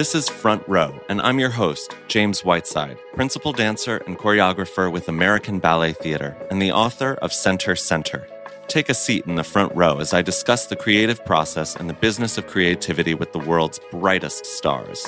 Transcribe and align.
This 0.00 0.14
is 0.14 0.30
Front 0.30 0.66
Row, 0.66 0.98
and 1.10 1.20
I'm 1.20 1.38
your 1.38 1.50
host, 1.50 1.94
James 2.08 2.42
Whiteside, 2.42 2.96
principal 3.12 3.52
dancer 3.52 3.98
and 4.06 4.16
choreographer 4.16 4.90
with 4.90 5.10
American 5.10 5.58
Ballet 5.58 5.92
Theater 5.92 6.38
and 6.50 6.62
the 6.62 6.72
author 6.72 7.16
of 7.16 7.34
Center 7.34 7.76
Center. 7.76 8.26
Take 8.66 8.88
a 8.88 8.94
seat 8.94 9.26
in 9.26 9.34
the 9.34 9.44
front 9.44 9.76
row 9.76 9.98
as 9.98 10.14
I 10.14 10.22
discuss 10.22 10.64
the 10.64 10.74
creative 10.74 11.22
process 11.26 11.76
and 11.76 11.86
the 11.86 11.92
business 11.92 12.38
of 12.38 12.46
creativity 12.46 13.12
with 13.12 13.32
the 13.32 13.40
world's 13.40 13.78
brightest 13.90 14.46
stars. 14.46 15.06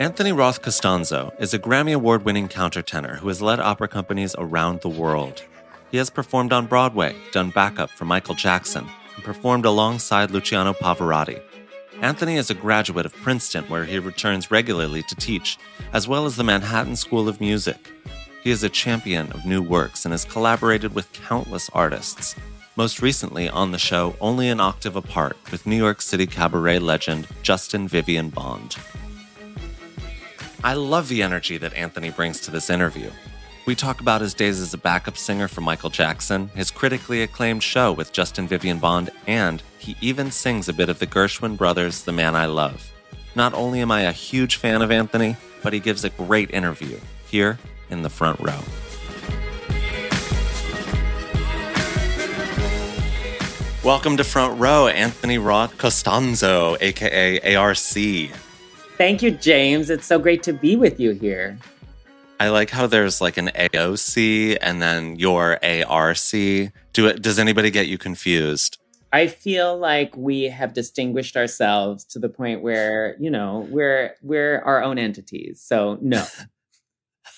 Anthony 0.00 0.32
Roth 0.32 0.62
Costanzo 0.62 1.32
is 1.38 1.54
a 1.54 1.60
Grammy 1.60 1.94
Award 1.94 2.24
winning 2.24 2.48
countertenor 2.48 3.18
who 3.18 3.28
has 3.28 3.40
led 3.40 3.60
opera 3.60 3.86
companies 3.86 4.34
around 4.36 4.80
the 4.80 4.88
world. 4.88 5.44
He 5.92 5.98
has 5.98 6.10
performed 6.10 6.52
on 6.52 6.66
Broadway, 6.66 7.14
done 7.30 7.50
backup 7.50 7.90
for 7.90 8.04
Michael 8.04 8.34
Jackson, 8.34 8.88
and 9.22 9.34
performed 9.34 9.64
alongside 9.64 10.30
Luciano 10.30 10.72
Pavarotti. 10.72 11.40
Anthony 12.00 12.36
is 12.36 12.50
a 12.50 12.54
graduate 12.54 13.06
of 13.06 13.14
Princeton, 13.14 13.64
where 13.64 13.84
he 13.84 13.98
returns 13.98 14.50
regularly 14.50 15.02
to 15.04 15.14
teach, 15.14 15.58
as 15.92 16.08
well 16.08 16.26
as 16.26 16.34
the 16.34 16.44
Manhattan 16.44 16.96
School 16.96 17.28
of 17.28 17.40
Music. 17.40 17.92
He 18.42 18.50
is 18.50 18.64
a 18.64 18.68
champion 18.68 19.30
of 19.30 19.46
new 19.46 19.62
works 19.62 20.04
and 20.04 20.12
has 20.12 20.24
collaborated 20.24 20.94
with 20.94 21.12
countless 21.12 21.70
artists, 21.72 22.34
most 22.74 23.00
recently 23.00 23.48
on 23.48 23.70
the 23.70 23.78
show 23.78 24.16
Only 24.20 24.48
an 24.48 24.58
Octave 24.58 24.96
Apart 24.96 25.36
with 25.52 25.66
New 25.66 25.76
York 25.76 26.02
City 26.02 26.26
cabaret 26.26 26.80
legend 26.80 27.28
Justin 27.42 27.86
Vivian 27.86 28.30
Bond. 28.30 28.76
I 30.64 30.74
love 30.74 31.08
the 31.08 31.22
energy 31.22 31.58
that 31.58 31.74
Anthony 31.74 32.10
brings 32.10 32.40
to 32.40 32.50
this 32.50 32.70
interview. 32.70 33.10
We 33.64 33.76
talk 33.76 34.00
about 34.00 34.22
his 34.22 34.34
days 34.34 34.58
as 34.58 34.74
a 34.74 34.78
backup 34.78 35.16
singer 35.16 35.46
for 35.46 35.60
Michael 35.60 35.88
Jackson, 35.88 36.48
his 36.48 36.72
critically 36.72 37.22
acclaimed 37.22 37.62
show 37.62 37.92
with 37.92 38.12
Justin 38.12 38.48
Vivian 38.48 38.80
Bond, 38.80 39.10
and 39.28 39.62
he 39.78 39.94
even 40.00 40.32
sings 40.32 40.68
a 40.68 40.72
bit 40.72 40.88
of 40.88 40.98
the 40.98 41.06
Gershwin 41.06 41.56
brothers' 41.56 42.02
The 42.02 42.10
Man 42.10 42.34
I 42.34 42.46
Love. 42.46 42.90
Not 43.36 43.54
only 43.54 43.80
am 43.80 43.92
I 43.92 44.00
a 44.00 44.10
huge 44.10 44.56
fan 44.56 44.82
of 44.82 44.90
Anthony, 44.90 45.36
but 45.62 45.72
he 45.72 45.78
gives 45.78 46.02
a 46.02 46.10
great 46.10 46.50
interview 46.50 46.98
here 47.28 47.56
in 47.88 48.02
the 48.02 48.10
front 48.10 48.40
row. 48.40 48.58
Welcome 53.84 54.16
to 54.16 54.24
Front 54.24 54.58
Row, 54.58 54.88
Anthony 54.88 55.38
Roth 55.38 55.78
Costanzo, 55.78 56.76
aka 56.80 57.54
ARC. 57.54 57.76
Thank 58.98 59.22
you, 59.22 59.30
James. 59.30 59.88
It's 59.88 60.06
so 60.06 60.18
great 60.18 60.42
to 60.42 60.52
be 60.52 60.74
with 60.74 60.98
you 60.98 61.12
here. 61.12 61.58
I 62.42 62.48
like 62.48 62.70
how 62.70 62.88
there's 62.88 63.20
like 63.20 63.36
an 63.36 63.52
AOC 63.54 64.58
and 64.60 64.82
then 64.82 65.14
your 65.14 65.64
ARC. 65.64 66.18
Do 66.92 67.06
it 67.06 67.22
does 67.22 67.38
anybody 67.38 67.70
get 67.70 67.86
you 67.86 67.98
confused? 67.98 68.78
I 69.12 69.28
feel 69.28 69.78
like 69.78 70.16
we 70.16 70.44
have 70.46 70.74
distinguished 70.74 71.36
ourselves 71.36 72.04
to 72.06 72.18
the 72.18 72.28
point 72.28 72.60
where, 72.60 73.14
you 73.20 73.30
know, 73.30 73.68
we're 73.70 74.16
we're 74.22 74.60
our 74.62 74.82
own 74.82 74.98
entities. 74.98 75.62
So 75.64 75.98
no. 76.02 76.24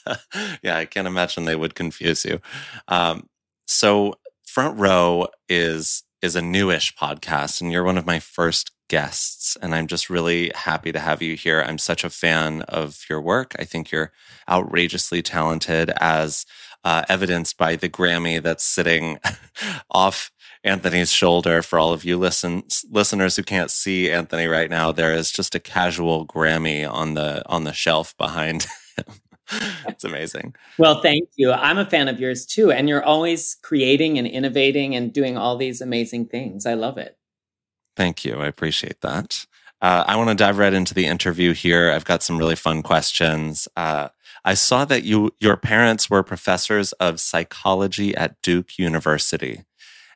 yeah, 0.62 0.78
I 0.78 0.86
can't 0.86 1.06
imagine 1.06 1.44
they 1.44 1.54
would 1.54 1.74
confuse 1.74 2.24
you. 2.24 2.40
Um, 2.88 3.28
so 3.66 4.14
Front 4.46 4.78
Row 4.78 5.26
is 5.50 6.04
is 6.22 6.34
a 6.34 6.40
newish 6.40 6.96
podcast, 6.96 7.60
and 7.60 7.70
you're 7.70 7.84
one 7.84 7.98
of 7.98 8.06
my 8.06 8.20
first 8.20 8.70
guests. 8.88 9.56
And 9.60 9.74
I'm 9.74 9.86
just 9.86 10.10
really 10.10 10.50
happy 10.54 10.92
to 10.92 10.98
have 10.98 11.22
you 11.22 11.36
here. 11.36 11.62
I'm 11.62 11.78
such 11.78 12.04
a 12.04 12.10
fan 12.10 12.62
of 12.62 13.04
your 13.08 13.20
work. 13.20 13.54
I 13.58 13.64
think 13.64 13.90
you're 13.90 14.12
outrageously 14.48 15.22
talented, 15.22 15.90
as 16.00 16.46
uh, 16.84 17.02
evidenced 17.08 17.56
by 17.56 17.76
the 17.76 17.88
Grammy 17.88 18.42
that's 18.42 18.64
sitting 18.64 19.18
off 19.90 20.30
Anthony's 20.62 21.10
shoulder. 21.10 21.62
For 21.62 21.78
all 21.78 21.92
of 21.92 22.04
you 22.04 22.18
listen 22.18 22.64
listeners 22.90 23.36
who 23.36 23.42
can't 23.42 23.70
see 23.70 24.10
Anthony 24.10 24.46
right 24.46 24.70
now, 24.70 24.92
there 24.92 25.12
is 25.12 25.32
just 25.32 25.54
a 25.54 25.60
casual 25.60 26.26
Grammy 26.26 26.90
on 26.90 27.14
the 27.14 27.42
on 27.48 27.64
the 27.64 27.72
shelf 27.72 28.14
behind 28.18 28.66
him. 28.96 29.04
it's 29.88 30.04
amazing. 30.04 30.54
Well, 30.78 31.00
thank 31.00 31.28
you. 31.36 31.52
I'm 31.52 31.78
a 31.78 31.86
fan 31.86 32.08
of 32.08 32.20
yours 32.20 32.46
too. 32.46 32.70
And 32.70 32.88
you're 32.88 33.02
always 33.02 33.56
creating 33.62 34.18
and 34.18 34.26
innovating 34.26 34.94
and 34.94 35.12
doing 35.12 35.36
all 35.36 35.56
these 35.56 35.80
amazing 35.80 36.26
things. 36.26 36.66
I 36.66 36.74
love 36.74 36.98
it. 36.98 37.18
Thank 37.96 38.24
you. 38.24 38.34
I 38.36 38.46
appreciate 38.46 39.00
that. 39.02 39.46
Uh, 39.80 40.04
I 40.06 40.16
want 40.16 40.30
to 40.30 40.34
dive 40.34 40.58
right 40.58 40.72
into 40.72 40.94
the 40.94 41.06
interview 41.06 41.52
here. 41.52 41.90
I've 41.90 42.04
got 42.04 42.22
some 42.22 42.38
really 42.38 42.56
fun 42.56 42.82
questions. 42.82 43.68
Uh, 43.76 44.08
I 44.44 44.54
saw 44.54 44.84
that 44.86 45.04
you 45.04 45.34
your 45.40 45.56
parents 45.56 46.08
were 46.08 46.22
professors 46.22 46.92
of 46.94 47.20
psychology 47.20 48.14
at 48.16 48.40
Duke 48.42 48.78
University, 48.78 49.64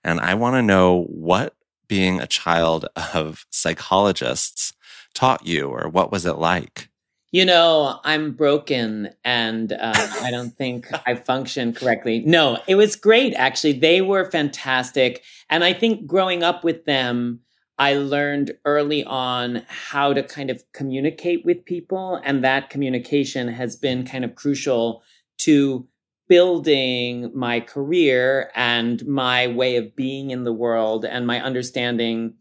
and 0.02 0.20
I 0.20 0.34
want 0.34 0.54
to 0.54 0.62
know 0.62 1.04
what 1.04 1.54
being 1.86 2.20
a 2.20 2.26
child 2.26 2.86
of 3.14 3.46
psychologists 3.50 4.72
taught 5.14 5.46
you, 5.46 5.68
or 5.68 5.88
what 5.88 6.12
was 6.12 6.26
it 6.26 6.36
like? 6.36 6.88
you 7.30 7.44
know, 7.44 8.00
I'm 8.04 8.32
broken 8.32 9.10
and 9.22 9.72
uh, 9.72 9.92
I 10.22 10.30
don't 10.30 10.56
think 10.56 10.88
I 11.06 11.14
function 11.14 11.74
correctly. 11.74 12.20
No, 12.24 12.58
it 12.66 12.76
was 12.76 12.96
great, 12.96 13.34
actually. 13.34 13.74
They 13.74 14.00
were 14.00 14.30
fantastic. 14.30 15.22
And 15.50 15.62
I 15.62 15.74
think 15.74 16.06
growing 16.06 16.42
up 16.42 16.64
with 16.64 16.86
them, 16.86 17.40
I 17.78 17.94
learned 17.94 18.52
early 18.64 19.04
on 19.04 19.62
how 19.68 20.12
to 20.12 20.22
kind 20.22 20.50
of 20.50 20.64
communicate 20.72 21.44
with 21.44 21.64
people. 21.64 22.20
And 22.24 22.42
that 22.42 22.70
communication 22.70 23.48
has 23.48 23.76
been 23.76 24.04
kind 24.04 24.24
of 24.24 24.34
crucial 24.34 25.02
to 25.38 25.86
building 26.28 27.30
my 27.34 27.60
career 27.60 28.50
and 28.54 29.06
my 29.06 29.46
way 29.46 29.76
of 29.76 29.96
being 29.96 30.30
in 30.30 30.44
the 30.44 30.52
world 30.52 31.04
and 31.04 31.26
my 31.26 31.40
understanding 31.40 32.34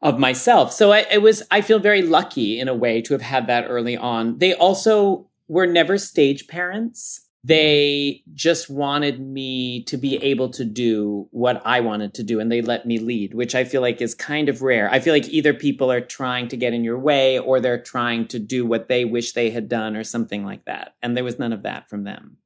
of 0.00 0.18
myself. 0.18 0.72
So 0.72 0.92
I, 0.92 1.06
it 1.10 1.22
was, 1.22 1.42
I 1.50 1.60
feel 1.60 1.78
very 1.78 2.02
lucky 2.02 2.58
in 2.58 2.66
a 2.66 2.74
way 2.74 3.00
to 3.02 3.12
have 3.12 3.22
had 3.22 3.46
that 3.46 3.66
early 3.68 3.96
on. 3.96 4.38
They 4.38 4.54
also 4.54 5.28
were 5.46 5.66
never 5.66 5.98
stage 5.98 6.48
parents. 6.48 7.28
They 7.44 8.22
just 8.34 8.70
wanted 8.70 9.20
me 9.20 9.82
to 9.84 9.96
be 9.96 10.16
able 10.22 10.50
to 10.50 10.64
do 10.64 11.28
what 11.32 11.60
I 11.64 11.80
wanted 11.80 12.14
to 12.14 12.22
do 12.22 12.38
and 12.38 12.52
they 12.52 12.62
let 12.62 12.86
me 12.86 12.98
lead, 12.98 13.34
which 13.34 13.54
I 13.56 13.64
feel 13.64 13.80
like 13.80 14.00
is 14.00 14.14
kind 14.14 14.48
of 14.48 14.62
rare. 14.62 14.88
I 14.90 15.00
feel 15.00 15.12
like 15.12 15.28
either 15.28 15.52
people 15.52 15.90
are 15.90 16.00
trying 16.00 16.46
to 16.48 16.56
get 16.56 16.72
in 16.72 16.84
your 16.84 16.98
way 16.98 17.40
or 17.40 17.58
they're 17.58 17.82
trying 17.82 18.28
to 18.28 18.38
do 18.38 18.64
what 18.64 18.88
they 18.88 19.04
wish 19.04 19.32
they 19.32 19.50
had 19.50 19.68
done 19.68 19.96
or 19.96 20.04
something 20.04 20.44
like 20.44 20.66
that. 20.66 20.94
And 21.02 21.16
there 21.16 21.24
was 21.24 21.38
none 21.38 21.52
of 21.52 21.64
that 21.64 21.90
from 21.90 22.04
them. 22.04 22.36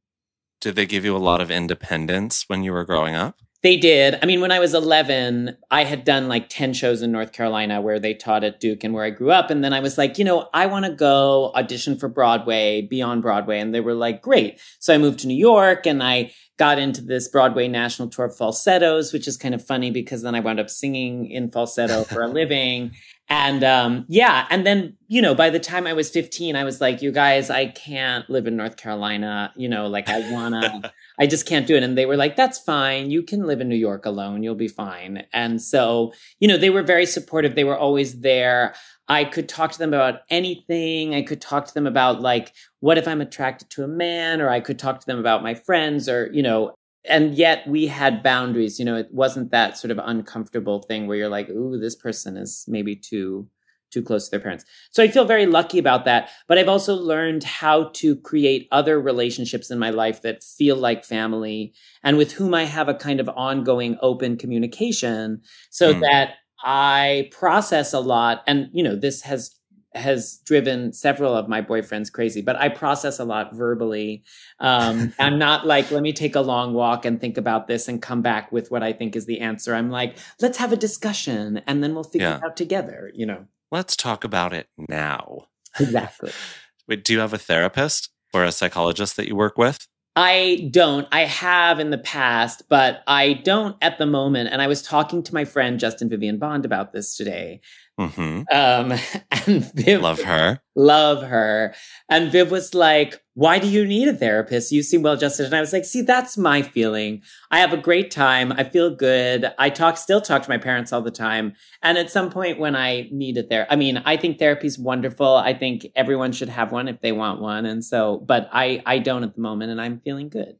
Did 0.62 0.76
they 0.76 0.86
give 0.86 1.04
you 1.04 1.14
a 1.14 1.18
lot 1.18 1.42
of 1.42 1.50
independence 1.50 2.44
when 2.48 2.62
you 2.64 2.72
were 2.72 2.84
growing 2.84 3.14
up? 3.14 3.40
They 3.66 3.76
did. 3.76 4.16
I 4.22 4.26
mean, 4.26 4.40
when 4.40 4.52
I 4.52 4.60
was 4.60 4.74
11, 4.74 5.56
I 5.72 5.82
had 5.82 6.04
done 6.04 6.28
like 6.28 6.48
10 6.48 6.72
shows 6.72 7.02
in 7.02 7.10
North 7.10 7.32
Carolina 7.32 7.80
where 7.80 7.98
they 7.98 8.14
taught 8.14 8.44
at 8.44 8.60
Duke 8.60 8.84
and 8.84 8.94
where 8.94 9.02
I 9.02 9.10
grew 9.10 9.32
up. 9.32 9.50
And 9.50 9.64
then 9.64 9.72
I 9.72 9.80
was 9.80 9.98
like, 9.98 10.18
you 10.18 10.24
know, 10.24 10.48
I 10.54 10.66
want 10.66 10.84
to 10.84 10.92
go 10.92 11.50
audition 11.52 11.98
for 11.98 12.08
Broadway, 12.08 12.82
be 12.82 13.02
on 13.02 13.20
Broadway. 13.20 13.58
And 13.58 13.74
they 13.74 13.80
were 13.80 13.94
like, 13.94 14.22
great. 14.22 14.60
So 14.78 14.94
I 14.94 14.98
moved 14.98 15.18
to 15.18 15.26
New 15.26 15.36
York 15.36 15.84
and 15.84 16.00
I 16.00 16.32
got 16.58 16.78
into 16.78 17.02
this 17.02 17.26
Broadway 17.26 17.66
national 17.66 18.08
tour 18.08 18.26
of 18.26 18.36
falsettos, 18.36 19.12
which 19.12 19.26
is 19.26 19.36
kind 19.36 19.52
of 19.52 19.66
funny 19.66 19.90
because 19.90 20.22
then 20.22 20.36
I 20.36 20.38
wound 20.38 20.60
up 20.60 20.70
singing 20.70 21.28
in 21.28 21.50
falsetto 21.50 22.04
for 22.04 22.22
a 22.22 22.28
living. 22.32 22.92
And 23.28 23.64
um, 23.64 24.04
yeah, 24.08 24.46
and 24.48 24.64
then, 24.64 24.96
you 25.08 25.20
know, 25.20 25.34
by 25.34 25.50
the 25.50 25.58
time 25.58 25.88
I 25.88 25.92
was 25.92 26.08
15, 26.08 26.54
I 26.54 26.62
was 26.62 26.80
like, 26.80 27.02
you 27.02 27.10
guys, 27.10 27.50
I 27.50 27.66
can't 27.66 28.30
live 28.30 28.46
in 28.46 28.56
North 28.56 28.76
Carolina. 28.76 29.52
You 29.56 29.68
know, 29.68 29.88
like 29.88 30.08
I 30.08 30.30
wanna, 30.30 30.92
I 31.18 31.26
just 31.26 31.46
can't 31.46 31.66
do 31.66 31.76
it. 31.76 31.82
And 31.82 31.96
they 31.96 32.06
were 32.06 32.16
like, 32.16 32.36
that's 32.36 32.58
fine. 32.58 33.10
You 33.10 33.22
can 33.22 33.46
live 33.46 33.60
in 33.60 33.68
New 33.68 33.76
York 33.76 34.06
alone. 34.06 34.42
You'll 34.42 34.54
be 34.54 34.68
fine. 34.68 35.24
And 35.32 35.60
so, 35.60 36.12
you 36.40 36.48
know, 36.48 36.58
they 36.58 36.70
were 36.70 36.82
very 36.82 37.06
supportive. 37.06 37.54
They 37.54 37.64
were 37.64 37.78
always 37.78 38.20
there. 38.20 38.74
I 39.08 39.24
could 39.24 39.48
talk 39.48 39.72
to 39.72 39.78
them 39.78 39.94
about 39.94 40.20
anything. 40.30 41.14
I 41.14 41.22
could 41.22 41.40
talk 41.40 41.66
to 41.66 41.74
them 41.74 41.86
about 41.86 42.20
like, 42.20 42.52
what 42.80 42.98
if 42.98 43.08
I'm 43.08 43.20
attracted 43.20 43.70
to 43.70 43.84
a 43.84 43.88
man? 43.88 44.40
Or 44.40 44.50
I 44.50 44.60
could 44.60 44.78
talk 44.78 45.00
to 45.00 45.06
them 45.06 45.18
about 45.18 45.42
my 45.42 45.54
friends 45.54 46.08
or, 46.08 46.30
you 46.32 46.42
know, 46.42 46.74
and 47.08 47.34
yet 47.36 47.66
we 47.68 47.86
had 47.86 48.22
boundaries 48.22 48.78
you 48.78 48.84
know 48.84 48.96
it 48.96 49.06
wasn't 49.12 49.52
that 49.52 49.78
sort 49.78 49.92
of 49.92 50.00
uncomfortable 50.02 50.82
thing 50.82 51.06
where 51.06 51.16
you're 51.16 51.28
like 51.28 51.48
ooh 51.48 51.78
this 51.78 51.94
person 51.94 52.36
is 52.36 52.64
maybe 52.66 52.96
too 52.96 53.48
too 53.96 54.02
close 54.02 54.26
to 54.26 54.30
their 54.30 54.40
parents 54.40 54.64
so 54.90 55.02
i 55.02 55.08
feel 55.08 55.24
very 55.24 55.46
lucky 55.46 55.78
about 55.78 56.04
that 56.04 56.28
but 56.48 56.58
i've 56.58 56.68
also 56.68 56.94
learned 56.94 57.42
how 57.44 57.84
to 57.94 58.14
create 58.16 58.68
other 58.70 59.00
relationships 59.00 59.70
in 59.70 59.78
my 59.78 59.88
life 59.88 60.20
that 60.20 60.44
feel 60.44 60.76
like 60.76 61.02
family 61.02 61.72
and 62.02 62.18
with 62.18 62.32
whom 62.32 62.52
i 62.52 62.64
have 62.64 62.90
a 62.90 62.94
kind 62.94 63.20
of 63.20 63.30
ongoing 63.30 63.96
open 64.02 64.36
communication 64.36 65.40
so 65.70 65.94
mm. 65.94 66.00
that 66.00 66.34
i 66.62 67.26
process 67.32 67.94
a 67.94 68.00
lot 68.00 68.42
and 68.46 68.68
you 68.74 68.82
know 68.82 68.94
this 68.94 69.22
has 69.22 69.56
has 69.96 70.40
driven 70.44 70.92
several 70.92 71.34
of 71.34 71.48
my 71.48 71.62
boyfriends 71.62 72.12
crazy, 72.12 72.42
but 72.42 72.56
I 72.56 72.68
process 72.68 73.18
a 73.18 73.24
lot 73.24 73.54
verbally. 73.54 74.24
Um, 74.60 75.12
I'm 75.18 75.38
not 75.38 75.66
like, 75.66 75.90
let 75.90 76.02
me 76.02 76.12
take 76.12 76.36
a 76.36 76.40
long 76.40 76.74
walk 76.74 77.04
and 77.04 77.20
think 77.20 77.36
about 77.36 77.66
this 77.66 77.88
and 77.88 78.00
come 78.00 78.22
back 78.22 78.52
with 78.52 78.70
what 78.70 78.82
I 78.82 78.92
think 78.92 79.16
is 79.16 79.26
the 79.26 79.40
answer. 79.40 79.74
I'm 79.74 79.90
like, 79.90 80.18
let's 80.40 80.58
have 80.58 80.72
a 80.72 80.76
discussion 80.76 81.62
and 81.66 81.82
then 81.82 81.94
we'll 81.94 82.04
figure 82.04 82.28
yeah. 82.28 82.36
it 82.36 82.44
out 82.44 82.56
together, 82.56 83.10
you 83.14 83.26
know? 83.26 83.46
Let's 83.70 83.96
talk 83.96 84.24
about 84.24 84.52
it 84.52 84.68
now. 84.88 85.46
Exactly. 85.78 86.30
Wait, 86.88 87.04
do 87.04 87.12
you 87.12 87.18
have 87.20 87.32
a 87.32 87.38
therapist 87.38 88.10
or 88.32 88.44
a 88.44 88.52
psychologist 88.52 89.16
that 89.16 89.26
you 89.26 89.34
work 89.36 89.58
with? 89.58 89.86
I 90.18 90.68
don't. 90.70 91.06
I 91.12 91.24
have 91.24 91.78
in 91.78 91.90
the 91.90 91.98
past, 91.98 92.62
but 92.70 93.02
I 93.06 93.34
don't 93.34 93.76
at 93.82 93.98
the 93.98 94.06
moment. 94.06 94.48
And 94.50 94.62
I 94.62 94.66
was 94.66 94.80
talking 94.80 95.22
to 95.24 95.34
my 95.34 95.44
friend 95.44 95.78
Justin 95.78 96.08
Vivian 96.08 96.38
Bond 96.38 96.64
about 96.64 96.92
this 96.94 97.16
today. 97.16 97.60
Mm-hmm. 98.00 98.42
Um, 98.50 98.98
and 99.46 99.72
Viv, 99.74 100.00
Love 100.00 100.22
her. 100.22 100.60
love 100.74 101.22
her. 101.22 101.74
And 102.08 102.32
Viv 102.32 102.50
was 102.50 102.72
like, 102.72 103.20
Why 103.36 103.58
do 103.58 103.68
you 103.68 103.84
need 103.84 104.08
a 104.08 104.14
therapist? 104.14 104.72
You 104.72 104.82
seem 104.82 105.02
well 105.02 105.12
adjusted. 105.12 105.44
And 105.44 105.54
I 105.54 105.60
was 105.60 105.70
like, 105.70 105.84
See, 105.84 106.00
that's 106.00 106.38
my 106.38 106.62
feeling. 106.62 107.20
I 107.50 107.58
have 107.58 107.74
a 107.74 107.76
great 107.76 108.10
time. 108.10 108.50
I 108.50 108.64
feel 108.64 108.88
good. 108.88 109.52
I 109.58 109.68
talk, 109.68 109.98
still 109.98 110.22
talk 110.22 110.42
to 110.44 110.48
my 110.48 110.56
parents 110.56 110.90
all 110.90 111.02
the 111.02 111.10
time. 111.10 111.52
And 111.82 111.98
at 111.98 112.10
some 112.10 112.30
point 112.30 112.58
when 112.58 112.74
I 112.74 113.10
need 113.12 113.36
a 113.36 113.42
there, 113.42 113.66
I 113.68 113.76
mean, 113.76 113.98
I 114.06 114.16
think 114.16 114.38
therapy's 114.38 114.78
wonderful. 114.78 115.36
I 115.36 115.52
think 115.52 115.86
everyone 115.94 116.32
should 116.32 116.48
have 116.48 116.72
one 116.72 116.88
if 116.88 117.02
they 117.02 117.12
want 117.12 117.42
one. 117.42 117.66
And 117.66 117.84
so, 117.84 118.24
but 118.26 118.48
I, 118.54 118.82
I 118.86 119.00
don't 119.00 119.22
at 119.22 119.34
the 119.34 119.42
moment 119.42 119.70
and 119.70 119.82
I'm 119.82 120.00
feeling 120.00 120.30
good. 120.30 120.56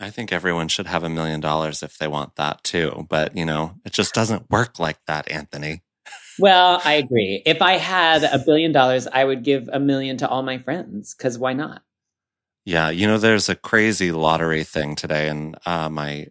I 0.00 0.08
think 0.08 0.32
everyone 0.32 0.68
should 0.68 0.86
have 0.86 1.04
a 1.04 1.10
million 1.10 1.40
dollars 1.40 1.82
if 1.82 1.98
they 1.98 2.08
want 2.08 2.36
that 2.36 2.64
too. 2.64 3.06
But, 3.10 3.36
you 3.36 3.44
know, 3.44 3.74
it 3.84 3.92
just 3.92 4.14
doesn't 4.14 4.50
work 4.50 4.78
like 4.78 5.04
that, 5.06 5.30
Anthony. 5.30 5.82
Well, 6.38 6.80
I 6.84 6.94
agree. 6.94 7.42
If 7.46 7.62
I 7.62 7.74
had 7.74 8.24
a 8.24 8.38
billion 8.38 8.72
dollars, 8.72 9.06
I 9.06 9.24
would 9.24 9.44
give 9.44 9.68
a 9.72 9.78
million 9.78 10.16
to 10.18 10.28
all 10.28 10.42
my 10.42 10.58
friends 10.58 11.14
because 11.14 11.38
why 11.38 11.52
not? 11.52 11.82
Yeah, 12.64 12.90
you 12.90 13.06
know, 13.06 13.18
there's 13.18 13.48
a 13.48 13.54
crazy 13.54 14.10
lottery 14.10 14.64
thing 14.64 14.96
today, 14.96 15.28
and 15.28 15.56
uh, 15.66 15.88
my 15.88 16.28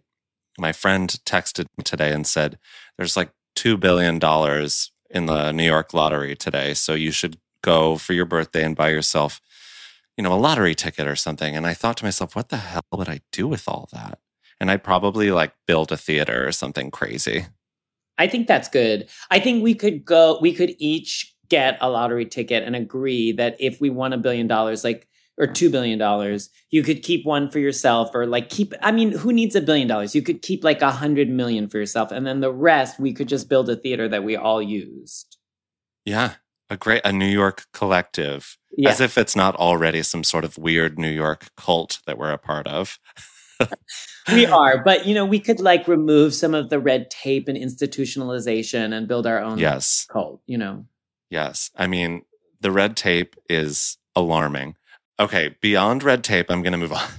my 0.58 0.72
friend 0.72 1.08
texted 1.24 1.66
me 1.76 1.84
today 1.84 2.12
and 2.12 2.26
said 2.26 2.58
there's 2.96 3.16
like 3.16 3.30
two 3.54 3.76
billion 3.76 4.18
dollars 4.18 4.90
in 5.10 5.26
the 5.26 5.52
New 5.52 5.64
York 5.64 5.94
lottery 5.94 6.34
today, 6.34 6.74
so 6.74 6.94
you 6.94 7.12
should 7.12 7.38
go 7.62 7.96
for 7.96 8.12
your 8.12 8.26
birthday 8.26 8.64
and 8.64 8.76
buy 8.76 8.90
yourself, 8.90 9.40
you 10.16 10.24
know, 10.24 10.32
a 10.32 10.36
lottery 10.36 10.74
ticket 10.74 11.06
or 11.06 11.16
something. 11.16 11.56
And 11.56 11.66
I 11.66 11.74
thought 11.74 11.96
to 11.98 12.04
myself, 12.04 12.36
what 12.36 12.48
the 12.50 12.58
hell 12.58 12.82
would 12.92 13.08
I 13.08 13.20
do 13.32 13.48
with 13.48 13.68
all 13.68 13.88
that? 13.92 14.18
And 14.60 14.70
I'd 14.70 14.84
probably 14.84 15.30
like 15.30 15.54
build 15.66 15.92
a 15.92 15.96
theater 15.96 16.46
or 16.46 16.52
something 16.52 16.90
crazy. 16.90 17.46
I 18.18 18.26
think 18.26 18.46
that's 18.46 18.68
good. 18.68 19.08
I 19.30 19.40
think 19.40 19.62
we 19.62 19.74
could 19.74 20.04
go, 20.04 20.38
we 20.40 20.52
could 20.52 20.74
each 20.78 21.34
get 21.48 21.76
a 21.80 21.90
lottery 21.90 22.26
ticket 22.26 22.62
and 22.62 22.74
agree 22.76 23.32
that 23.32 23.56
if 23.58 23.80
we 23.80 23.90
won 23.90 24.12
a 24.12 24.18
billion 24.18 24.46
dollars, 24.46 24.84
like, 24.84 25.08
or 25.36 25.48
two 25.48 25.68
billion 25.68 25.98
dollars, 25.98 26.48
you 26.70 26.82
could 26.84 27.02
keep 27.02 27.26
one 27.26 27.50
for 27.50 27.58
yourself 27.58 28.10
or 28.14 28.24
like 28.24 28.50
keep, 28.50 28.72
I 28.80 28.92
mean, 28.92 29.10
who 29.10 29.32
needs 29.32 29.56
a 29.56 29.60
billion 29.60 29.88
dollars? 29.88 30.14
You 30.14 30.22
could 30.22 30.42
keep 30.42 30.62
like 30.62 30.80
a 30.80 30.92
hundred 30.92 31.28
million 31.28 31.68
for 31.68 31.78
yourself. 31.78 32.12
And 32.12 32.24
then 32.24 32.38
the 32.38 32.52
rest, 32.52 33.00
we 33.00 33.12
could 33.12 33.28
just 33.28 33.48
build 33.48 33.68
a 33.68 33.74
theater 33.74 34.08
that 34.08 34.22
we 34.22 34.36
all 34.36 34.62
used. 34.62 35.36
Yeah, 36.04 36.34
a 36.70 36.76
great 36.76 37.02
a 37.04 37.12
New 37.12 37.26
York 37.26 37.64
collective, 37.72 38.56
Yeah. 38.76 38.90
as 38.90 39.00
if 39.00 39.18
it's 39.18 39.34
not 39.34 39.56
already 39.56 40.04
some 40.04 40.22
sort 40.22 40.44
of 40.44 40.56
weird 40.56 40.98
New 41.00 41.10
York 41.10 41.46
cult 41.56 41.98
that 42.06 42.16
we're 42.16 42.30
a 42.30 42.38
part 42.38 42.68
of. 42.68 42.98
we 44.32 44.46
are, 44.46 44.82
but 44.84 45.06
you 45.06 45.14
know, 45.14 45.24
we 45.24 45.38
could 45.40 45.60
like 45.60 45.86
remove 45.88 46.34
some 46.34 46.54
of 46.54 46.70
the 46.70 46.78
red 46.80 47.10
tape 47.10 47.48
and 47.48 47.58
institutionalization 47.58 48.92
and 48.92 49.08
build 49.08 49.26
our 49.26 49.40
own 49.40 49.58
Yes, 49.58 50.06
cult, 50.10 50.40
you 50.46 50.58
know. 50.58 50.86
yes. 51.30 51.70
I 51.76 51.86
mean, 51.86 52.22
the 52.60 52.70
red 52.70 52.96
tape 52.96 53.36
is 53.48 53.98
alarming. 54.16 54.76
Okay, 55.20 55.54
beyond 55.60 56.02
red 56.02 56.24
tape, 56.24 56.50
I'm 56.50 56.62
going 56.62 56.72
to 56.72 56.78
move 56.78 56.92
on. 56.92 57.08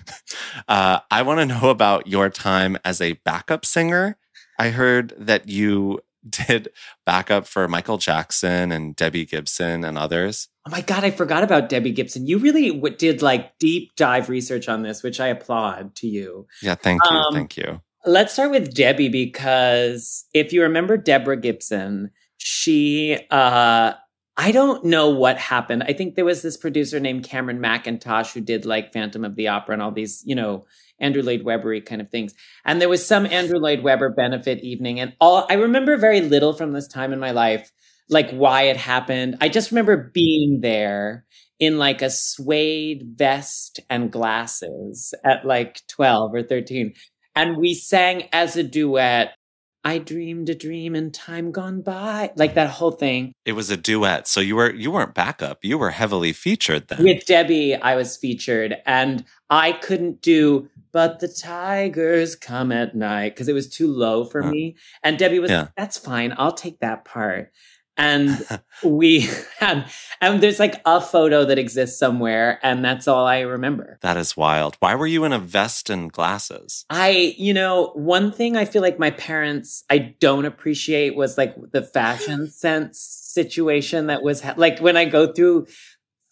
Uh, 0.68 1.00
I 1.12 1.22
want 1.22 1.40
to 1.42 1.46
know 1.46 1.70
about 1.70 2.08
your 2.08 2.30
time 2.30 2.78
as 2.84 3.00
a 3.00 3.14
backup 3.26 3.66
singer. 3.66 4.18
I 4.58 4.70
heard 4.70 5.14
that 5.18 5.48
you 5.50 6.00
did 6.30 6.70
backup 7.06 7.48
for 7.48 7.68
Michael 7.68 7.98
Jackson 7.98 8.72
and 8.72 8.96
Debbie 8.96 9.26
Gibson 9.26 9.84
and 9.84 9.98
others. 9.98 10.50
Oh 10.68 10.72
my 10.72 10.82
God, 10.82 11.04
I 11.04 11.12
forgot 11.12 11.44
about 11.44 11.70
Debbie 11.70 11.92
Gibson. 11.92 12.26
You 12.26 12.40
really 12.40 12.72
w- 12.72 12.96
did 12.96 13.22
like 13.22 13.58
deep 13.60 13.96
dive 13.96 14.30
research 14.30 14.68
on 14.68 14.82
this, 14.82 15.04
which 15.04 15.20
I 15.20 15.28
applaud 15.28 15.96
to 15.98 16.08
you. 16.08 16.48
Yeah, 16.62 16.76
thank 16.76 17.02
you. 17.10 17.16
Um, 17.16 17.34
thank 17.34 17.58
you. 17.58 17.82
Let's 18.06 18.34
start 18.34 18.52
with 18.52 18.74
Debbie 18.74 19.10
because 19.10 20.26
if 20.34 20.54
you 20.54 20.64
remember 20.64 20.98
Deborah 20.98 21.38
Gibson, 21.38 22.12
she, 22.38 23.18
uh, 23.32 23.94
I 24.38 24.52
don't 24.52 24.84
know 24.86 25.10
what 25.10 25.38
happened. 25.38 25.84
I 25.84 25.94
think 25.94 26.16
there 26.16 26.26
was 26.26 26.42
this 26.42 26.58
producer 26.58 27.00
named 27.00 27.24
Cameron 27.24 27.60
Mackintosh 27.60 28.34
who 28.34 28.42
did 28.42 28.66
like 28.66 28.94
Phantom 28.94 29.24
of 29.24 29.36
the 29.36 29.48
Opera 29.48 29.74
and 29.74 29.82
all 29.82 29.92
these, 29.92 30.24
you 30.26 30.36
know, 30.36 30.66
Andrew 31.00 31.22
Lloyd 31.22 31.44
Webbery 31.44 31.86
kind 31.86 32.02
of 32.02 32.10
things. 32.10 32.34
And 32.66 32.82
there 32.82 32.90
was 32.90 33.06
some 33.06 33.26
Andrew 33.26 33.60
Lloyd 33.60 33.84
Webber 33.84 34.10
benefit 34.10 34.64
evening. 34.64 35.00
And 35.00 35.14
all 35.20 35.46
I 35.50 35.56
remember 35.56 35.98
very 35.98 36.22
little 36.22 36.54
from 36.54 36.72
this 36.72 36.88
time 36.88 37.14
in 37.14 37.20
my 37.20 37.32
life, 37.32 37.72
like 38.10 38.32
why 38.32 38.64
it 38.64 38.78
happened. 38.78 39.38
I 39.42 39.50
just 39.50 39.72
remember 39.72 40.12
being 40.14 40.60
there 40.62 41.26
in 41.60 41.78
like 41.78 42.02
a 42.02 42.10
suede 42.10 43.14
vest 43.16 43.80
and 43.90 44.12
glasses 44.12 45.14
at 45.24 45.46
like 45.46 45.82
12 45.88 46.34
or 46.34 46.44
13. 46.44 46.94
And 47.36 47.58
we 47.58 47.74
sang 47.74 48.30
as 48.32 48.56
a 48.56 48.64
duet, 48.64 49.34
I 49.86 50.00
dreamed 50.00 50.50
a 50.50 50.56
dream 50.56 50.96
in 50.96 51.12
time 51.12 51.52
gone 51.52 51.82
by, 51.82 52.32
like 52.36 52.56
that 52.56 52.72
whole 52.72 52.92
thing. 52.92 53.34
It 53.46 53.52
was 53.54 53.70
a 53.70 53.78
duet, 53.78 54.28
so 54.28 54.40
you 54.42 54.56
were 54.56 54.74
you 54.74 54.90
weren't 54.90 55.14
backup. 55.14 55.64
You 55.64 55.78
were 55.78 55.92
heavily 55.92 56.34
featured 56.34 56.88
then. 56.88 57.04
With 57.04 57.26
Debbie, 57.28 57.76
I 57.76 57.96
was 57.96 58.18
featured, 58.18 58.78
and 58.88 59.24
I 59.52 59.74
couldn't 59.74 60.22
do 60.24 60.68
"But 60.92 61.20
the 61.20 61.28
Tigers 61.28 62.36
Come 62.36 62.72
at 62.72 62.96
Night" 62.96 63.36
because 63.36 63.48
it 63.48 63.54
was 63.54 63.70
too 63.70 63.88
low 63.88 64.26
for 64.26 64.42
Huh. 64.42 64.50
me. 64.52 64.76
And 65.04 65.20
Debbie 65.20 65.40
was, 65.40 65.52
Yeah. 65.52 65.62
like, 65.62 65.76
"That's 65.78 66.00
fine, 66.00 66.34
I'll 66.36 66.52
take 66.54 66.80
that 66.80 67.06
part." 67.06 67.52
And 67.98 68.46
we 68.84 69.30
had, 69.60 69.90
and 70.20 70.44
there's 70.44 70.60
like 70.60 70.82
a 70.86 71.00
photo 71.00 71.46
that 71.46 71.58
exists 71.58 71.98
somewhere, 71.98 72.60
and 72.62 72.84
that's 72.84 73.08
all 73.08 73.26
I 73.26 73.40
remember. 73.42 73.98
that 74.02 74.18
is 74.18 74.36
wild. 74.36 74.76
Why 74.80 74.96
were 74.96 75.08
you 75.08 75.24
in 75.24 75.32
a 75.34 75.40
vest 75.40 75.90
and 75.90 76.12
glasses? 76.12 76.86
I, 76.90 77.36
you 77.38 77.54
know, 77.54 77.92
one 77.96 78.32
thing 78.32 78.58
I 78.58 78.66
feel 78.66 78.82
like 78.82 79.00
my 79.00 79.12
parents 79.12 79.84
I 79.90 80.16
don't 80.20 80.46
appreciate 80.46 81.16
was 81.16 81.38
like 81.38 81.56
the 81.72 81.82
fashion 81.82 82.50
sense 82.52 83.00
situation 83.00 84.08
that 84.08 84.24
was 84.24 84.42
ha- 84.42 84.56
like 84.58 84.80
when 84.80 84.98
I 84.98 85.06
go 85.06 85.32
through 85.32 85.68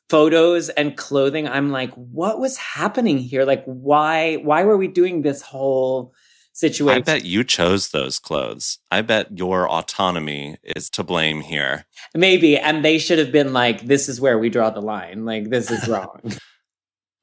photos 0.10 0.70
and 0.70 0.96
clothing 0.96 1.48
I'm 1.48 1.72
like 1.72 1.92
what 1.94 2.40
was 2.40 2.58
happening 2.58 3.18
here? 3.18 3.46
Like 3.46 3.64
why 3.66 4.36
why 4.36 4.64
were 4.64 4.78
we 4.78 4.88
doing 4.88 5.22
this 5.22 5.42
whole 5.42 6.14
situation? 6.54 7.02
I 7.02 7.04
bet 7.04 7.26
you 7.26 7.44
chose 7.44 7.90
those 7.90 8.20
clothes. 8.20 8.80
I 8.90 9.02
bet 9.02 9.38
your 9.38 9.70
autonomy 9.70 10.58
is 10.64 10.90
to 10.92 11.04
blame 11.04 11.42
here. 11.42 11.86
Maybe 12.16 12.58
and 12.58 12.86
they 12.86 12.98
should 12.98 13.20
have 13.20 13.32
been 13.32 13.54
like 13.54 13.82
this 13.82 14.08
is 14.08 14.22
where 14.22 14.40
we 14.40 14.50
draw 14.50 14.70
the 14.70 14.82
line. 14.82 15.26
Like 15.26 15.50
this 15.50 15.70
is 15.70 15.88
wrong. 15.88 16.22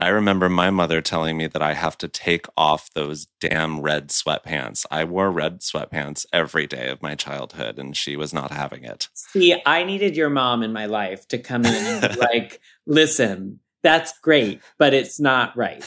I 0.01 0.09
remember 0.09 0.49
my 0.49 0.71
mother 0.71 1.03
telling 1.03 1.37
me 1.37 1.47
that 1.49 1.61
I 1.61 1.75
have 1.75 1.99
to 1.99 2.09
take 2.09 2.47
off 2.57 2.91
those 2.95 3.27
damn 3.39 3.83
red 3.83 4.09
sweatpants. 4.09 4.87
I 4.91 5.05
wore 5.05 5.31
red 5.31 5.61
sweatpants 5.61 6.25
every 6.33 6.67
day 6.67 6.89
of 6.89 7.03
my 7.03 7.15
childhood, 7.15 7.79
and 7.79 7.95
she 7.95 8.17
was 8.17 8.33
not 8.33 8.51
having 8.51 8.83
it. 8.83 9.09
See, 9.13 9.61
I 9.67 9.85
needed 9.85 10.17
your 10.17 10.31
mom 10.31 10.63
in 10.63 10.73
my 10.73 10.87
life 10.87 11.29
to 11.29 11.39
come 11.39 11.67
in 11.67 11.75
and 11.75 12.17
like, 12.19 12.63
listen, 12.87 13.61
that's 13.83 14.19
great, 14.21 14.63
but 14.79 14.95
it's 14.95 15.21
not 15.21 15.55
right. 15.55 15.87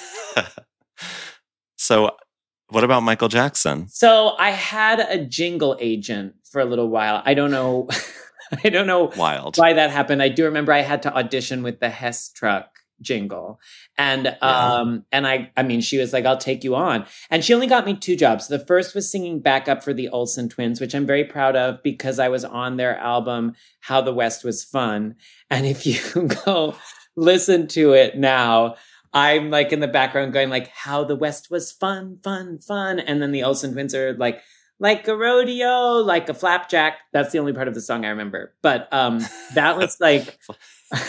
so, 1.76 2.12
what 2.74 2.84
about 2.84 3.04
Michael 3.04 3.28
Jackson? 3.28 3.88
So 3.88 4.36
I 4.40 4.50
had 4.50 5.00
a 5.00 5.24
jingle 5.24 5.78
agent 5.80 6.34
for 6.44 6.60
a 6.60 6.66
little 6.66 6.90
while. 6.90 7.22
I 7.24 7.36
don't 7.36 7.52
know. 7.52 7.88
I 8.64 8.70
don't 8.70 8.88
know 8.88 9.12
Wild. 9.16 9.58
why 9.58 9.74
that 9.74 9.90
happened. 9.92 10.22
I 10.22 10.30
do 10.30 10.46
remember 10.46 10.74
I 10.74 10.82
had 10.82 11.04
to 11.04 11.16
audition 11.16 11.64
with 11.64 11.80
the 11.80 11.90
Hess 11.90 12.32
truck 12.32 12.80
jingle. 13.02 13.60
And 13.98 14.36
um 14.42 15.06
and 15.12 15.28
I 15.28 15.52
I 15.58 15.64
mean 15.64 15.82
she 15.82 15.98
was 15.98 16.14
like 16.14 16.26
I'll 16.26 16.38
take 16.38 16.64
you 16.64 16.76
on. 16.76 17.06
And 17.30 17.44
she 17.44 17.54
only 17.54 17.68
got 17.68 17.86
me 17.86 17.96
two 17.96 18.16
jobs. 18.16 18.48
The 18.48 18.60
first 18.60 18.96
was 18.96 19.12
singing 19.12 19.40
backup 19.40 19.84
for 19.84 19.94
the 19.94 20.10
Olsen 20.10 20.50
twins, 20.50 20.80
which 20.80 20.96
I'm 20.96 21.06
very 21.06 21.26
proud 21.26 21.56
of 21.56 21.82
because 21.84 22.18
I 22.18 22.30
was 22.30 22.46
on 22.46 22.78
their 22.78 22.98
album 22.98 23.54
How 23.82 24.02
the 24.02 24.14
West 24.14 24.44
Was 24.44 24.64
Fun. 24.64 25.16
And 25.50 25.66
if 25.66 25.86
you 25.86 26.28
go 26.46 26.76
listen 27.16 27.68
to 27.70 27.94
it 27.94 28.18
now, 28.18 28.76
I'm 29.14 29.50
like 29.50 29.72
in 29.72 29.80
the 29.80 29.88
background 29.88 30.34
going 30.34 30.50
like 30.50 30.70
how 30.70 31.04
the 31.04 31.16
West 31.16 31.52
was 31.52 31.72
fun, 31.72 32.20
fun, 32.24 32.60
fun. 32.60 33.00
And 33.00 33.22
then 33.22 33.32
the 33.32 33.44
Olsen 33.44 33.74
twins 33.74 33.94
are 33.94 34.14
like 34.14 34.42
like 34.80 35.08
a 35.08 35.16
rodeo, 35.16 35.98
like 35.98 36.28
a 36.30 36.34
flapjack. 36.34 36.98
That's 37.12 37.32
the 37.32 37.40
only 37.40 37.54
part 37.54 37.68
of 37.68 37.74
the 37.74 37.82
song 37.82 38.06
I 38.06 38.10
remember. 38.10 38.54
But 38.62 38.92
um 38.92 39.22
that 39.54 39.78
was 39.78 39.98
like 40.00 40.40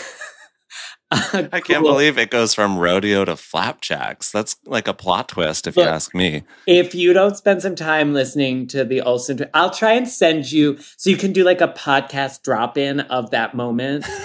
I 1.11 1.61
can't 1.61 1.83
believe 1.83 2.17
it 2.17 2.29
goes 2.29 2.53
from 2.53 2.77
rodeo 2.77 3.25
to 3.25 3.35
flapjacks. 3.35 4.31
That's 4.31 4.55
like 4.65 4.87
a 4.87 4.93
plot 4.93 5.29
twist, 5.29 5.67
if 5.67 5.75
you 5.75 5.83
ask 5.83 6.13
me. 6.15 6.43
If 6.67 6.95
you 6.95 7.13
don't 7.13 7.37
spend 7.37 7.61
some 7.61 7.75
time 7.75 8.13
listening 8.13 8.67
to 8.67 8.83
the 8.83 9.01
Olsen, 9.01 9.37
twi- 9.37 9.49
I'll 9.53 9.69
try 9.69 9.93
and 9.93 10.07
send 10.07 10.51
you 10.51 10.77
so 10.97 11.09
you 11.09 11.17
can 11.17 11.31
do 11.31 11.43
like 11.43 11.61
a 11.61 11.67
podcast 11.67 12.41
drop 12.41 12.77
in 12.77 13.01
of 13.01 13.31
that 13.31 13.55
moment. 13.55 14.05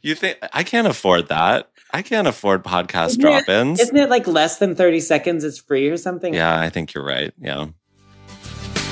You 0.00 0.14
think 0.14 0.38
I 0.52 0.62
can't 0.62 0.86
afford 0.86 1.28
that? 1.28 1.68
I 1.96 2.02
can't 2.02 2.28
afford 2.28 2.62
podcast 2.62 3.06
Isn't 3.06 3.22
drop 3.22 3.48
ins. 3.48 3.80
Isn't 3.80 3.96
it 3.96 4.10
like 4.10 4.26
less 4.26 4.58
than 4.58 4.74
30 4.74 5.00
seconds? 5.00 5.44
It's 5.44 5.58
free 5.58 5.88
or 5.88 5.96
something? 5.96 6.34
Yeah, 6.34 6.60
I 6.60 6.68
think 6.68 6.92
you're 6.92 7.02
right. 7.02 7.32
Yeah. 7.40 7.68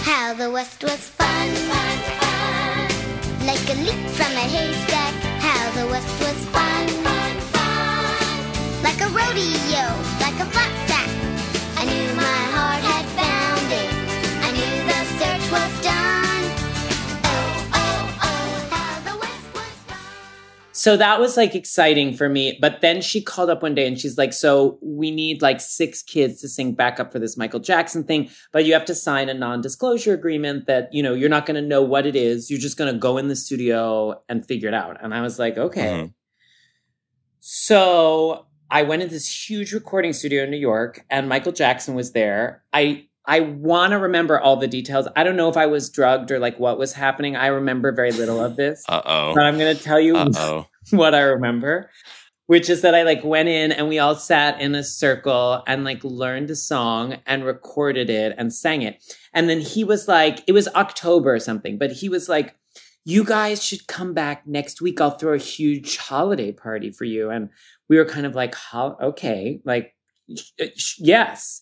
How 0.05 0.33
the 0.33 0.51
West 0.51 0.83
was 0.83 1.11
fun, 1.11 1.51
fun, 1.51 1.99
fun. 2.19 3.47
Like 3.47 3.61
a 3.69 3.77
leap 3.85 4.09
from 4.09 4.33
a 4.33 4.47
haystack. 4.49 5.15
How 5.43 5.71
the 5.83 5.87
West 5.91 6.19
was 6.19 6.47
fun, 6.47 6.64
so 20.85 20.99
that 20.99 21.19
was 21.19 21.39
like 21.39 21.55
exciting 21.55 22.13
for 22.13 22.29
me. 22.29 22.59
But 22.61 22.83
then 22.83 23.01
she 23.01 23.23
called 23.23 23.49
up 23.49 23.63
one 23.63 23.75
day 23.75 23.87
and 23.87 23.99
she's 23.99 24.19
like, 24.19 24.35
So 24.35 24.79
we 24.83 25.11
need 25.11 25.41
like 25.41 25.59
six 25.63 26.03
kids 26.03 26.43
to 26.43 26.49
sing 26.49 26.75
backup 26.75 27.11
for 27.11 27.19
this 27.19 27.39
Michael 27.39 27.59
Jackson 27.59 28.05
thing, 28.05 28.29
but 28.53 28.67
you 28.67 28.75
have 28.75 28.85
to 28.85 28.95
sign 28.95 29.31
a 29.31 29.35
non 29.35 29.63
disclosure 29.63 30.13
agreement 30.13 30.67
that, 30.67 30.93
you 30.93 31.03
know, 31.03 31.15
you're 31.15 31.31
not 31.31 31.47
going 31.47 31.55
to 31.55 31.67
know 31.67 31.81
what 31.81 32.05
it 32.05 32.15
is. 32.15 32.51
You're 32.51 32.61
just 32.61 32.77
going 32.77 32.93
to 32.93 32.99
go 32.99 33.17
in 33.17 33.29
the 33.29 33.35
studio 33.37 34.23
and 34.29 34.47
figure 34.47 34.69
it 34.69 34.75
out. 34.75 35.03
And 35.03 35.15
I 35.15 35.23
was 35.23 35.39
like, 35.39 35.57
Okay. 35.57 35.87
Mhm. 35.87 36.13
So 37.41 38.45
I 38.71 38.83
went 38.83 39.01
into 39.01 39.15
this 39.15 39.49
huge 39.49 39.73
recording 39.73 40.13
studio 40.13 40.45
in 40.45 40.51
New 40.51 40.59
York 40.59 41.03
and 41.09 41.31
Michael 41.31 41.53
Jackson 41.53 41.95
was 41.95 42.13
there. 42.13 42.63
I 42.75 43.07
I 43.27 43.41
want 43.41 43.93
to 43.93 43.99
remember 43.99 44.39
all 44.39 44.57
the 44.57 44.69
details. 44.69 45.09
I 45.17 45.25
don't 45.25 45.37
know 45.37 45.49
if 45.49 45.57
I 45.57 45.65
was 45.65 45.89
drugged 45.89 46.31
or 46.31 46.39
like 46.39 46.61
what 46.61 46.79
was 46.79 46.93
happening. 46.93 47.37
I 47.37 47.47
remember 47.47 47.91
very 47.91 48.13
little 48.13 48.45
of 48.45 48.57
this. 48.57 48.85
Uh 48.89 49.01
oh. 49.03 49.35
But 49.35 49.45
I'm 49.45 49.57
going 49.59 49.75
to 49.75 49.83
tell 49.83 49.99
you 49.99 50.15
Uh 50.17 50.31
oh. 50.37 50.67
what 50.91 51.15
I 51.15 51.21
remember, 51.21 51.91
which 52.47 52.69
is 52.69 52.83
that 52.83 52.95
I 52.95 53.03
like 53.03 53.25
went 53.25 53.49
in 53.49 53.73
and 53.73 53.89
we 53.89 53.99
all 53.99 54.15
sat 54.15 54.61
in 54.61 54.75
a 54.75 54.85
circle 54.85 55.63
and 55.67 55.85
like 55.85 56.03
learned 56.05 56.51
a 56.51 56.57
song 56.57 57.17
and 57.27 57.45
recorded 57.45 58.11
it 58.11 58.35
and 58.37 58.53
sang 58.53 58.83
it. 58.83 59.03
And 59.33 59.49
then 59.49 59.61
he 59.61 59.85
was 59.85 60.09
like, 60.09 60.43
it 60.47 60.53
was 60.53 60.69
October 60.69 61.35
or 61.35 61.41
something, 61.41 61.79
but 61.79 61.93
he 61.93 62.09
was 62.09 62.29
like, 62.29 62.55
you 63.05 63.23
guys 63.23 63.63
should 63.63 63.87
come 63.87 64.15
back 64.15 64.47
next 64.47 64.81
week. 64.81 65.01
I'll 65.01 65.19
throw 65.19 65.35
a 65.35 65.39
huge 65.39 65.99
holiday 65.99 66.53
party 66.53 66.91
for 66.91 67.05
you. 67.05 67.31
And 67.31 67.51
we 67.89 67.99
were 67.99 68.07
kind 68.07 68.25
of 68.25 68.35
like, 68.35 68.55
"Hol- 68.55 68.97
okay, 69.01 69.61
like, 69.65 69.95
uh, 70.61 70.67
yes. 70.99 71.61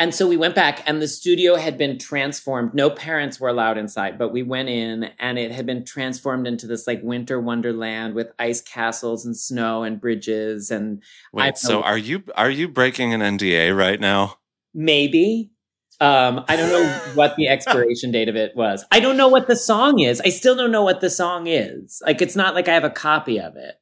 And 0.00 0.12
so 0.12 0.26
we 0.26 0.36
went 0.36 0.56
back, 0.56 0.82
and 0.88 1.00
the 1.00 1.06
studio 1.06 1.54
had 1.54 1.78
been 1.78 1.98
transformed. 1.98 2.74
No 2.74 2.90
parents 2.90 3.38
were 3.38 3.48
allowed 3.48 3.78
inside, 3.78 4.18
but 4.18 4.32
we 4.32 4.42
went 4.42 4.68
in, 4.68 5.10
and 5.20 5.38
it 5.38 5.52
had 5.52 5.66
been 5.66 5.84
transformed 5.84 6.48
into 6.48 6.66
this 6.66 6.86
like 6.86 7.00
winter 7.02 7.40
wonderland 7.40 8.14
with 8.14 8.32
ice 8.38 8.60
castles 8.60 9.24
and 9.24 9.36
snow 9.36 9.84
and 9.84 10.00
bridges. 10.00 10.72
And 10.72 11.00
Wait, 11.32 11.56
so 11.56 11.82
are 11.82 11.96
you 11.96 12.24
are 12.36 12.50
you 12.50 12.66
breaking 12.66 13.14
an 13.14 13.20
NDA 13.20 13.76
right 13.76 14.00
now? 14.00 14.38
maybe, 14.74 15.52
um, 16.00 16.44
I 16.48 16.56
don't 16.56 16.68
know 16.70 16.84
what 17.14 17.36
the 17.36 17.48
expiration 17.48 18.10
date 18.10 18.28
of 18.28 18.36
it 18.36 18.54
was. 18.54 18.84
I 18.90 19.00
don't 19.00 19.16
know 19.16 19.28
what 19.28 19.46
the 19.46 19.56
song 19.56 20.00
is. 20.00 20.20
I 20.20 20.28
still 20.28 20.56
don't 20.56 20.72
know 20.72 20.82
what 20.82 21.00
the 21.00 21.10
song 21.10 21.46
is. 21.46 22.02
Like, 22.04 22.20
it's 22.20 22.36
not 22.36 22.54
like 22.54 22.68
I 22.68 22.74
have 22.74 22.84
a 22.84 22.90
copy 22.90 23.40
of 23.40 23.56
it. 23.56 23.76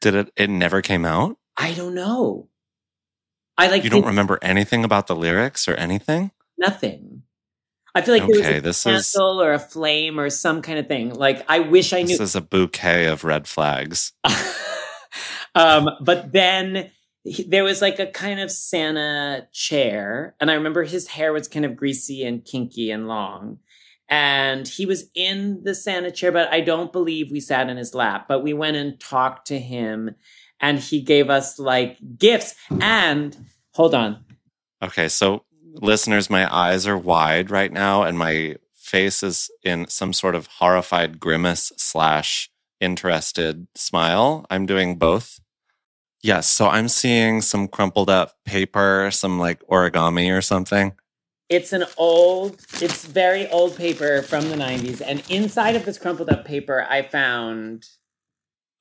Did 0.00 0.14
it? 0.14 0.32
It 0.36 0.50
never 0.50 0.82
came 0.82 1.04
out. 1.04 1.38
I 1.56 1.72
don't 1.72 1.94
know. 1.94 2.48
I 3.56 3.68
like 3.68 3.84
You 3.84 3.90
don't 3.90 4.06
remember 4.06 4.38
anything 4.42 4.84
about 4.84 5.06
the 5.06 5.16
lyrics 5.16 5.68
or 5.68 5.74
anything? 5.74 6.30
nothing. 6.56 7.22
I 7.96 8.02
feel 8.02 8.14
like 8.14 8.26
there 8.26 8.38
was 8.38 8.46
a 8.46 8.60
this 8.60 8.86
is- 8.86 9.12
candle 9.12 9.40
or 9.40 9.52
a 9.52 9.58
flame 9.58 10.18
or 10.18 10.28
some 10.30 10.62
kind 10.62 10.78
of 10.78 10.88
thing. 10.88 11.14
Like 11.14 11.44
I 11.48 11.60
wish 11.60 11.92
I 11.92 12.02
knew. 12.02 12.08
This 12.08 12.20
is 12.20 12.34
a 12.36 12.40
bouquet 12.40 13.06
of 13.06 13.22
red 13.22 13.46
flags. 13.46 14.12
um, 15.54 15.88
but 16.00 16.32
then 16.32 16.90
he- 17.22 17.44
there 17.44 17.64
was 17.64 17.80
like 17.80 17.98
a 17.98 18.06
kind 18.06 18.40
of 18.40 18.50
Santa 18.50 19.46
chair, 19.52 20.34
and 20.40 20.50
I 20.50 20.54
remember 20.54 20.82
his 20.82 21.06
hair 21.08 21.32
was 21.32 21.48
kind 21.48 21.64
of 21.64 21.76
greasy 21.76 22.24
and 22.24 22.44
kinky 22.44 22.90
and 22.90 23.06
long. 23.06 23.58
And 24.08 24.68
he 24.68 24.84
was 24.84 25.04
in 25.14 25.62
the 25.64 25.74
Santa 25.74 26.10
chair, 26.10 26.30
but 26.30 26.52
I 26.52 26.60
don't 26.60 26.92
believe 26.92 27.30
we 27.30 27.40
sat 27.40 27.70
in 27.70 27.76
his 27.78 27.94
lap. 27.94 28.26
But 28.28 28.42
we 28.42 28.52
went 28.52 28.76
and 28.76 29.00
talked 29.00 29.46
to 29.48 29.58
him, 29.58 30.14
and 30.64 30.78
he 30.78 31.00
gave 31.00 31.30
us 31.30 31.58
like 31.58 31.98
gifts. 32.18 32.54
And 32.80 33.36
hold 33.72 33.94
on, 33.94 34.24
Okay, 34.84 35.08
so 35.08 35.44
listeners, 35.80 36.28
my 36.28 36.52
eyes 36.54 36.86
are 36.86 36.98
wide 36.98 37.50
right 37.50 37.72
now, 37.72 38.02
and 38.02 38.18
my 38.18 38.56
face 38.74 39.22
is 39.22 39.50
in 39.62 39.88
some 39.88 40.12
sort 40.12 40.34
of 40.34 40.46
horrified 40.58 41.18
grimace 41.18 41.72
slash 41.78 42.50
interested 42.80 43.66
smile. 43.74 44.44
I'm 44.50 44.66
doing 44.66 44.98
both. 44.98 45.40
Yes, 46.22 46.50
so 46.50 46.68
I'm 46.68 46.88
seeing 46.88 47.40
some 47.40 47.66
crumpled 47.66 48.10
up 48.10 48.34
paper, 48.44 49.08
some 49.10 49.38
like 49.38 49.66
origami 49.68 50.36
or 50.36 50.42
something. 50.42 50.92
It's 51.48 51.72
an 51.72 51.84
old, 51.96 52.60
it's 52.80 53.06
very 53.06 53.48
old 53.48 53.76
paper 53.76 54.20
from 54.20 54.50
the 54.50 54.56
90s. 54.56 55.00
And 55.04 55.22
inside 55.30 55.76
of 55.76 55.86
this 55.86 55.98
crumpled 55.98 56.28
up 56.28 56.44
paper, 56.44 56.86
I 56.90 57.00
found 57.02 57.86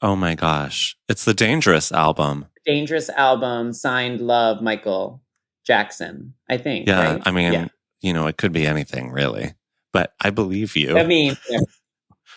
Oh 0.04 0.16
my 0.18 0.36
gosh. 0.36 0.98
It's 1.08 1.24
the 1.24 1.34
Dangerous 1.34 1.92
album. 1.92 2.46
Dangerous 2.66 3.10
album 3.10 3.72
signed 3.74 4.20
Love 4.22 4.62
Michael 4.62 5.24
Jackson, 5.66 6.34
I 6.50 6.58
think. 6.58 6.88
Yeah, 6.88 7.14
right? 7.14 7.22
I 7.26 7.32
mean, 7.32 7.54
Yeah. 7.54 7.68
you 8.02 8.12
know, 8.14 8.28
it 8.28 8.38
could 8.38 8.52
be 8.52 8.68
anything 8.68 9.12
really, 9.12 9.54
but 9.94 10.14
I 10.22 10.30
believe 10.30 10.76
you. 10.76 10.98
I 10.98 11.06
mean, 11.06 11.38
yeah. 11.50 11.60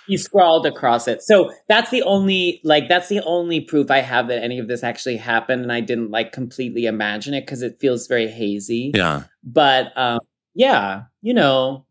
he 0.07 0.17
scrawled 0.17 0.65
across 0.65 1.09
it. 1.09 1.23
So 1.23 1.53
that's 1.69 1.91
the 1.91 2.03
only, 2.05 2.61
like, 2.63 2.89
that's 2.89 3.09
the 3.09 3.21
only 3.25 3.61
proof 3.61 3.91
I 3.91 3.99
have 3.99 4.29
that 4.29 4.45
any 4.45 4.61
of 4.61 4.69
this 4.69 4.85
actually 4.85 5.17
happened. 5.17 5.63
And 5.63 5.73
I 5.73 5.81
didn't 5.81 6.13
like 6.13 6.31
completely 6.33 6.87
imagine 6.87 7.35
it 7.35 7.43
because 7.47 7.63
it 7.63 7.81
feels 7.81 8.07
very 8.07 8.29
hazy. 8.29 8.93
yeah. 8.95 9.25
But 9.43 9.97
um, 9.99 10.21
yeah, 10.55 11.03
you 11.21 11.35
know, 11.35 11.85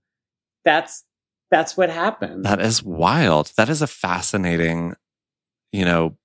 that's 0.63 1.03
that's 1.51 1.75
what 1.77 1.89
happened. 1.89 2.45
That 2.45 2.59
is 2.61 2.81
wild. 2.81 3.51
That 3.57 3.69
is 3.69 3.81
a 3.81 3.87
fascinating, 3.87 4.95
you 5.71 5.85
know, 5.85 6.17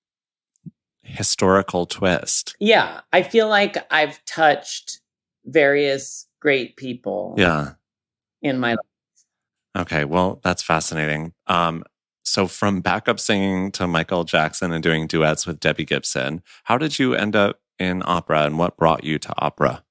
historical 1.03 1.87
twist. 1.87 2.55
yeah, 2.61 3.01
I 3.13 3.23
feel 3.23 3.49
like 3.49 3.77
I've 3.93 4.25
touched 4.25 5.01
various 5.45 6.27
great 6.41 6.77
people 6.77 7.35
Yeah. 7.39 7.73
in 8.43 8.59
my 8.61 8.73
life. 8.73 8.79
Okay. 9.77 10.05
Well, 10.05 10.41
that's 10.43 10.63
fascinating. 10.63 11.33
Um, 11.47 11.85
so 12.25 12.47
from 12.47 12.81
backup 12.81 13.19
singing 13.19 13.73
to 13.73 13.87
Michael 13.87 14.25
Jackson 14.25 14.73
and 14.73 14.83
doing 14.83 15.07
duets 15.07 15.47
with 15.47 15.59
Debbie 15.61 15.85
Gibson, 15.85 16.43
how 16.65 16.77
did 16.79 16.99
you 16.99 17.15
end 17.15 17.35
up 17.35 17.61
in 17.79 18.03
opera 18.05 18.43
and 18.43 18.59
what 18.59 18.77
brought 18.77 19.05
you 19.05 19.19
to 19.19 19.33
opera? 19.39 19.85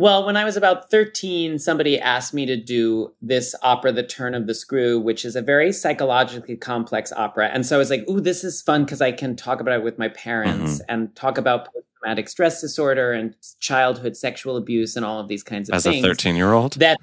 Well, 0.00 0.24
when 0.24 0.38
I 0.38 0.44
was 0.44 0.56
about 0.56 0.90
13, 0.90 1.58
somebody 1.58 2.00
asked 2.00 2.32
me 2.32 2.46
to 2.46 2.56
do 2.56 3.12
this 3.20 3.54
opera, 3.62 3.92
The 3.92 4.02
Turn 4.02 4.34
of 4.34 4.46
the 4.46 4.54
Screw, 4.54 4.98
which 4.98 5.26
is 5.26 5.36
a 5.36 5.42
very 5.42 5.72
psychologically 5.72 6.56
complex 6.56 7.12
opera. 7.12 7.50
And 7.52 7.66
so 7.66 7.76
I 7.76 7.78
was 7.78 7.90
like, 7.90 8.08
ooh, 8.08 8.18
this 8.18 8.42
is 8.42 8.62
fun 8.62 8.86
because 8.86 9.02
I 9.02 9.12
can 9.12 9.36
talk 9.36 9.60
about 9.60 9.78
it 9.78 9.84
with 9.84 9.98
my 9.98 10.08
parents 10.08 10.76
mm-hmm. 10.76 10.84
and 10.88 11.14
talk 11.14 11.36
about 11.36 11.66
post 11.66 11.84
traumatic 12.00 12.30
stress 12.30 12.62
disorder 12.62 13.12
and 13.12 13.34
childhood 13.60 14.16
sexual 14.16 14.56
abuse 14.56 14.96
and 14.96 15.04
all 15.04 15.20
of 15.20 15.28
these 15.28 15.42
kinds 15.42 15.68
of 15.68 15.82
things. 15.82 15.98
As 15.98 16.04
a 16.04 16.08
13 16.08 16.34
year 16.34 16.54
old? 16.54 16.72
that 16.74 16.98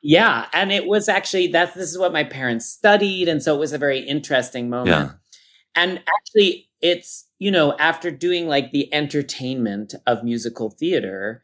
yeah 0.00 0.46
and 0.52 0.70
it 0.70 0.86
was 0.86 1.08
actually 1.08 1.48
that 1.48 1.74
this 1.74 1.90
is 1.90 1.98
what 1.98 2.12
my 2.12 2.22
parents 2.22 2.66
studied 2.66 3.26
and 3.28 3.42
so 3.42 3.56
it 3.56 3.58
was 3.58 3.72
a 3.72 3.78
very 3.78 3.98
interesting 3.98 4.70
moment 4.70 5.10
Yeah. 5.10 5.10
and 5.74 6.00
actually 6.06 6.68
it's 6.80 7.26
you 7.38 7.50
know 7.50 7.76
after 7.78 8.10
doing 8.12 8.46
like 8.46 8.70
the 8.70 8.92
entertainment 8.94 9.94
of 10.06 10.22
musical 10.22 10.70
theater 10.70 11.42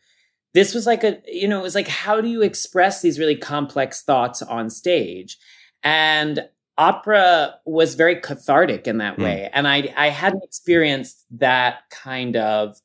this 0.54 0.74
was 0.74 0.86
like 0.86 1.04
a 1.04 1.18
you 1.26 1.48
know 1.48 1.58
it 1.58 1.62
was 1.62 1.74
like 1.74 1.88
how 1.88 2.20
do 2.20 2.28
you 2.28 2.42
express 2.42 3.02
these 3.02 3.18
really 3.18 3.36
complex 3.36 4.02
thoughts 4.02 4.42
on 4.42 4.70
stage? 4.70 5.38
And 5.82 6.48
opera 6.78 7.54
was 7.66 7.94
very 7.96 8.16
cathartic 8.20 8.86
in 8.86 8.98
that 8.98 9.16
Hmm. 9.16 9.22
way. 9.24 9.50
And 9.52 9.68
i 9.68 9.92
i 9.96 10.08
hadn't 10.08 10.44
experienced 10.44 11.24
that 11.38 11.80
kind 11.90 12.36
of 12.36 12.76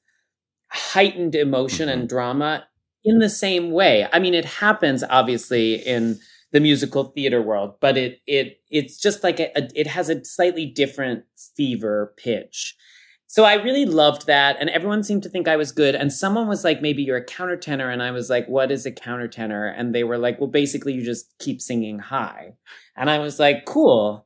heightened 0.70 1.36
emotion 1.36 1.90
and 1.90 2.10
drama 2.10 2.68
in 3.06 3.20
the 3.20 3.30
same 3.30 3.72
way. 3.72 4.08
I 4.12 4.20
mean 4.20 4.34
it 4.34 4.46
happens 4.46 5.04
obviously 5.10 5.76
in 5.76 6.20
the 6.54 6.60
musical 6.62 7.06
theater 7.06 7.42
world 7.42 7.76
but 7.82 7.98
it 7.98 8.20
it 8.28 8.60
it's 8.72 8.98
just 8.98 9.24
like 9.24 9.40
a, 9.40 9.52
a- 9.58 9.70
it 9.76 9.88
has 9.88 10.10
a 10.10 10.24
slightly 10.26 10.66
different 10.66 11.24
fever 11.56 12.14
pitch 12.18 12.76
so 13.28 13.44
i 13.44 13.54
really 13.56 13.86
loved 13.86 14.26
that 14.26 14.58
and 14.60 14.70
everyone 14.70 15.04
seemed 15.04 15.22
to 15.22 15.30
think 15.30 15.48
i 15.48 15.56
was 15.56 15.72
good 15.72 15.96
and 15.96 16.12
someone 16.12 16.48
was 16.48 16.64
like 16.64 16.82
maybe 16.82 17.04
you're 17.04 17.18
a 17.18 17.26
countertenor 17.26 17.92
and 17.92 18.02
i 18.02 18.10
was 18.12 18.30
like 18.30 18.48
what 18.48 18.72
is 18.72 18.86
a 18.86 18.92
countertenor? 18.92 19.74
And 19.78 19.94
they 19.94 20.04
were 20.04 20.18
like 20.18 20.40
well 20.40 20.50
basically 20.50 20.94
you 20.94 21.04
just 21.04 21.38
keep 21.40 21.62
singing 21.62 22.00
high. 22.00 22.54
And 22.96 23.10
i 23.10 23.20
was 23.20 23.40
like 23.40 23.66
cool. 23.66 24.26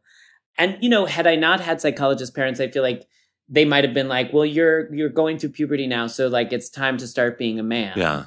And 0.57 0.77
you 0.81 0.89
know 0.89 1.05
had 1.05 1.27
i 1.27 1.35
not 1.35 1.59
had 1.59 1.81
psychologist 1.81 2.35
parents 2.35 2.59
i 2.59 2.69
feel 2.69 2.83
like 2.83 3.07
they 3.49 3.65
might 3.65 3.83
have 3.83 3.93
been 3.93 4.07
like 4.07 4.31
well 4.31 4.45
you're 4.45 4.93
you're 4.93 5.09
going 5.09 5.37
through 5.37 5.49
puberty 5.49 5.85
now 5.85 6.07
so 6.07 6.27
like 6.27 6.53
it's 6.53 6.69
time 6.69 6.97
to 6.97 7.07
start 7.07 7.37
being 7.37 7.59
a 7.59 7.63
man. 7.63 7.93
Yeah. 7.97 8.25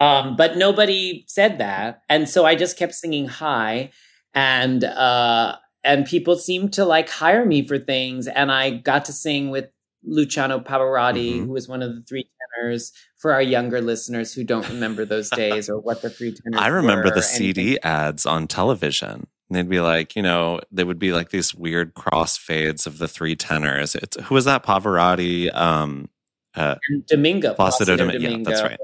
um, 0.00 0.36
but 0.36 0.56
nobody 0.56 1.24
said 1.26 1.58
that, 1.58 2.02
and 2.08 2.28
so 2.28 2.46
I 2.46 2.54
just 2.54 2.78
kept 2.78 2.94
singing 2.94 3.26
high, 3.26 3.90
and 4.34 4.84
uh, 4.84 5.56
and 5.88 6.06
people 6.06 6.36
seemed 6.36 6.72
to 6.74 6.84
like 6.84 7.08
hire 7.08 7.44
me 7.44 7.66
for 7.66 7.78
things, 7.78 8.28
and 8.28 8.52
I 8.52 8.70
got 8.70 9.06
to 9.06 9.12
sing 9.12 9.50
with 9.50 9.66
Luciano 10.04 10.60
Pavarotti, 10.60 11.32
Mhm. 11.34 11.46
who 11.46 11.52
was 11.52 11.66
one 11.68 11.82
of 11.82 11.94
the 11.94 12.02
three 12.02 12.24
tenors. 12.54 12.92
For 13.18 13.32
our 13.32 13.42
younger 13.42 13.80
listeners 13.80 14.32
who 14.32 14.44
don't 14.44 14.68
remember 14.68 15.04
those 15.04 15.28
days 15.30 15.68
or 15.68 15.78
what 15.80 16.02
the 16.02 16.10
three 16.10 16.30
tenors, 16.32 16.60
I 16.62 16.68
remember 16.68 17.08
the 17.10 17.16
anything. 17.16 17.54
CD 17.54 17.78
ads 17.82 18.24
on 18.26 18.46
television. 18.46 19.26
And 19.50 19.56
they'd 19.56 19.68
be 19.68 19.80
like, 19.80 20.14
you 20.14 20.22
know, 20.22 20.60
they 20.70 20.84
would 20.84 20.98
be 21.00 21.12
like 21.12 21.30
these 21.30 21.52
weird 21.54 21.94
cross 21.94 22.36
fades 22.36 22.86
of 22.86 22.98
the 22.98 23.08
three 23.08 23.34
tenors. 23.34 23.94
It's 23.96 24.16
who 24.24 24.34
was 24.36 24.44
that? 24.44 24.62
Pavarotti. 24.62 25.52
Um, 25.54 26.10
uh, 26.54 26.76
Domingo, 27.06 27.54
Placido 27.54 27.96
Placido 27.96 28.12
Domi- 28.12 28.18
yeah, 28.18 28.36
that's 28.44 28.62
right. 28.62 28.78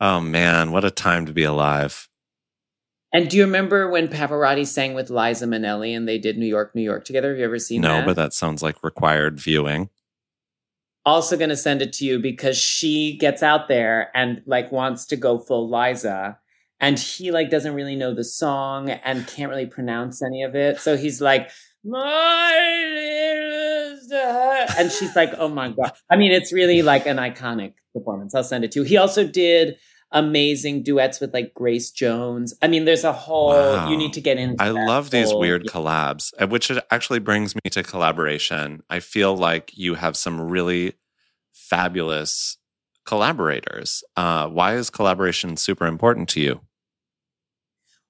Oh 0.00 0.20
man, 0.20 0.72
what 0.72 0.84
a 0.84 0.90
time 0.90 1.26
to 1.26 1.32
be 1.32 1.44
alive. 1.44 2.08
And 3.12 3.28
do 3.28 3.36
you 3.36 3.44
remember 3.44 3.90
when 3.90 4.06
Pavarotti 4.06 4.66
sang 4.66 4.94
with 4.94 5.10
Liza 5.10 5.46
Minnelli 5.46 5.96
and 5.96 6.06
they 6.06 6.18
did 6.18 6.38
New 6.38 6.46
York, 6.46 6.74
New 6.76 6.82
York 6.82 7.04
together? 7.04 7.30
Have 7.30 7.38
you 7.38 7.44
ever 7.44 7.58
seen 7.58 7.80
no, 7.80 7.88
that? 7.88 8.00
No, 8.00 8.06
but 8.06 8.16
that 8.16 8.32
sounds 8.32 8.62
like 8.62 8.84
required 8.84 9.40
viewing. 9.40 9.90
also 11.04 11.36
going 11.36 11.50
to 11.50 11.56
send 11.56 11.82
it 11.82 11.92
to 11.94 12.04
you 12.04 12.18
because 12.18 12.56
she 12.56 13.16
gets 13.18 13.42
out 13.42 13.68
there 13.68 14.10
and 14.14 14.42
like 14.46 14.70
wants 14.70 15.06
to 15.06 15.16
go 15.16 15.38
full 15.38 15.70
Liza 15.70 16.38
and 16.78 16.98
he 16.98 17.30
like 17.30 17.50
doesn't 17.50 17.74
really 17.74 17.96
know 17.96 18.14
the 18.14 18.24
song 18.24 18.90
and 18.90 19.26
can't 19.26 19.50
really 19.50 19.66
pronounce 19.66 20.22
any 20.22 20.42
of 20.42 20.54
it. 20.54 20.80
So 20.80 20.96
he's 20.96 21.20
like, 21.20 21.50
and 24.78 24.92
she's 24.92 25.16
like, 25.16 25.32
oh 25.38 25.48
my 25.48 25.70
God. 25.70 25.92
I 26.10 26.16
mean, 26.16 26.32
it's 26.32 26.52
really 26.52 26.82
like 26.82 27.06
an 27.06 27.16
iconic 27.16 27.74
performance. 27.94 28.34
I'll 28.34 28.44
send 28.44 28.64
it 28.64 28.72
to 28.72 28.80
you. 28.80 28.84
He 28.84 28.96
also 28.96 29.26
did 29.26 29.76
amazing 30.12 30.82
duets 30.82 31.20
with 31.20 31.32
like 31.32 31.54
Grace 31.54 31.90
Jones. 31.90 32.54
I 32.62 32.68
mean, 32.68 32.84
there's 32.84 33.04
a 33.04 33.12
whole, 33.12 33.50
Wow. 33.50 33.88
you 33.90 33.96
need 33.96 34.12
to 34.14 34.20
get 34.20 34.38
into 34.38 34.62
I 34.62 34.70
love 34.70 35.10
these 35.10 35.30
whole- 35.30 35.40
weird 35.40 35.66
collabs, 35.66 36.32
uh, 36.40 36.46
which 36.48 36.70
it 36.70 36.84
actually 36.90 37.20
brings 37.20 37.54
me 37.54 37.60
to 37.70 37.82
collaboration. 37.82 38.82
I 38.90 39.00
feel 39.00 39.36
like 39.36 39.70
you 39.76 39.94
have 39.94 40.16
some 40.16 40.40
really 40.40 40.94
fabulous 41.52 42.56
collaborators. 43.06 44.02
Uh, 44.16 44.48
why 44.48 44.74
is 44.74 44.90
collaboration 44.90 45.56
super 45.56 45.86
important 45.86 46.28
to 46.30 46.40
you? 46.40 46.60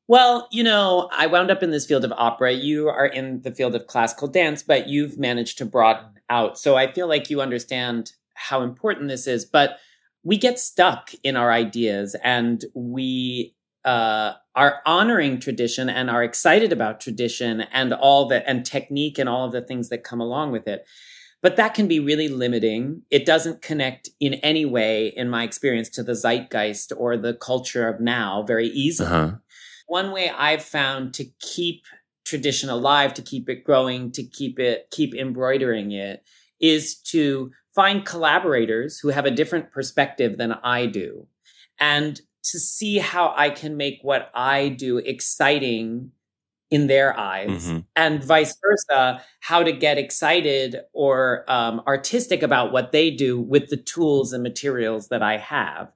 Well, 0.08 0.48
you 0.50 0.64
know, 0.64 1.08
I 1.12 1.26
wound 1.26 1.50
up 1.50 1.62
in 1.62 1.70
this 1.70 1.86
field 1.86 2.04
of 2.04 2.12
opera. 2.16 2.52
You 2.52 2.88
are 2.88 3.06
in 3.06 3.42
the 3.42 3.52
field 3.52 3.74
of 3.76 3.86
classical 3.86 4.26
dance, 4.26 4.62
but 4.62 4.88
you've 4.88 5.18
managed 5.18 5.58
to 5.58 5.64
broaden 5.66 6.06
out. 6.28 6.58
So 6.58 6.76
I 6.76 6.90
feel 6.92 7.06
like 7.06 7.30
you 7.30 7.40
understand 7.40 8.12
how 8.34 8.62
important 8.62 9.08
this 9.08 9.26
is. 9.28 9.44
But 9.44 9.78
we 10.22 10.36
get 10.36 10.58
stuck 10.58 11.12
in 11.22 11.36
our 11.36 11.50
ideas 11.50 12.14
and 12.22 12.64
we 12.74 13.54
uh, 13.84 14.32
are 14.54 14.80
honoring 14.84 15.40
tradition 15.40 15.88
and 15.88 16.10
are 16.10 16.22
excited 16.22 16.72
about 16.72 17.00
tradition 17.00 17.62
and 17.72 17.94
all 17.94 18.28
that 18.28 18.44
and 18.46 18.66
technique 18.66 19.18
and 19.18 19.28
all 19.28 19.46
of 19.46 19.52
the 19.52 19.62
things 19.62 19.88
that 19.88 20.04
come 20.04 20.20
along 20.20 20.52
with 20.52 20.68
it. 20.68 20.84
But 21.42 21.56
that 21.56 21.72
can 21.72 21.88
be 21.88 22.00
really 22.00 22.28
limiting. 22.28 23.02
It 23.10 23.24
doesn't 23.24 23.62
connect 23.62 24.10
in 24.20 24.34
any 24.34 24.66
way, 24.66 25.06
in 25.08 25.30
my 25.30 25.42
experience, 25.44 25.88
to 25.90 26.02
the 26.02 26.14
zeitgeist 26.14 26.92
or 26.94 27.16
the 27.16 27.32
culture 27.32 27.88
of 27.88 27.98
now 28.00 28.42
very 28.46 28.66
easily 28.68 29.08
Uh-huh. 29.08 29.32
one 29.86 30.12
way 30.12 30.28
I've 30.28 30.62
found 30.62 31.14
to 31.14 31.24
keep 31.40 31.84
tradition 32.26 32.68
alive, 32.68 33.14
to 33.14 33.22
keep 33.22 33.48
it 33.48 33.64
growing, 33.64 34.12
to 34.12 34.22
keep 34.22 34.58
it 34.58 34.88
keep 34.90 35.14
embroidering 35.14 35.92
it 35.92 36.22
is 36.60 36.96
to 37.00 37.50
find 37.80 38.04
collaborators 38.04 38.98
who 39.00 39.08
have 39.08 39.26
a 39.26 39.30
different 39.40 39.66
perspective 39.72 40.36
than 40.40 40.52
I 40.78 40.80
do 40.86 41.26
and 41.78 42.20
to 42.50 42.58
see 42.58 42.98
how 42.98 43.32
I 43.44 43.48
can 43.50 43.76
make 43.76 43.98
what 44.02 44.30
I 44.34 44.68
do 44.68 44.98
exciting 44.98 46.10
in 46.70 46.86
their 46.86 47.10
eyes 47.18 47.66
Mhm. 47.66 47.84
and 47.96 48.22
vice 48.22 48.54
versa 48.64 49.24
how 49.40 49.62
to 49.62 49.72
get 49.72 49.98
excited 49.98 50.76
or 50.92 51.44
um, 51.48 51.82
artistic 51.86 52.42
about 52.42 52.70
what 52.72 52.92
they 52.92 53.10
do 53.10 53.40
with 53.40 53.68
the 53.70 53.76
tools 53.94 54.32
and 54.32 54.42
materials 54.42 55.08
that 55.08 55.22
i 55.32 55.36
have 55.36 55.86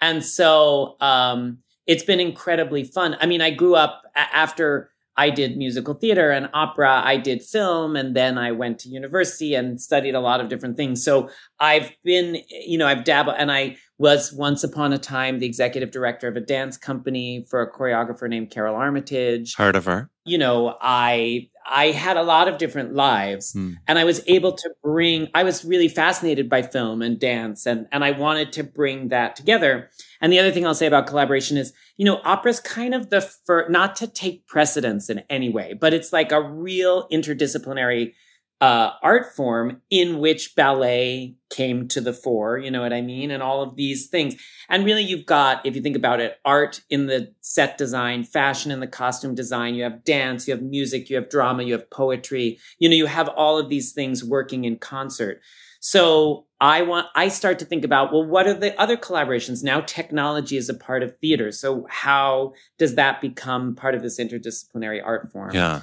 and 0.00 0.24
so 0.24 0.96
um, 1.00 1.58
it's 1.86 2.04
been 2.10 2.20
incredibly 2.20 2.84
fun 2.84 3.16
i 3.20 3.26
mean 3.26 3.42
i 3.42 3.50
grew 3.50 3.74
up 3.74 4.02
a- 4.16 4.34
after 4.44 4.90
i 5.16 5.30
did 5.30 5.56
musical 5.56 5.94
theater 5.94 6.30
and 6.30 6.48
opera 6.54 7.02
i 7.04 7.16
did 7.16 7.42
film 7.42 7.96
and 7.96 8.14
then 8.14 8.38
i 8.38 8.50
went 8.50 8.78
to 8.78 8.88
university 8.88 9.54
and 9.54 9.80
studied 9.80 10.14
a 10.14 10.20
lot 10.20 10.40
of 10.40 10.48
different 10.48 10.76
things 10.76 11.04
so 11.04 11.28
i've 11.60 11.90
been 12.04 12.38
you 12.48 12.78
know 12.78 12.86
i've 12.86 13.04
dabbled 13.04 13.36
and 13.38 13.50
i 13.50 13.76
was 13.98 14.32
once 14.32 14.64
upon 14.64 14.92
a 14.92 14.98
time 14.98 15.38
the 15.38 15.46
executive 15.46 15.90
director 15.90 16.26
of 16.26 16.36
a 16.36 16.40
dance 16.40 16.76
company 16.76 17.46
for 17.48 17.62
a 17.62 17.72
choreographer 17.72 18.28
named 18.28 18.50
Karole 18.50 18.74
Armitage 18.74 19.54
Heard 19.54 19.76
of 19.76 19.84
her? 19.84 20.10
you 20.24 20.38
know 20.38 20.76
i 20.80 21.48
i 21.66 21.86
had 21.86 22.16
a 22.16 22.22
lot 22.22 22.48
of 22.48 22.58
different 22.58 22.94
lives 22.94 23.52
Hmm. 23.52 23.72
and 23.88 23.98
i 23.98 24.04
was 24.04 24.22
able 24.26 24.52
to 24.52 24.70
bring 24.82 25.28
i 25.34 25.42
was 25.42 25.64
really 25.64 25.88
fascinated 25.88 26.48
by 26.48 26.62
film 26.62 27.02
and 27.02 27.18
dance 27.18 27.66
and 27.66 27.86
and 27.92 28.04
i 28.04 28.10
wanted 28.10 28.52
to 28.52 28.64
bring 28.64 29.08
that 29.08 29.36
together 29.36 29.90
and 30.20 30.32
the 30.32 30.38
other 30.38 30.50
thing 30.50 30.66
i'll 30.66 30.74
say 30.74 30.86
about 30.86 31.06
collaboration 31.06 31.56
is 31.56 31.72
you 31.96 32.04
know 32.04 32.20
opera's 32.24 32.60
kind 32.60 32.94
of 32.94 33.10
the 33.10 33.20
first 33.20 33.70
not 33.70 33.96
to 33.96 34.06
take 34.06 34.46
precedence 34.46 35.08
in 35.10 35.22
any 35.30 35.48
way 35.50 35.74
but 35.74 35.94
it's 35.94 36.12
like 36.12 36.32
a 36.32 36.42
real 36.42 37.08
interdisciplinary 37.10 38.12
uh, 38.60 38.92
art 39.02 39.34
form 39.34 39.82
in 39.90 40.18
which 40.18 40.54
ballet 40.54 41.36
came 41.50 41.86
to 41.88 42.00
the 42.00 42.12
fore, 42.12 42.58
you 42.58 42.70
know 42.70 42.80
what 42.80 42.92
I 42.92 43.02
mean? 43.02 43.30
And 43.30 43.42
all 43.42 43.62
of 43.62 43.76
these 43.76 44.06
things. 44.06 44.36
And 44.68 44.84
really, 44.84 45.02
you've 45.02 45.26
got, 45.26 45.64
if 45.66 45.76
you 45.76 45.82
think 45.82 45.96
about 45.96 46.20
it, 46.20 46.38
art 46.44 46.80
in 46.88 47.06
the 47.06 47.32
set 47.40 47.76
design, 47.76 48.24
fashion 48.24 48.70
in 48.70 48.80
the 48.80 48.86
costume 48.86 49.34
design, 49.34 49.74
you 49.74 49.82
have 49.82 50.04
dance, 50.04 50.48
you 50.48 50.54
have 50.54 50.62
music, 50.62 51.10
you 51.10 51.16
have 51.16 51.28
drama, 51.28 51.62
you 51.62 51.72
have 51.72 51.90
poetry. 51.90 52.58
You 52.78 52.88
know, 52.88 52.96
you 52.96 53.06
have 53.06 53.28
all 53.28 53.58
of 53.58 53.68
these 53.68 53.92
things 53.92 54.24
working 54.24 54.64
in 54.64 54.78
concert. 54.78 55.40
So 55.80 56.46
I 56.60 56.80
want, 56.80 57.08
I 57.14 57.28
start 57.28 57.58
to 57.58 57.66
think 57.66 57.84
about, 57.84 58.10
well, 58.10 58.24
what 58.24 58.46
are 58.46 58.54
the 58.54 58.80
other 58.80 58.96
collaborations? 58.96 59.62
Now 59.62 59.82
technology 59.82 60.56
is 60.56 60.70
a 60.70 60.74
part 60.74 61.02
of 61.02 61.18
theater. 61.18 61.52
So 61.52 61.86
how 61.90 62.54
does 62.78 62.94
that 62.94 63.20
become 63.20 63.74
part 63.74 63.94
of 63.94 64.00
this 64.00 64.18
interdisciplinary 64.18 65.02
art 65.04 65.30
form? 65.30 65.52
Yeah. 65.52 65.82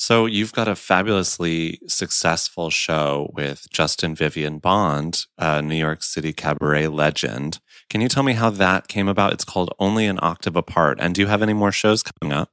So 0.00 0.26
you've 0.26 0.52
got 0.52 0.68
a 0.68 0.76
fabulously 0.76 1.80
successful 1.88 2.70
show 2.70 3.32
with 3.34 3.66
Justin 3.72 4.14
Vivian 4.14 4.58
Bond, 4.58 5.26
a 5.36 5.60
New 5.60 5.74
York 5.74 6.04
City 6.04 6.32
cabaret 6.32 6.86
legend. 6.86 7.58
Can 7.90 8.00
you 8.00 8.08
tell 8.08 8.22
me 8.22 8.34
how 8.34 8.48
that 8.50 8.86
came 8.86 9.08
about? 9.08 9.32
It's 9.32 9.44
called 9.44 9.74
Only 9.80 10.06
an 10.06 10.20
Octave 10.22 10.54
Apart. 10.54 10.98
And 11.00 11.16
do 11.16 11.20
you 11.20 11.26
have 11.26 11.42
any 11.42 11.52
more 11.52 11.72
shows 11.72 12.04
coming 12.04 12.32
up? 12.32 12.52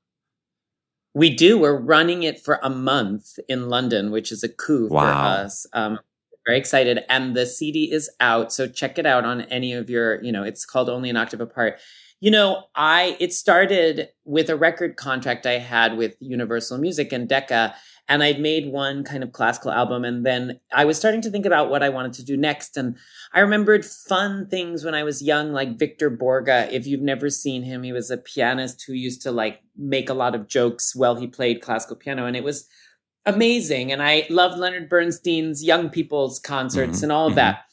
We 1.14 1.30
do. 1.30 1.60
We're 1.60 1.80
running 1.80 2.24
it 2.24 2.44
for 2.44 2.60
a 2.64 2.70
month 2.72 3.38
in 3.48 3.70
London, 3.70 4.10
which 4.10 4.32
is 4.32 4.44
a 4.44 4.50
coup 4.50 4.88
for 4.88 4.96
Wow. 4.96 5.28
us. 5.28 5.68
Um, 5.72 6.00
very 6.48 6.58
excited. 6.58 7.02
And 7.10 7.36
the 7.36 7.46
CD 7.46 7.92
is 7.92 8.10
out. 8.20 8.54
So 8.54 8.68
check 8.68 8.98
it 8.98 9.06
out 9.06 9.24
on 9.24 9.42
any 9.44 9.74
of 9.74 9.88
your, 9.88 10.20
you 10.24 10.32
know, 10.32 10.42
it's 10.42 10.66
called 10.66 10.90
Only 10.90 11.12
an 11.12 11.16
Octave 11.18 11.42
Apart. 11.42 11.80
You 12.21 12.32
know, 12.32 12.63
I, 12.75 13.17
it 13.19 13.34
started 13.34 14.10
with 14.23 14.49
a 14.49 14.56
record 14.56 14.95
contract 14.95 15.45
I 15.45 15.60
had 15.60 15.97
with 15.97 16.15
Universal 16.19 16.78
Music 16.80 17.12
and 17.13 17.28
Decca. 17.28 17.75
And 18.08 18.21
I'd 18.21 18.39
made 18.39 18.71
one 18.71 19.04
kind 19.04 19.23
of 19.23 19.32
classical 19.32 19.71
album. 19.71 20.06
And 20.06 20.23
then 20.25 20.60
I 20.71 20.86
was 20.86 20.95
starting 20.97 21.21
to 21.21 21.32
think 21.32 21.45
about 21.45 21.69
what 21.71 21.82
I 21.82 21.89
wanted 21.89 22.13
to 22.13 22.23
do 22.23 22.38
next. 22.38 22.78
And 22.78 22.97
I 23.34 23.39
remembered 23.39 23.84
fun 23.84 24.47
things 24.47 24.84
when 24.86 24.93
I 24.93 25.04
was 25.04 25.23
young, 25.23 25.54
like 25.54 25.80
Victor 25.80 26.12
Borge. 26.12 26.71
If 26.71 26.86
you've 26.86 27.01
never 27.01 27.32
seen 27.32 27.63
him, 27.63 27.82
he 27.82 27.91
was 27.91 28.12
a 28.12 28.17
pianist 28.17 28.84
who 28.86 28.93
used 28.93 29.23
to 29.23 29.32
like 29.32 29.62
make 29.75 30.10
a 30.10 30.13
lot 30.13 30.36
of 30.36 30.47
jokes 30.47 30.95
while 30.95 31.15
he 31.15 31.25
played 31.25 31.62
classical 31.62 31.95
piano. 31.95 32.28
And 32.28 32.38
it 32.38 32.43
was 32.43 32.67
amazing. 33.25 33.91
And 33.91 34.04
I 34.04 34.28
loved 34.30 34.58
Leonard 34.58 34.88
Bernstein's 34.88 35.63
young 35.63 35.89
people's 35.89 36.39
concerts 36.39 36.99
Mhm, 36.99 37.04
and 37.04 37.12
all 37.12 37.28
of 37.28 37.34
mhm. 37.34 37.38
that. 37.38 37.65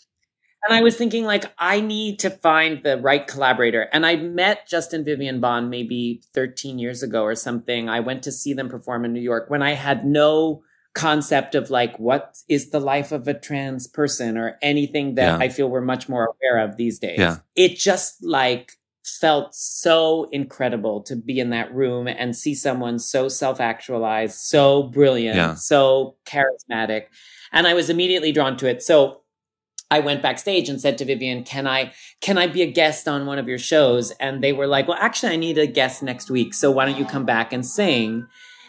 And 0.65 0.77
I 0.77 0.83
was 0.83 0.97
thinking, 0.97 1.25
like, 1.25 1.45
I 1.59 1.81
need 1.81 2.21
to 2.21 2.31
find 2.31 2.83
the 2.85 2.97
right 2.99 3.27
collaborator. 3.27 3.89
And 3.93 4.07
I 4.07 4.17
met 4.17 4.69
Justin 4.69 5.05
Vivian 5.05 5.41
Bond 5.41 5.71
maybe 5.71 6.23
13 6.35 6.79
years 6.79 7.03
ago 7.03 7.23
or 7.25 7.35
something. 7.35 7.89
I 7.89 8.01
went 8.01 8.23
to 8.25 8.33
see 8.33 8.55
them 8.55 8.69
perform 8.69 9.05
in 9.05 9.13
New 9.13 9.21
York 9.21 9.51
when 9.51 9.63
I 9.63 9.73
had 9.73 10.05
no 10.07 10.63
concept 10.95 11.55
of 11.55 11.71
like 11.71 11.99
what 11.99 12.37
is 12.49 12.71
the 12.71 12.79
life 12.79 13.13
of 13.13 13.27
a 13.27 13.33
trans 13.33 13.89
person 13.89 14.37
or 14.37 14.59
anything 14.61 15.15
that 15.15 15.39
Yeah. 15.39 15.45
I 15.45 15.49
feel 15.49 15.69
we're 15.69 15.81
much 15.81 16.09
more 16.09 16.27
aware 16.35 16.63
of 16.63 16.77
these 16.77 16.99
days. 16.99 17.19
Yeah. 17.19 17.39
It 17.57 17.77
just 17.77 18.23
like 18.23 18.73
felt 19.05 19.55
so 19.55 20.29
incredible 20.33 21.03
to 21.05 21.17
be 21.17 21.41
in 21.41 21.51
that 21.51 21.75
room 21.75 22.07
and 22.07 22.37
see 22.37 22.55
someone 22.55 22.99
so 22.99 23.29
self-actualized, 23.29 24.39
so 24.39 24.85
brilliant, 24.85 25.37
Yeah. 25.37 25.55
so 25.55 26.17
charismatic. 26.27 27.05
And 27.53 27.67
I 27.67 27.75
was 27.75 27.91
immediately 27.91 28.31
drawn 28.31 28.57
to 28.59 28.69
it. 28.69 28.83
So 28.83 29.22
I 29.93 30.01
went 30.01 30.23
backstage 30.23 30.71
and 30.71 30.81
said 30.81 30.97
to 30.99 31.05
Vivian, 31.05 31.45
"Can 31.45 31.67
I 31.67 31.93
can 32.23 32.39
I 32.39 32.47
be 32.47 32.63
a 32.63 32.71
guest 32.81 33.07
on 33.07 33.27
one 33.27 33.39
of 33.39 33.47
your 33.47 33.59
shows?" 33.59 34.11
And 34.13 34.43
they 34.43 34.55
were 34.55 34.67
like, 34.67 34.89
"Well, 34.89 34.97
actually 34.99 35.33
I 35.33 35.37
need 35.37 35.59
a 35.59 35.67
guest 35.67 36.03
next 36.03 36.31
week. 36.31 36.55
So 36.55 36.71
why 36.71 36.87
don't 36.87 36.99
you 36.99 37.05
come 37.05 37.27
back 37.27 37.53
and 37.53 37.65
sing?" 37.65 38.27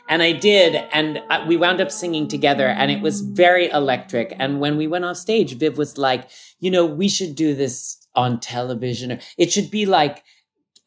And 0.09 0.21
I 0.21 0.33
did, 0.33 0.75
and 0.91 1.21
we 1.47 1.55
wound 1.55 1.79
up 1.79 1.89
singing 1.89 2.27
together, 2.27 2.67
and 2.67 2.91
it 2.91 3.01
was 3.01 3.21
very 3.21 3.69
electric. 3.69 4.35
And 4.37 4.59
when 4.59 4.75
we 4.75 4.85
went 4.85 5.05
off 5.05 5.15
stage, 5.15 5.57
Viv 5.57 5.77
was 5.77 5.97
like, 5.97 6.27
"You 6.59 6.69
know, 6.71 6.85
we 6.85 7.07
should 7.07 7.35
do 7.35 7.55
this 7.55 8.05
on 8.15 8.41
television. 8.41 9.19
It 9.37 9.53
should 9.53 9.71
be 9.71 9.85
like 9.85 10.23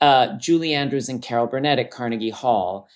uh, 0.02 0.36
Julie 0.36 0.74
Andrews 0.74 1.08
and 1.08 1.22
Carol 1.22 1.46
Burnett 1.46 1.78
at 1.78 1.90
Carnegie 1.90 2.28
Hall. 2.30 2.88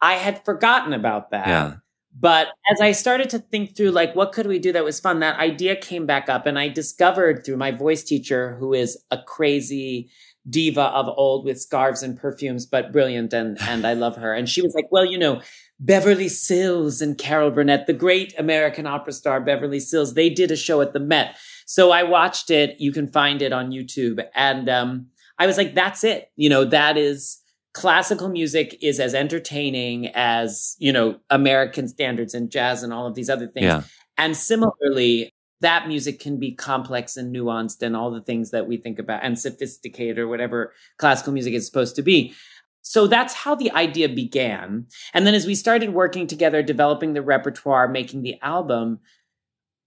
I 0.00 0.14
had 0.14 0.44
forgotten 0.44 0.92
about 0.92 1.30
that. 1.30 1.46
Yeah. 1.46 1.74
But 2.20 2.48
as 2.72 2.80
I 2.80 2.92
started 2.92 3.30
to 3.30 3.38
think 3.38 3.76
through, 3.76 3.90
like, 3.90 4.16
what 4.16 4.32
could 4.32 4.46
we 4.46 4.58
do 4.58 4.72
that 4.72 4.84
was 4.84 4.98
fun, 4.98 5.20
that 5.20 5.38
idea 5.38 5.76
came 5.76 6.06
back 6.06 6.28
up. 6.28 6.46
And 6.46 6.58
I 6.58 6.68
discovered 6.68 7.44
through 7.44 7.58
my 7.58 7.70
voice 7.70 8.02
teacher, 8.02 8.56
who 8.58 8.74
is 8.74 8.98
a 9.10 9.18
crazy 9.22 10.10
diva 10.48 10.82
of 10.82 11.06
old 11.16 11.44
with 11.44 11.60
scarves 11.60 12.02
and 12.02 12.18
perfumes, 12.18 12.66
but 12.66 12.92
brilliant. 12.92 13.32
And, 13.32 13.60
and 13.62 13.86
I 13.86 13.92
love 13.92 14.16
her. 14.16 14.32
And 14.32 14.48
she 14.48 14.62
was 14.62 14.74
like, 14.74 14.86
well, 14.90 15.04
you 15.04 15.18
know, 15.18 15.42
Beverly 15.78 16.28
Sills 16.28 17.00
and 17.00 17.16
Carol 17.16 17.50
Burnett, 17.50 17.86
the 17.86 17.92
great 17.92 18.34
American 18.38 18.86
opera 18.86 19.12
star 19.12 19.40
Beverly 19.40 19.78
Sills, 19.78 20.14
they 20.14 20.30
did 20.30 20.50
a 20.50 20.56
show 20.56 20.80
at 20.80 20.92
the 20.92 21.00
Met. 21.00 21.36
So 21.66 21.90
I 21.90 22.02
watched 22.02 22.50
it. 22.50 22.80
You 22.80 22.92
can 22.92 23.06
find 23.06 23.42
it 23.42 23.52
on 23.52 23.70
YouTube. 23.70 24.24
And 24.34 24.68
um, 24.68 25.06
I 25.38 25.46
was 25.46 25.56
like, 25.56 25.74
that's 25.74 26.02
it. 26.02 26.32
You 26.34 26.48
know, 26.48 26.64
that 26.64 26.96
is 26.96 27.38
classical 27.78 28.28
music 28.28 28.76
is 28.82 28.98
as 28.98 29.14
entertaining 29.14 30.08
as, 30.14 30.76
you 30.78 30.92
know, 30.92 31.18
American 31.30 31.86
standards 31.86 32.34
and 32.34 32.50
jazz 32.50 32.82
and 32.82 32.92
all 32.92 33.06
of 33.06 33.14
these 33.14 33.30
other 33.30 33.46
things. 33.46 33.66
Yeah. 33.66 33.82
And 34.16 34.36
similarly, 34.36 35.30
that 35.60 35.86
music 35.86 36.18
can 36.18 36.38
be 36.38 36.52
complex 36.52 37.16
and 37.16 37.34
nuanced 37.34 37.82
and 37.82 37.94
all 37.94 38.10
the 38.10 38.20
things 38.20 38.50
that 38.50 38.66
we 38.66 38.78
think 38.78 38.98
about 38.98 39.22
and 39.22 39.38
sophisticated 39.38 40.18
or 40.18 40.26
whatever 40.26 40.72
classical 40.98 41.32
music 41.32 41.54
is 41.54 41.66
supposed 41.66 41.94
to 41.96 42.02
be. 42.02 42.34
So 42.82 43.06
that's 43.06 43.34
how 43.34 43.54
the 43.54 43.70
idea 43.70 44.08
began. 44.08 44.86
And 45.14 45.24
then 45.24 45.34
as 45.34 45.46
we 45.46 45.54
started 45.54 45.94
working 45.94 46.26
together, 46.26 46.62
developing 46.62 47.12
the 47.12 47.22
repertoire, 47.22 47.86
making 47.86 48.22
the 48.22 48.40
album, 48.42 48.98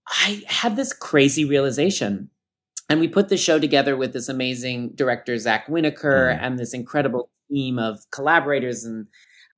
I 0.06 0.42
had 0.46 0.76
this 0.76 0.92
crazy 0.92 1.44
realization. 1.44 2.30
And 2.88 3.00
we 3.00 3.08
put 3.08 3.28
the 3.28 3.36
show 3.36 3.58
together 3.58 3.96
with 3.96 4.12
this 4.12 4.28
amazing 4.28 4.92
director, 4.94 5.36
Zack 5.38 5.66
Winokur, 5.66 6.34
Mhm. 6.34 6.38
and 6.42 6.58
this 6.58 6.74
incredible 6.74 7.30
team 7.52 7.78
of 7.78 8.00
collaborators 8.10 8.84
and 8.84 9.06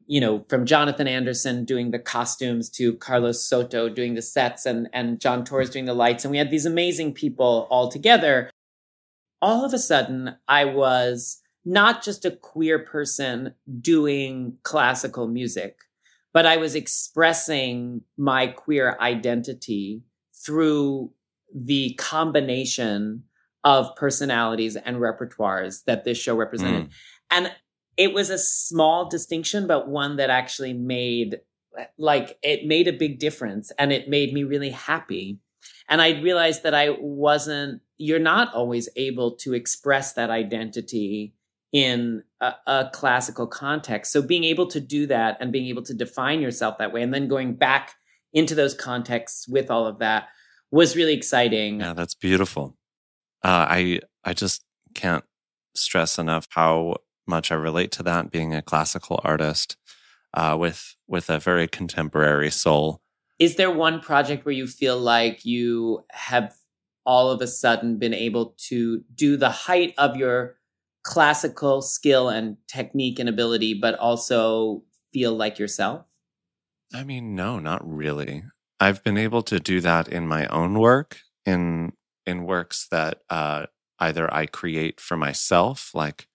you 0.07 0.21
know, 0.21 0.45
from 0.49 0.67
Jonathan 0.67 1.09
Anderson 1.09 1.65
doing 1.65 1.91
the 1.91 1.99
costumes 1.99 2.69
to 2.71 2.95
Carlos 2.95 3.47
Soto 3.47 3.89
doing 3.89 4.15
the 4.15 4.23
sets 4.23 4.67
and, 4.67 4.89
and 4.93 5.21
John 5.21 5.45
Torres 5.45 5.71
doing 5.71 5.87
the 5.87 5.95
lights. 5.95 6.25
And 6.25 6.31
we 6.31 6.39
had 6.39 6.51
these 6.51 6.67
amazing 6.67 7.15
people 7.15 7.67
all 7.71 7.91
together. 7.91 8.51
All 9.41 9.65
of 9.65 9.73
a 9.73 9.79
sudden, 9.79 10.37
I 10.47 10.67
was 10.67 11.41
not 11.65 12.03
just 12.03 12.25
a 12.25 12.31
queer 12.31 12.79
person 12.79 13.55
doing 13.81 14.59
classical 14.63 15.27
music, 15.27 15.79
but 16.33 16.45
I 16.45 16.59
was 16.59 16.75
expressing 16.75 18.03
my 18.19 18.49
queer 18.49 18.99
identity 19.01 20.03
through 20.45 21.13
the 21.55 21.95
combination 21.95 23.23
of 23.63 23.95
personalities 23.97 24.77
and 24.77 24.99
repertoires 24.99 25.85
that 25.85 26.05
this 26.05 26.19
show 26.19 26.37
represented. 26.37 26.85
Hmm. 26.85 26.91
And 27.31 27.53
it 27.97 28.13
was 28.13 28.31
a 28.31 28.39
small 28.39 29.09
distinction, 29.09 29.67
but 29.67 29.89
one 29.89 30.17
that 30.17 30.31
actually 30.31 30.73
made 30.73 31.41
like 31.99 32.39
it 32.43 32.67
made 32.67 32.87
a 32.87 32.93
big 32.93 33.19
difference 33.19 33.73
and 33.79 33.93
it 33.93 34.09
made 34.09 34.33
me 34.33 34.45
really 34.45 34.71
happy. 34.71 35.39
And 35.89 36.01
I 36.01 36.21
realized 36.21 36.63
that 36.63 36.75
I 36.75 36.91
wasn't, 37.01 37.83
you're 37.97 38.19
not 38.19 38.55
always 38.55 38.89
able 38.97 39.33
to 39.37 39.55
express 39.55 40.13
that 40.15 40.31
identity 40.31 41.35
in 41.73 42.23
a, 42.41 42.55
a 42.67 42.91
classical 42.93 43.47
context. 43.47 44.13
So 44.13 44.23
being 44.23 44.45
able 44.45 44.67
to 44.69 44.81
do 44.81 45.07
that 45.09 45.37
and 45.41 45.53
being 45.53 45.67
able 45.67 45.83
to 45.83 45.95
define 45.95 46.41
yourself 46.41 46.79
that 46.79 46.93
way 46.93 47.03
and 47.03 47.13
then 47.13 47.27
going 47.29 47.55
back 47.55 47.95
into 48.33 48.55
those 48.55 48.75
contexts 48.75 49.49
with 49.49 49.71
all 49.71 49.87
of 49.87 49.99
that 49.99 50.29
was 50.71 50.97
really 50.97 51.15
exciting. 51.15 51.81
Yeah, 51.81 51.93
that's 51.93 52.15
beautiful. 52.15 52.77
Uh, 53.43 53.67
I 53.69 54.01
I 54.25 54.33
just 54.33 54.65
can't 54.95 55.25
stress 55.75 56.19
enough 56.19 56.47
how 56.51 56.97
much 57.27 57.51
I 57.51 57.55
relate 57.55 57.93
to 57.93 58.03
that 58.05 58.31
being 58.31 58.55
a 58.55 58.63
classical 58.63 59.21
artist 59.25 59.77
uh, 60.35 60.57
with 60.59 60.97
with 61.07 61.31
a 61.31 61.39
very 61.39 61.69
contemporary 61.69 62.51
soul. 62.51 63.01
Is 63.39 63.57
there 63.57 63.71
one 63.71 64.01
project 64.01 64.45
where 64.45 64.55
you 64.55 64.67
feel 64.67 64.99
like 64.99 65.45
you 65.45 66.05
have 66.11 66.55
all 67.07 67.31
of 67.31 67.41
a 67.41 67.47
sudden 67.47 67.99
been 67.99 68.15
able 68.15 68.55
to 68.57 69.03
do 69.15 69.37
the 69.37 69.51
height 69.51 69.95
of 69.99 70.17
your 70.17 70.57
classical 71.03 71.83
skill 71.83 72.29
and 72.29 72.57
technique 72.67 73.19
and 73.19 73.29
ability, 73.29 73.75
but 73.75 73.99
also 73.99 74.83
feel 75.13 75.35
like 75.35 75.59
yourself? 75.59 76.05
I 76.93 77.05
mean, 77.05 77.35
no, 77.35 77.59
not 77.59 77.87
really. 77.87 78.45
I've 78.81 79.03
been 79.03 79.19
able 79.19 79.43
to 79.43 79.61
do 79.61 79.81
that 79.81 80.09
in 80.09 80.27
my 80.27 80.47
own 80.47 80.79
work, 80.79 81.21
in 81.45 81.93
in 82.27 82.45
works 82.45 82.89
that 82.91 83.21
uh, 83.29 83.67
either 83.99 84.33
I 84.33 84.47
create 84.47 85.01
for 85.01 85.17
myself, 85.17 85.91
like 85.95 86.29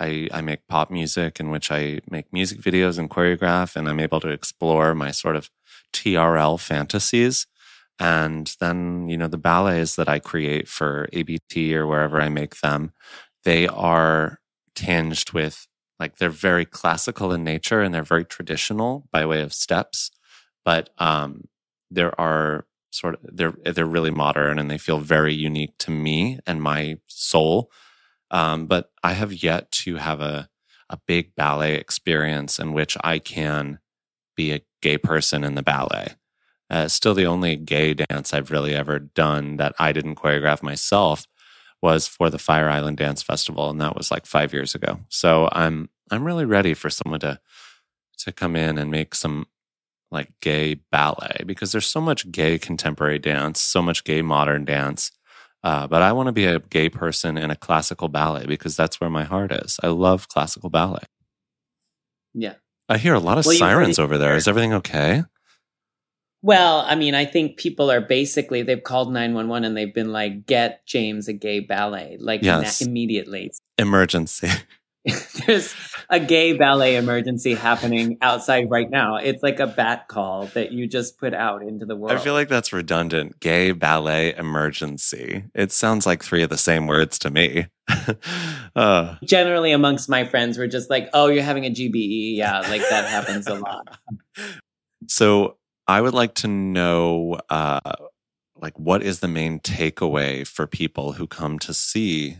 I, 0.00 0.28
I 0.32 0.40
make 0.40 0.66
pop 0.68 0.90
music 0.90 1.38
in 1.40 1.50
which 1.50 1.70
I 1.70 2.00
make 2.10 2.32
music 2.32 2.60
videos 2.60 2.98
and 2.98 3.10
choreograph, 3.10 3.76
and 3.76 3.88
I'm 3.88 4.00
able 4.00 4.20
to 4.20 4.28
explore 4.28 4.94
my 4.94 5.10
sort 5.10 5.36
of 5.36 5.50
TRL 5.92 6.58
fantasies. 6.58 7.46
And 7.98 8.52
then, 8.60 9.08
you 9.08 9.18
know, 9.18 9.28
the 9.28 9.36
ballets 9.36 9.96
that 9.96 10.08
I 10.08 10.18
create 10.18 10.68
for 10.68 11.08
ABT 11.12 11.76
or 11.76 11.86
wherever 11.86 12.20
I 12.20 12.30
make 12.30 12.60
them, 12.60 12.92
they 13.44 13.68
are 13.68 14.40
tinged 14.74 15.32
with 15.32 15.66
like 15.98 16.16
they're 16.16 16.30
very 16.30 16.64
classical 16.64 17.30
in 17.30 17.44
nature 17.44 17.82
and 17.82 17.94
they're 17.94 18.02
very 18.02 18.24
traditional 18.24 19.06
by 19.12 19.26
way 19.26 19.42
of 19.42 19.52
steps. 19.52 20.10
But 20.64 20.90
um, 20.98 21.48
there 21.90 22.18
are 22.18 22.66
sort 22.90 23.14
of 23.14 23.20
they're 23.22 23.54
they're 23.64 23.84
really 23.86 24.10
modern 24.10 24.58
and 24.58 24.70
they 24.70 24.78
feel 24.78 24.98
very 24.98 25.34
unique 25.34 25.76
to 25.78 25.90
me 25.90 26.38
and 26.46 26.62
my 26.62 26.98
soul. 27.06 27.70
Um, 28.30 28.66
but 28.66 28.90
I 29.02 29.12
have 29.12 29.32
yet 29.32 29.70
to 29.72 29.96
have 29.96 30.20
a 30.20 30.48
a 30.90 30.98
big 31.06 31.34
ballet 31.36 31.76
experience 31.76 32.58
in 32.58 32.72
which 32.72 32.96
I 33.02 33.20
can 33.20 33.78
be 34.36 34.52
a 34.52 34.60
gay 34.82 34.98
person 34.98 35.44
in 35.44 35.54
the 35.54 35.62
ballet. 35.62 36.14
Uh, 36.68 36.88
still, 36.88 37.14
the 37.14 37.26
only 37.26 37.56
gay 37.56 37.94
dance 37.94 38.34
I've 38.34 38.50
really 38.50 38.74
ever 38.74 38.98
done 38.98 39.56
that 39.56 39.74
I 39.78 39.92
didn't 39.92 40.16
choreograph 40.16 40.62
myself 40.62 41.26
was 41.82 42.06
for 42.06 42.28
the 42.28 42.38
Fire 42.38 42.68
Island 42.68 42.96
Dance 42.96 43.22
Festival, 43.22 43.70
and 43.70 43.80
that 43.80 43.96
was 43.96 44.10
like 44.10 44.26
five 44.26 44.52
years 44.52 44.74
ago. 44.74 45.00
So 45.08 45.48
I'm 45.52 45.88
I'm 46.10 46.24
really 46.24 46.44
ready 46.44 46.74
for 46.74 46.90
someone 46.90 47.20
to 47.20 47.40
to 48.18 48.32
come 48.32 48.54
in 48.56 48.76
and 48.78 48.90
make 48.90 49.14
some 49.14 49.46
like 50.10 50.32
gay 50.40 50.74
ballet 50.90 51.42
because 51.46 51.72
there's 51.72 51.86
so 51.86 52.00
much 52.00 52.30
gay 52.30 52.58
contemporary 52.58 53.18
dance, 53.18 53.60
so 53.60 53.80
much 53.80 54.04
gay 54.04 54.22
modern 54.22 54.64
dance. 54.64 55.12
Uh, 55.62 55.86
but 55.86 56.00
I 56.02 56.12
want 56.12 56.26
to 56.28 56.32
be 56.32 56.46
a 56.46 56.58
gay 56.58 56.88
person 56.88 57.36
in 57.36 57.50
a 57.50 57.56
classical 57.56 58.08
ballet 58.08 58.46
because 58.46 58.76
that's 58.76 59.00
where 59.00 59.10
my 59.10 59.24
heart 59.24 59.52
is. 59.52 59.78
I 59.82 59.88
love 59.88 60.28
classical 60.28 60.70
ballet. 60.70 61.02
Yeah. 62.34 62.54
I 62.88 62.96
hear 62.98 63.14
a 63.14 63.18
lot 63.20 63.38
of 63.38 63.44
Well, 63.46 63.56
sirens 63.56 63.98
over 63.98 64.16
there. 64.18 64.36
Is 64.36 64.48
everything 64.48 64.72
okay? 64.74 65.24
Well, 66.42 66.78
I 66.86 66.94
mean, 66.94 67.14
I 67.14 67.26
think 67.26 67.58
people 67.58 67.90
are 67.90 68.00
basically 68.00 68.62
they've 68.62 68.82
called 68.82 69.12
911 69.12 69.64
and 69.64 69.76
they've 69.76 69.92
been 69.94 70.10
like, 70.12 70.46
get 70.46 70.86
James 70.86 71.28
a 71.28 71.34
gay 71.34 71.60
ballet, 71.60 72.16
like 72.18 72.42
Yes. 72.42 72.80
na- 72.80 72.86
immediately. 72.86 73.52
Emergency. 73.78 74.48
There's 75.46 75.74
a 76.10 76.20
gay 76.20 76.52
ballet 76.52 76.96
emergency 76.96 77.54
happening 77.54 78.18
outside 78.20 78.70
right 78.70 78.90
now. 78.90 79.16
It's 79.16 79.42
like 79.42 79.58
a 79.58 79.66
bat 79.66 80.08
call 80.08 80.46
that 80.48 80.72
you 80.72 80.86
just 80.86 81.18
put 81.18 81.32
out 81.32 81.62
into 81.62 81.86
the 81.86 81.96
world. 81.96 82.12
I 82.12 82.18
feel 82.18 82.34
like 82.34 82.48
that's 82.48 82.72
redundant. 82.72 83.40
Gay 83.40 83.72
ballet 83.72 84.34
emergency. 84.34 85.44
It 85.54 85.72
sounds 85.72 86.04
like 86.04 86.22
three 86.22 86.42
of 86.42 86.50
the 86.50 86.58
same 86.58 86.86
words 86.86 87.18
to 87.20 87.30
me. 87.30 87.68
uh, 88.76 89.16
generally 89.24 89.72
amongst 89.72 90.08
my 90.10 90.24
friends, 90.24 90.58
we're 90.58 90.66
just 90.66 90.90
like, 90.90 91.08
oh, 91.14 91.28
you're 91.28 91.42
having 91.42 91.64
a 91.64 91.70
GBE. 91.70 92.36
Yeah, 92.36 92.60
like 92.60 92.82
that 92.90 93.04
happens 93.08 93.46
a 93.46 93.54
lot. 93.54 93.98
so 95.08 95.56
I 95.88 96.02
would 96.02 96.14
like 96.14 96.34
to 96.36 96.48
know, 96.48 97.38
uh, 97.48 97.80
like, 98.54 98.78
what 98.78 99.02
is 99.02 99.20
the 99.20 99.28
main 99.28 99.60
takeaway 99.60 100.46
for 100.46 100.66
people 100.66 101.12
who 101.12 101.26
come 101.26 101.58
to 101.60 101.72
see 101.72 102.36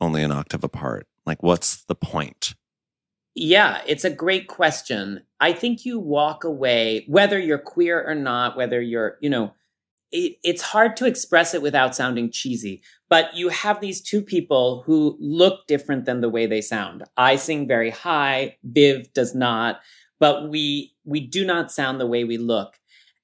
only 0.00 0.22
an 0.22 0.30
octave 0.30 0.62
apart? 0.62 1.08
Like, 1.26 1.42
what's 1.42 1.84
the 1.84 1.94
point? 1.94 2.54
Yeah, 3.34 3.80
it's 3.86 4.04
a 4.04 4.10
great 4.10 4.46
question. 4.48 5.22
I 5.40 5.52
think 5.52 5.84
you 5.86 5.98
walk 5.98 6.44
away, 6.44 7.04
whether 7.08 7.38
you're 7.38 7.58
queer 7.58 8.04
or 8.06 8.14
not, 8.14 8.56
whether 8.56 8.80
you're, 8.80 9.16
you 9.20 9.30
know, 9.30 9.54
it, 10.10 10.36
it's 10.44 10.60
hard 10.60 10.96
to 10.98 11.06
express 11.06 11.54
it 11.54 11.62
without 11.62 11.96
sounding 11.96 12.30
cheesy, 12.30 12.82
but 13.08 13.34
you 13.34 13.48
have 13.48 13.80
these 13.80 14.02
two 14.02 14.20
people 14.20 14.82
who 14.84 15.16
look 15.18 15.66
different 15.66 16.04
than 16.04 16.20
the 16.20 16.28
way 16.28 16.44
they 16.46 16.60
sound. 16.60 17.04
I 17.16 17.36
sing 17.36 17.66
very 17.66 17.88
high, 17.88 18.56
Viv 18.64 19.10
does 19.14 19.34
not, 19.34 19.80
but 20.20 20.50
we, 20.50 20.92
we 21.04 21.20
do 21.20 21.46
not 21.46 21.72
sound 21.72 21.98
the 21.98 22.06
way 22.06 22.24
we 22.24 22.36
look. 22.36 22.78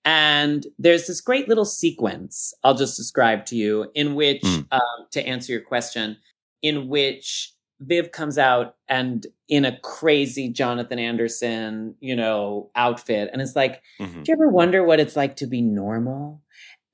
And 0.06 0.66
there's 0.78 1.06
this 1.06 1.20
great 1.20 1.48
little 1.48 1.66
sequence 1.66 2.54
I'll 2.64 2.74
just 2.74 2.96
describe 2.96 3.44
to 3.46 3.56
you 3.56 3.90
in 3.94 4.14
which, 4.14 4.40
Mm. 4.42 4.66
um, 4.70 5.06
to 5.10 5.26
answer 5.26 5.52
your 5.52 5.60
question, 5.60 6.16
in 6.62 6.88
which 6.88 7.52
Viv 7.80 8.10
comes 8.12 8.38
out 8.38 8.76
and 8.88 9.26
in 9.48 9.64
a 9.64 9.78
crazy 9.80 10.48
Jonathan 10.48 10.98
Anderson, 10.98 11.94
you 12.00 12.14
know, 12.16 12.70
outfit. 12.74 13.30
And 13.32 13.40
it's 13.40 13.56
like, 13.56 13.82
Mhm. 14.00 14.24
do 14.24 14.32
you 14.32 14.34
ever 14.34 14.48
wonder 14.48 14.84
what 14.84 15.00
it's 15.00 15.16
like 15.16 15.36
to 15.36 15.46
be 15.46 15.62
normal? 15.62 16.42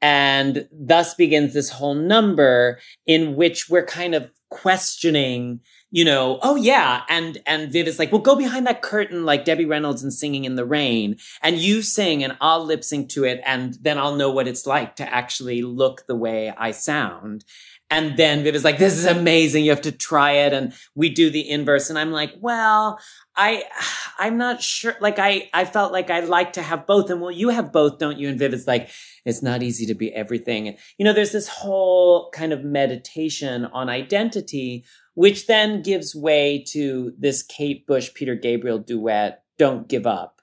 And 0.03 0.69
thus 0.71 1.15
begins 1.15 1.55
this 1.55 1.71
whole 1.71 1.95
number 1.95 2.79
in 3.07 3.37
which 3.37 3.71
we're 3.71 3.87
kind 3.87 4.15
of 4.15 4.31
questioning, 4.51 5.61
you 5.91 6.05
know, 6.05 6.39
oh 6.43 6.57
yeah. 6.57 7.03
And, 7.09 7.39
and 7.47 7.73
Viv 7.73 7.89
is 7.89 7.99
like, 7.99 8.13
well, 8.13 8.21
go 8.21 8.37
behind 8.37 8.67
that 8.67 8.83
curtain 8.83 9.25
like 9.25 9.45
Debbie 9.45 9.65
Reynolds 9.65 10.03
and 10.03 10.13
singing 10.13 10.45
in 10.45 10.57
the 10.57 10.65
rain 10.67 11.17
and 11.43 11.57
you 11.57 11.81
sing 11.83 12.23
and 12.23 12.37
I'll 12.41 12.65
lip 12.65 12.85
sync 12.85 13.09
to 13.11 13.25
it. 13.25 13.41
And 13.47 13.79
then 13.81 13.99
I'll 13.99 14.15
know 14.15 14.31
what 14.31 14.47
it's 14.47 14.67
like 14.67 14.97
to 14.97 15.13
actually 15.13 15.63
look 15.63 16.07
the 16.07 16.17
way 16.17 16.53
I 16.57 16.71
sound. 16.73 17.45
And 17.91 18.17
then 18.17 18.43
Viv 18.43 18.55
is 18.55 18.65
like, 18.65 18.79
this 18.79 18.97
is 18.97 19.05
amazing. 19.05 19.65
You 19.65 19.71
have 19.71 19.83
to 19.83 19.93
try 19.93 20.33
it. 20.33 20.53
And 20.53 20.73
we 20.95 21.11
do 21.11 21.31
the 21.31 21.49
inverse. 21.49 21.91
And 21.91 21.99
I'm 21.99 22.11
like, 22.11 22.33
well, 22.41 22.99
I, 23.37 23.65
I'm 24.19 24.37
not 24.39 24.63
sure. 24.63 24.97
Like 25.01 25.19
I, 25.19 25.51
I 25.53 25.65
felt 25.65 25.93
like 25.93 26.11
I 26.11 26.21
like 26.21 26.55
to 26.55 26.63
have 26.63 26.87
both. 26.87 27.11
And 27.11 27.21
well, 27.21 27.31
you 27.31 27.51
have 27.51 27.73
both, 27.73 27.99
don't 27.99 28.19
you? 28.19 28.29
And 28.29 28.39
Viv 28.39 28.55
is 28.55 28.67
like, 28.67 28.89
it's 29.25 29.43
not 29.43 29.63
easy 29.63 29.87
to 29.87 29.95
be 29.95 30.13
everything. 30.13 30.67
And, 30.67 30.79
you 30.99 31.05
know, 31.05 31.13
there's 31.13 31.33
this 31.33 31.49
whole 31.49 32.31
kind 32.31 32.53
of 32.53 32.65
meditation 32.65 33.67
on 33.67 33.89
identity 33.89 34.85
which 35.15 35.47
then 35.47 35.83
gives 35.83 36.15
way 36.15 36.65
to 36.69 37.13
this 37.19 37.43
Kate 37.43 37.87
Bush, 37.87 38.13
Peter 38.15 38.35
Gabriel 38.35 38.79
duet, 38.79 39.45
Don't 39.59 39.89
Give 39.89 40.07
Up, 40.07 40.41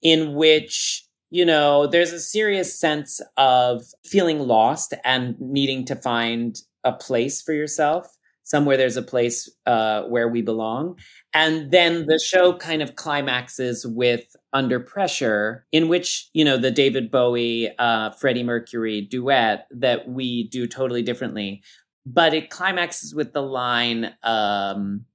in 0.00 0.34
which, 0.34 1.06
you 1.32 1.46
know, 1.46 1.86
there's 1.86 2.12
a 2.12 2.20
serious 2.20 2.78
sense 2.78 3.18
of 3.38 3.84
feeling 4.04 4.40
lost 4.40 4.92
and 5.02 5.34
needing 5.40 5.82
to 5.86 5.96
find 5.96 6.60
a 6.84 6.92
place 6.92 7.40
for 7.40 7.54
yourself, 7.54 8.06
somewhere 8.42 8.76
there's 8.76 8.98
a 8.98 9.02
place 9.02 9.48
uh, 9.64 10.02
where 10.02 10.28
we 10.28 10.42
belong. 10.42 10.98
And 11.32 11.70
then 11.70 12.04
the 12.04 12.18
show 12.18 12.52
kind 12.52 12.82
of 12.82 12.96
climaxes 12.96 13.86
with 13.86 14.24
Under 14.52 14.78
Pressure, 14.78 15.64
in 15.72 15.88
which, 15.88 16.28
you 16.34 16.44
know, 16.44 16.58
the 16.58 16.70
David 16.70 17.10
Bowie, 17.10 17.70
uh, 17.78 18.10
Freddie 18.10 18.42
Mercury 18.42 19.00
duet 19.00 19.68
that 19.70 20.06
we 20.06 20.48
do 20.48 20.66
totally 20.66 21.02
differently. 21.02 21.62
But 22.04 22.34
it 22.34 22.50
climaxes 22.50 23.14
with 23.14 23.32
the 23.32 23.40
line 23.40 24.12
um, 24.22 25.06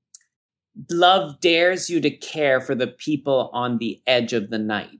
love 0.90 1.40
dares 1.42 1.92
you 1.92 2.02
to 2.02 2.10
care 2.10 2.60
for 2.60 2.74
the 2.74 2.88
people 2.88 3.52
on 3.54 3.78
the 3.78 4.02
edge 4.08 4.34
of 4.34 4.50
the 4.50 4.58
night 4.58 5.00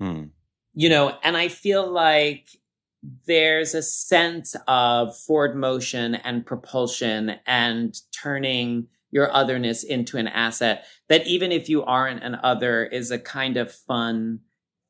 Hmm. 0.00 0.24
you 0.72 0.88
know 0.88 1.16
and 1.22 1.36
i 1.36 1.48
feel 1.48 1.90
like 1.90 2.48
there's 3.26 3.74
a 3.74 3.82
sense 3.82 4.56
of 4.66 5.16
forward 5.16 5.56
motion 5.56 6.14
and 6.14 6.44
propulsion 6.44 7.36
and 7.46 7.94
turning 8.12 8.88
your 9.10 9.32
otherness 9.34 9.82
into 9.82 10.16
an 10.16 10.28
asset 10.28 10.84
that 11.08 11.26
even 11.26 11.50
if 11.52 11.68
you 11.68 11.82
aren't 11.82 12.22
an 12.22 12.36
other 12.42 12.84
is 12.84 13.10
a 13.10 13.18
kind 13.18 13.56
of 13.56 13.72
fun 13.72 14.40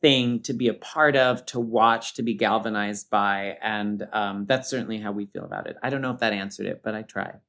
thing 0.01 0.41
to 0.41 0.53
be 0.53 0.69
a 0.69 0.75
part 0.75 1.17
of, 1.17 1.45
to 1.47 1.61
watch, 1.61 2.15
to 2.15 2.23
be 2.23 2.35
galvanized 2.35 3.11
by. 3.11 3.59
And 3.63 4.07
um, 4.13 4.47
that's 4.47 4.71
certainly 4.71 4.99
how 4.99 5.13
we 5.13 5.27
feel 5.27 5.45
about 5.45 5.67
it. 5.67 5.77
I 5.83 5.91
don't 5.91 6.01
know 6.01 6.13
if 6.13 6.21
that 6.21 6.33
answered 6.33 6.67
it, 6.67 6.81
but 6.83 6.95
I 6.95 7.03
tried. 7.03 7.41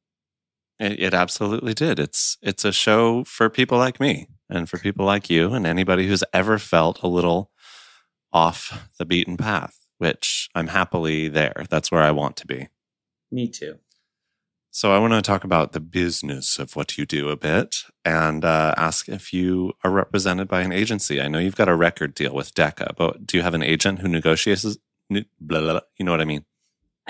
It, 0.81 0.99
it 0.99 1.13
absolutely 1.13 1.75
did. 1.75 1.99
It's 1.99 2.37
it's 2.41 2.65
a 2.65 2.71
show 2.71 3.23
for 3.23 3.49
people 3.49 3.77
like 3.77 3.99
me 3.99 4.27
and 4.49 4.67
for 4.67 4.79
people 4.79 5.05
like 5.05 5.29
you 5.29 5.53
and 5.53 5.67
anybody 5.67 6.07
who's 6.07 6.23
ever 6.33 6.57
felt 6.57 7.03
a 7.03 7.07
little 7.07 7.51
off 8.33 8.89
the 8.97 9.05
beaten 9.05 9.37
path, 9.37 9.87
which 9.99 10.49
I'm 10.55 10.67
happily 10.67 11.27
there. 11.27 11.65
That's 11.69 11.91
where 11.91 12.01
I 12.01 12.09
want 12.09 12.35
to 12.37 12.47
be. 12.47 12.69
Me 13.31 13.47
too. 13.47 13.77
So 14.71 14.91
I 14.91 14.97
want 14.99 15.13
to 15.13 15.21
talk 15.21 15.43
about 15.43 15.73
the 15.73 15.79
business 15.81 16.57
of 16.57 16.75
what 16.75 16.97
you 16.97 17.05
do 17.05 17.29
a 17.29 17.35
bit 17.35 17.75
and 18.03 18.43
uh, 18.43 18.73
ask 18.77 19.07
if 19.07 19.33
you 19.33 19.73
are 19.83 19.91
represented 19.91 20.47
by 20.47 20.61
an 20.61 20.71
agency. 20.71 21.21
I 21.21 21.27
know 21.27 21.39
you've 21.39 21.57
got 21.57 21.69
a 21.69 21.75
record 21.75 22.15
deal 22.15 22.33
with 22.33 22.55
Decca, 22.55 22.93
but 22.97 23.27
do 23.27 23.37
you 23.37 23.43
have 23.43 23.53
an 23.53 23.63
agent 23.63 23.99
who 23.99 24.07
negotiates? 24.07 24.77
Blah, 25.09 25.21
blah, 25.41 25.59
blah, 25.59 25.79
you 25.99 26.05
know 26.05 26.11
what 26.11 26.21
I 26.21 26.25
mean? 26.25 26.45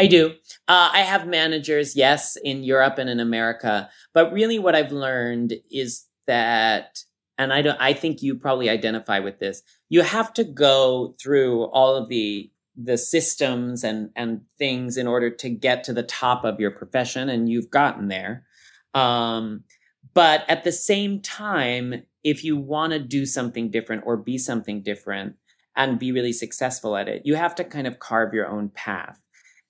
I 0.02 0.08
do. 0.08 0.32
Uh, 0.68 0.90
I 0.94 1.02
have 1.02 1.28
managers, 1.28 1.96
yes, 1.96 2.36
in 2.44 2.64
Europe 2.64 2.98
and 2.98 3.08
in 3.08 3.20
America. 3.20 3.88
But 4.16 4.34
really, 4.34 4.58
what 4.58 4.74
I've 4.74 4.92
learned 4.92 5.54
is 5.70 6.08
that, 6.26 7.04
and 7.38 7.54
I 7.54 7.62
don't. 7.62 7.80
I 7.80 7.94
think 7.94 8.24
you 8.24 8.34
probably 8.36 8.68
identify 8.68 9.20
with 9.20 9.38
this. 9.38 9.62
You 9.90 10.02
have 10.02 10.34
to 10.34 10.44
go 10.44 11.16
through 11.22 11.66
all 11.66 11.96
of 11.96 12.10
the 12.10 12.52
the 12.76 12.98
systems 12.98 13.84
and 13.84 14.10
and 14.16 14.42
things 14.58 14.98
in 14.98 15.06
order 15.06 15.30
to 15.30 15.50
get 15.50 15.84
to 15.84 15.94
the 15.94 16.04
top 16.04 16.46
of 16.46 16.60
your 16.60 16.72
profession 16.72 17.30
and 17.30 17.50
you've 17.50 17.70
gotten 17.70 18.08
there 18.08 18.46
um, 18.94 19.66
but 20.14 20.46
at 20.48 20.64
the 20.64 20.72
same 20.72 21.22
time 21.22 22.02
if 22.24 22.46
you 22.46 22.56
want 22.56 22.94
to 22.94 23.00
do 23.00 23.26
something 23.26 23.70
different 23.70 24.04
or 24.06 24.16
be 24.16 24.38
something 24.38 24.82
different 24.82 25.36
and 25.76 26.00
be 26.00 26.14
really 26.14 26.32
successful 26.32 26.96
at 26.96 27.10
it 27.10 27.22
you 27.26 27.36
have 27.36 27.54
to 27.54 27.64
kind 27.66 27.88
of 27.88 28.00
carve 28.00 28.34
your 28.34 28.48
own 28.48 28.70
path 28.70 29.20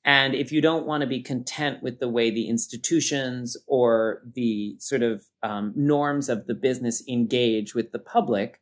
and 0.03 0.33
if 0.33 0.51
you 0.51 0.61
don't 0.61 0.87
want 0.87 1.01
to 1.01 1.07
be 1.07 1.21
content 1.21 1.83
with 1.83 1.99
the 1.99 2.09
way 2.09 2.31
the 2.31 2.47
institutions 2.47 3.55
or 3.67 4.23
the 4.33 4.75
sort 4.79 5.03
of 5.03 5.23
um, 5.43 5.73
norms 5.75 6.29
of 6.29 6.47
the 6.47 6.55
business 6.55 7.03
engage 7.07 7.75
with 7.75 7.91
the 7.91 7.99
public 7.99 8.59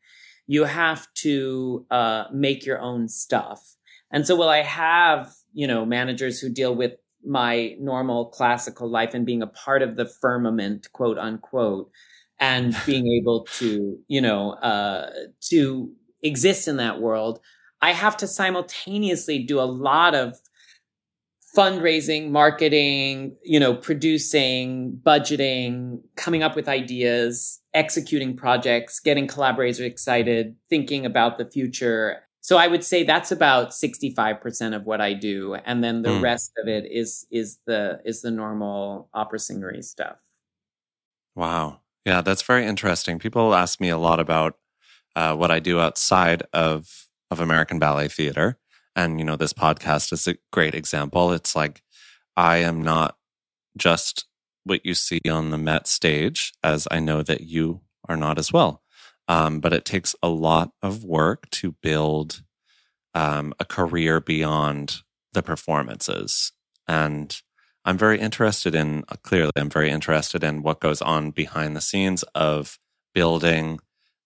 you 0.47 0.63
have 0.63 1.07
to 1.13 1.85
uh, 1.91 2.23
make 2.33 2.65
your 2.65 2.79
own 2.79 3.07
stuff 3.07 3.75
and 4.11 4.25
so 4.25 4.35
will 4.35 4.49
I 4.49 4.61
have, 4.61 5.33
you 5.53 5.67
know, 5.67 5.85
managers 5.85 6.39
who 6.39 6.49
deal 6.49 6.75
with 6.75 6.93
my 7.25 7.75
normal 7.79 8.27
classical 8.27 8.89
life 8.89 9.13
and 9.13 9.25
being 9.25 9.41
a 9.41 9.47
part 9.47 9.81
of 9.81 9.95
the 9.95 10.05
firmament, 10.05 10.91
quote 10.93 11.17
unquote, 11.17 11.91
and 12.39 12.75
being 12.85 13.07
able 13.21 13.45
to, 13.57 13.97
you 14.07 14.21
know, 14.21 14.53
uh, 14.53 15.11
to 15.49 15.91
exist 16.23 16.67
in 16.67 16.77
that 16.77 16.99
world. 16.99 17.39
I 17.81 17.93
have 17.93 18.17
to 18.17 18.27
simultaneously 18.27 19.43
do 19.43 19.59
a 19.59 19.63
lot 19.63 20.15
of 20.15 20.37
fundraising, 21.55 22.29
marketing, 22.29 23.35
you 23.43 23.59
know, 23.59 23.73
producing, 23.73 24.99
budgeting, 25.03 26.01
coming 26.15 26.43
up 26.43 26.55
with 26.55 26.67
ideas, 26.67 27.59
executing 27.73 28.35
projects, 28.35 28.99
getting 28.99 29.27
collaborators 29.27 29.79
excited, 29.79 30.55
thinking 30.69 31.05
about 31.05 31.37
the 31.37 31.45
future 31.45 32.21
so 32.41 32.57
I 32.57 32.67
would 32.67 32.83
say 32.83 33.03
that's 33.03 33.31
about 33.31 33.71
65% 33.71 34.75
of 34.75 34.85
what 34.85 35.01
I 35.01 35.13
do. 35.13 35.55
And 35.55 35.83
then 35.83 36.01
the 36.01 36.09
mm. 36.09 36.21
rest 36.21 36.51
of 36.57 36.67
it 36.67 36.85
is 36.89 37.27
is 37.29 37.59
the 37.65 37.99
is 38.05 38.21
the 38.21 38.31
normal 38.31 39.09
opera 39.13 39.39
singery 39.39 39.83
stuff. 39.83 40.17
Wow. 41.35 41.81
Yeah, 42.05 42.21
that's 42.21 42.41
very 42.41 42.65
interesting. 42.65 43.19
People 43.19 43.53
ask 43.53 43.79
me 43.79 43.89
a 43.89 43.97
lot 43.97 44.19
about 44.19 44.57
uh, 45.15 45.35
what 45.35 45.51
I 45.51 45.59
do 45.59 45.79
outside 45.79 46.43
of 46.53 47.07
of 47.29 47.39
American 47.39 47.77
Ballet 47.77 48.07
Theater. 48.07 48.57
And 48.99 49.17
you 49.17 49.23
know, 49.23 49.37
this 49.37 49.53
podcast 49.53 50.11
is 50.11 50.27
a 50.27 50.35
great 50.51 50.75
example. 50.75 51.31
It's 51.31 51.55
like 51.55 51.81
I 52.35 52.57
am 52.57 52.81
not 52.81 53.15
just 53.77 54.27
what 54.65 54.85
you 54.85 54.93
see 54.93 55.21
on 55.29 55.51
the 55.51 55.57
Met 55.57 55.87
stage, 55.87 56.51
as 56.61 56.85
I 56.91 56.99
know 56.99 57.23
that 57.23 57.39
you 57.39 57.79
are 58.09 58.17
not 58.17 58.37
as 58.37 58.51
well. 58.51 58.83
Um, 59.29 59.61
but 59.61 59.71
it 59.71 59.85
takes 59.85 60.17
a 60.21 60.27
lot 60.27 60.71
of 60.81 61.05
work 61.05 61.49
to 61.51 61.77
build 61.81 62.41
um, 63.13 63.53
a 63.57 63.63
career 63.63 64.19
beyond 64.19 64.97
the 65.31 65.43
performances. 65.43 66.51
And 66.85 67.41
I'm 67.85 67.97
very 67.97 68.19
interested 68.19 68.75
in, 68.75 69.03
clearly, 69.23 69.53
I'm 69.55 69.69
very 69.69 69.91
interested 69.91 70.43
in 70.43 70.61
what 70.61 70.81
goes 70.81 71.01
on 71.01 71.31
behind 71.31 71.73
the 71.73 71.81
scenes 71.81 72.23
of 72.35 72.77
building 73.13 73.79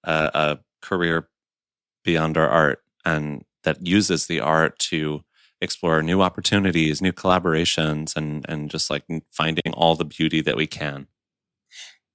a, 0.03 0.31
a 0.33 0.59
career 0.81 1.29
beyond 2.03 2.39
our 2.39 2.49
art 2.49 2.79
and 3.05 3.43
that 3.63 3.85
uses 3.85 4.27
the 4.27 4.39
art 4.39 4.77
to 4.79 5.23
explore 5.61 6.01
new 6.03 6.21
opportunities, 6.21 7.01
new 7.01 7.13
collaborations, 7.13 8.15
and, 8.15 8.45
and 8.49 8.69
just 8.69 8.89
like 8.89 9.03
finding 9.31 9.73
all 9.73 9.95
the 9.95 10.05
beauty 10.05 10.41
that 10.41 10.57
we 10.57 10.67
can. 10.67 11.07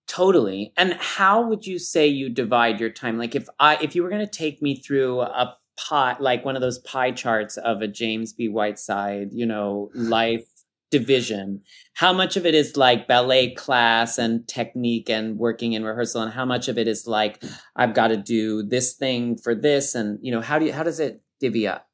Totally. 0.07 0.73
And 0.77 0.95
how 0.95 1.43
would 1.43 1.67
you 1.67 1.79
say 1.79 2.07
you 2.07 2.31
divide 2.31 2.81
your 2.81 2.91
time? 2.91 3.19
Like 3.19 3.35
if 3.35 3.47
I 3.61 3.77
if 3.77 3.95
you 3.95 4.03
were 4.03 4.09
going 4.09 4.25
to 4.25 4.31
take 4.31 4.63
me 4.63 4.77
through 4.77 5.21
a 5.21 5.57
pie 5.79 6.17
like 6.19 6.45
one 6.45 6.57
of 6.57 6.63
those 6.63 6.79
pie 6.79 7.13
charts 7.13 7.57
of 7.59 7.83
a 7.83 7.89
James 7.89 8.33
B. 8.33 8.49
Whiteside, 8.49 9.29
you 9.33 9.45
know, 9.45 9.91
life 9.95 10.47
division, 10.91 11.61
how 11.93 12.15
much 12.15 12.39
of 12.39 12.47
it 12.47 12.55
is 12.55 12.77
like 12.77 13.07
ballet 13.07 13.55
class 13.55 14.17
and 14.17 14.49
technique 14.49 15.11
and 15.11 15.37
working 15.37 15.75
in 15.75 15.85
rehearsal 15.85 16.23
and 16.23 16.33
how 16.33 16.47
much 16.47 16.69
of 16.69 16.79
it 16.79 16.89
is 16.89 17.07
like 17.07 17.43
I've 17.77 17.93
got 17.93 18.09
to 18.09 18.17
do 18.17 18.63
this 18.63 18.95
thing 18.95 19.37
for 19.37 19.55
this 19.55 19.95
and 19.95 20.19
you 20.23 20.33
know, 20.33 20.41
how 20.41 20.59
do 20.59 20.65
you 20.65 20.73
how 20.73 20.83
does 20.83 21.01
it 21.01 21.21
divvy 21.41 21.67
up? 21.67 21.87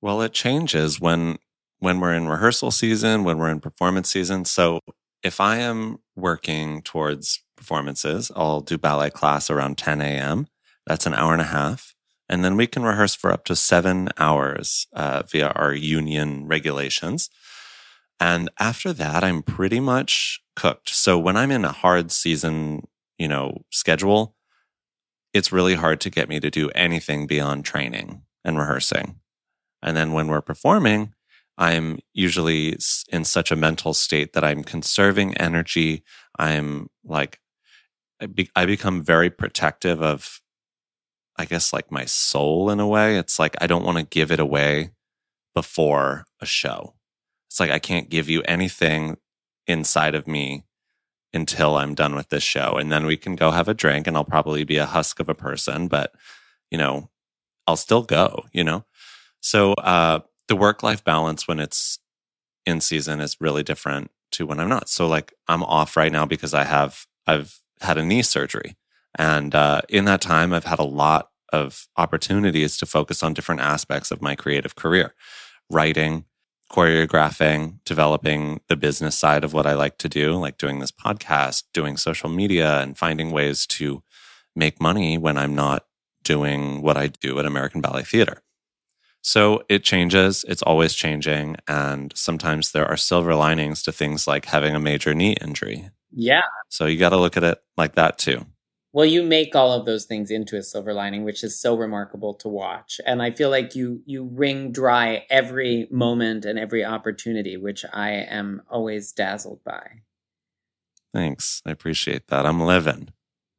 Well, 0.00 0.20
it 0.22 0.32
changes 0.32 1.00
when 1.00 1.38
when 1.78 2.00
we're 2.00 2.14
in 2.14 2.28
rehearsal 2.28 2.70
season, 2.70 3.24
when 3.24 3.38
we're 3.38 3.50
in 3.50 3.60
performance 3.60 4.10
season. 4.10 4.44
So 4.44 4.80
if 5.22 5.40
I 5.40 5.56
am 5.58 5.98
working 6.14 6.82
towards 6.82 7.42
performances, 7.56 8.30
I'll 8.34 8.60
do 8.60 8.78
ballet 8.78 9.10
class 9.10 9.50
around 9.50 9.76
10 9.76 10.00
a.m. 10.00 10.46
That's 10.86 11.06
an 11.06 11.14
hour 11.14 11.32
and 11.32 11.42
a 11.42 11.46
half. 11.46 11.94
And 12.28 12.44
then 12.44 12.56
we 12.56 12.66
can 12.66 12.82
rehearse 12.82 13.14
for 13.14 13.30
up 13.30 13.44
to 13.44 13.56
seven 13.56 14.08
hours 14.18 14.86
uh, 14.92 15.22
via 15.30 15.48
our 15.48 15.74
union 15.74 16.46
regulations. 16.46 17.30
And 18.18 18.50
after 18.58 18.92
that, 18.94 19.22
I'm 19.22 19.42
pretty 19.42 19.80
much 19.80 20.40
cooked. 20.56 20.88
So 20.88 21.18
when 21.18 21.36
I'm 21.36 21.50
in 21.50 21.64
a 21.64 21.72
hard 21.72 22.10
season, 22.10 22.88
you 23.18 23.28
know, 23.28 23.62
schedule, 23.70 24.34
it's 25.32 25.52
really 25.52 25.74
hard 25.74 26.00
to 26.00 26.10
get 26.10 26.28
me 26.28 26.40
to 26.40 26.50
do 26.50 26.70
anything 26.70 27.26
beyond 27.26 27.64
training 27.64 28.22
and 28.46 28.56
rehearsing. 28.56 29.16
And 29.82 29.96
then 29.96 30.12
when 30.12 30.28
we're 30.28 30.40
performing, 30.40 31.12
I'm 31.58 31.98
usually 32.14 32.78
in 33.10 33.24
such 33.24 33.50
a 33.50 33.56
mental 33.56 33.92
state 33.92 34.32
that 34.32 34.44
I'm 34.44 34.62
conserving 34.62 35.36
energy. 35.36 36.02
I'm 36.38 36.88
like, 37.04 37.40
I, 38.20 38.26
be, 38.26 38.48
I 38.54 38.64
become 38.64 39.02
very 39.02 39.28
protective 39.28 40.02
of, 40.02 40.40
I 41.36 41.44
guess, 41.44 41.72
like 41.72 41.90
my 41.90 42.04
soul 42.04 42.70
in 42.70 42.80
a 42.80 42.86
way. 42.86 43.18
It's 43.18 43.38
like 43.38 43.56
I 43.60 43.66
don't 43.66 43.84
want 43.84 43.98
to 43.98 44.04
give 44.04 44.30
it 44.30 44.40
away 44.40 44.90
before 45.54 46.24
a 46.40 46.46
show. 46.46 46.94
It's 47.48 47.58
like 47.58 47.70
I 47.70 47.78
can't 47.78 48.10
give 48.10 48.28
you 48.28 48.42
anything 48.42 49.16
inside 49.66 50.14
of 50.14 50.28
me 50.28 50.64
until 51.32 51.76
I'm 51.76 51.94
done 51.94 52.14
with 52.14 52.28
this 52.28 52.42
show. 52.42 52.76
And 52.78 52.92
then 52.92 53.06
we 53.06 53.16
can 53.16 53.34
go 53.34 53.50
have 53.50 53.68
a 53.68 53.74
drink 53.74 54.06
and 54.06 54.16
I'll 54.16 54.24
probably 54.24 54.64
be 54.64 54.76
a 54.76 54.86
husk 54.86 55.20
of 55.20 55.28
a 55.28 55.34
person, 55.34 55.88
but 55.88 56.14
you 56.70 56.78
know, 56.78 57.10
I'll 57.66 57.76
still 57.76 58.02
go, 58.02 58.44
you 58.52 58.64
know? 58.64 58.84
So, 59.40 59.72
uh, 59.74 60.20
the 60.48 60.56
work 60.56 60.82
life 60.82 61.02
balance 61.04 61.48
when 61.48 61.58
it's 61.58 61.98
in 62.64 62.80
season 62.80 63.20
is 63.20 63.36
really 63.40 63.62
different 63.62 64.10
to 64.32 64.46
when 64.46 64.60
I'm 64.60 64.68
not. 64.68 64.88
So 64.88 65.06
like 65.06 65.32
I'm 65.48 65.62
off 65.62 65.96
right 65.96 66.12
now 66.12 66.26
because 66.26 66.54
I 66.54 66.64
have, 66.64 67.06
I've 67.26 67.60
had 67.80 67.98
a 67.98 68.04
knee 68.04 68.22
surgery. 68.22 68.76
And, 69.18 69.54
uh, 69.54 69.82
in 69.88 70.04
that 70.06 70.20
time, 70.20 70.52
I've 70.52 70.64
had 70.64 70.78
a 70.78 70.84
lot 70.84 71.30
of 71.52 71.86
opportunities 71.96 72.76
to 72.78 72.86
focus 72.86 73.22
on 73.22 73.34
different 73.34 73.60
aspects 73.60 74.10
of 74.10 74.22
my 74.22 74.34
creative 74.34 74.74
career, 74.74 75.14
writing, 75.70 76.24
choreographing, 76.70 77.78
developing 77.84 78.60
the 78.68 78.76
business 78.76 79.18
side 79.18 79.44
of 79.44 79.52
what 79.52 79.66
I 79.66 79.74
like 79.74 79.98
to 79.98 80.08
do, 80.08 80.34
like 80.34 80.58
doing 80.58 80.80
this 80.80 80.90
podcast, 80.90 81.64
doing 81.72 81.96
social 81.96 82.28
media, 82.28 82.80
and 82.80 82.98
finding 82.98 83.30
ways 83.30 83.66
to 83.68 84.02
make 84.54 84.80
money 84.80 85.16
when 85.16 85.38
I'm 85.38 85.54
not 85.54 85.84
doing 86.26 86.82
what 86.82 86.96
I 86.96 87.06
do 87.08 87.38
at 87.38 87.46
American 87.46 87.80
Ballet 87.80 88.02
Theater. 88.02 88.42
So 89.22 89.64
it 89.68 89.82
changes, 89.82 90.44
it's 90.46 90.62
always 90.62 90.94
changing. 90.94 91.56
And 91.66 92.12
sometimes 92.14 92.72
there 92.72 92.86
are 92.86 92.96
silver 92.96 93.34
linings 93.34 93.82
to 93.84 93.92
things 93.92 94.26
like 94.26 94.44
having 94.44 94.74
a 94.74 94.80
major 94.80 95.14
knee 95.14 95.36
injury. 95.40 95.90
Yeah. 96.12 96.42
So 96.68 96.86
you 96.86 96.98
got 96.98 97.10
to 97.10 97.16
look 97.16 97.36
at 97.36 97.42
it 97.44 97.58
like 97.76 97.94
that 97.94 98.18
too. 98.18 98.46
Well, 98.92 99.04
you 99.04 99.22
make 99.22 99.54
all 99.54 99.72
of 99.72 99.84
those 99.84 100.06
things 100.06 100.30
into 100.30 100.56
a 100.56 100.62
silver 100.62 100.94
lining, 100.94 101.24
which 101.24 101.44
is 101.44 101.60
so 101.60 101.76
remarkable 101.76 102.32
to 102.34 102.48
watch. 102.48 102.98
And 103.04 103.20
I 103.20 103.30
feel 103.30 103.50
like 103.50 103.74
you 103.74 104.00
you 104.06 104.24
wring 104.24 104.72
dry 104.72 105.26
every 105.28 105.86
moment 105.90 106.46
and 106.46 106.58
every 106.58 106.82
opportunity, 106.82 107.58
which 107.58 107.84
I 107.92 108.12
am 108.12 108.62
always 108.70 109.12
dazzled 109.12 109.62
by. 109.64 110.02
Thanks. 111.12 111.62
I 111.66 111.72
appreciate 111.72 112.28
that. 112.28 112.46
I'm 112.46 112.60
living. 112.60 113.08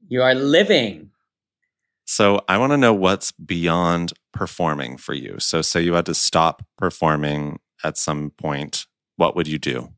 You 0.08 0.24
are 0.24 0.34
living. 0.34 1.12
So 2.10 2.42
I 2.48 2.58
want 2.58 2.72
to 2.72 2.78
know 2.78 2.94
what's 2.94 3.34
beyond 3.34 4.14
performing 4.34 4.96
for 4.96 5.14
you. 5.14 5.36
So 5.40 5.62
say 5.62 5.82
you 5.82 5.94
had 5.94 6.06
to 6.06 6.14
stop 6.14 6.64
performing 6.78 7.60
at 7.84 7.98
some 7.98 8.32
point, 8.32 8.86
what 9.18 9.36
would 9.36 9.46
you 9.46 9.60
do? 9.60 9.90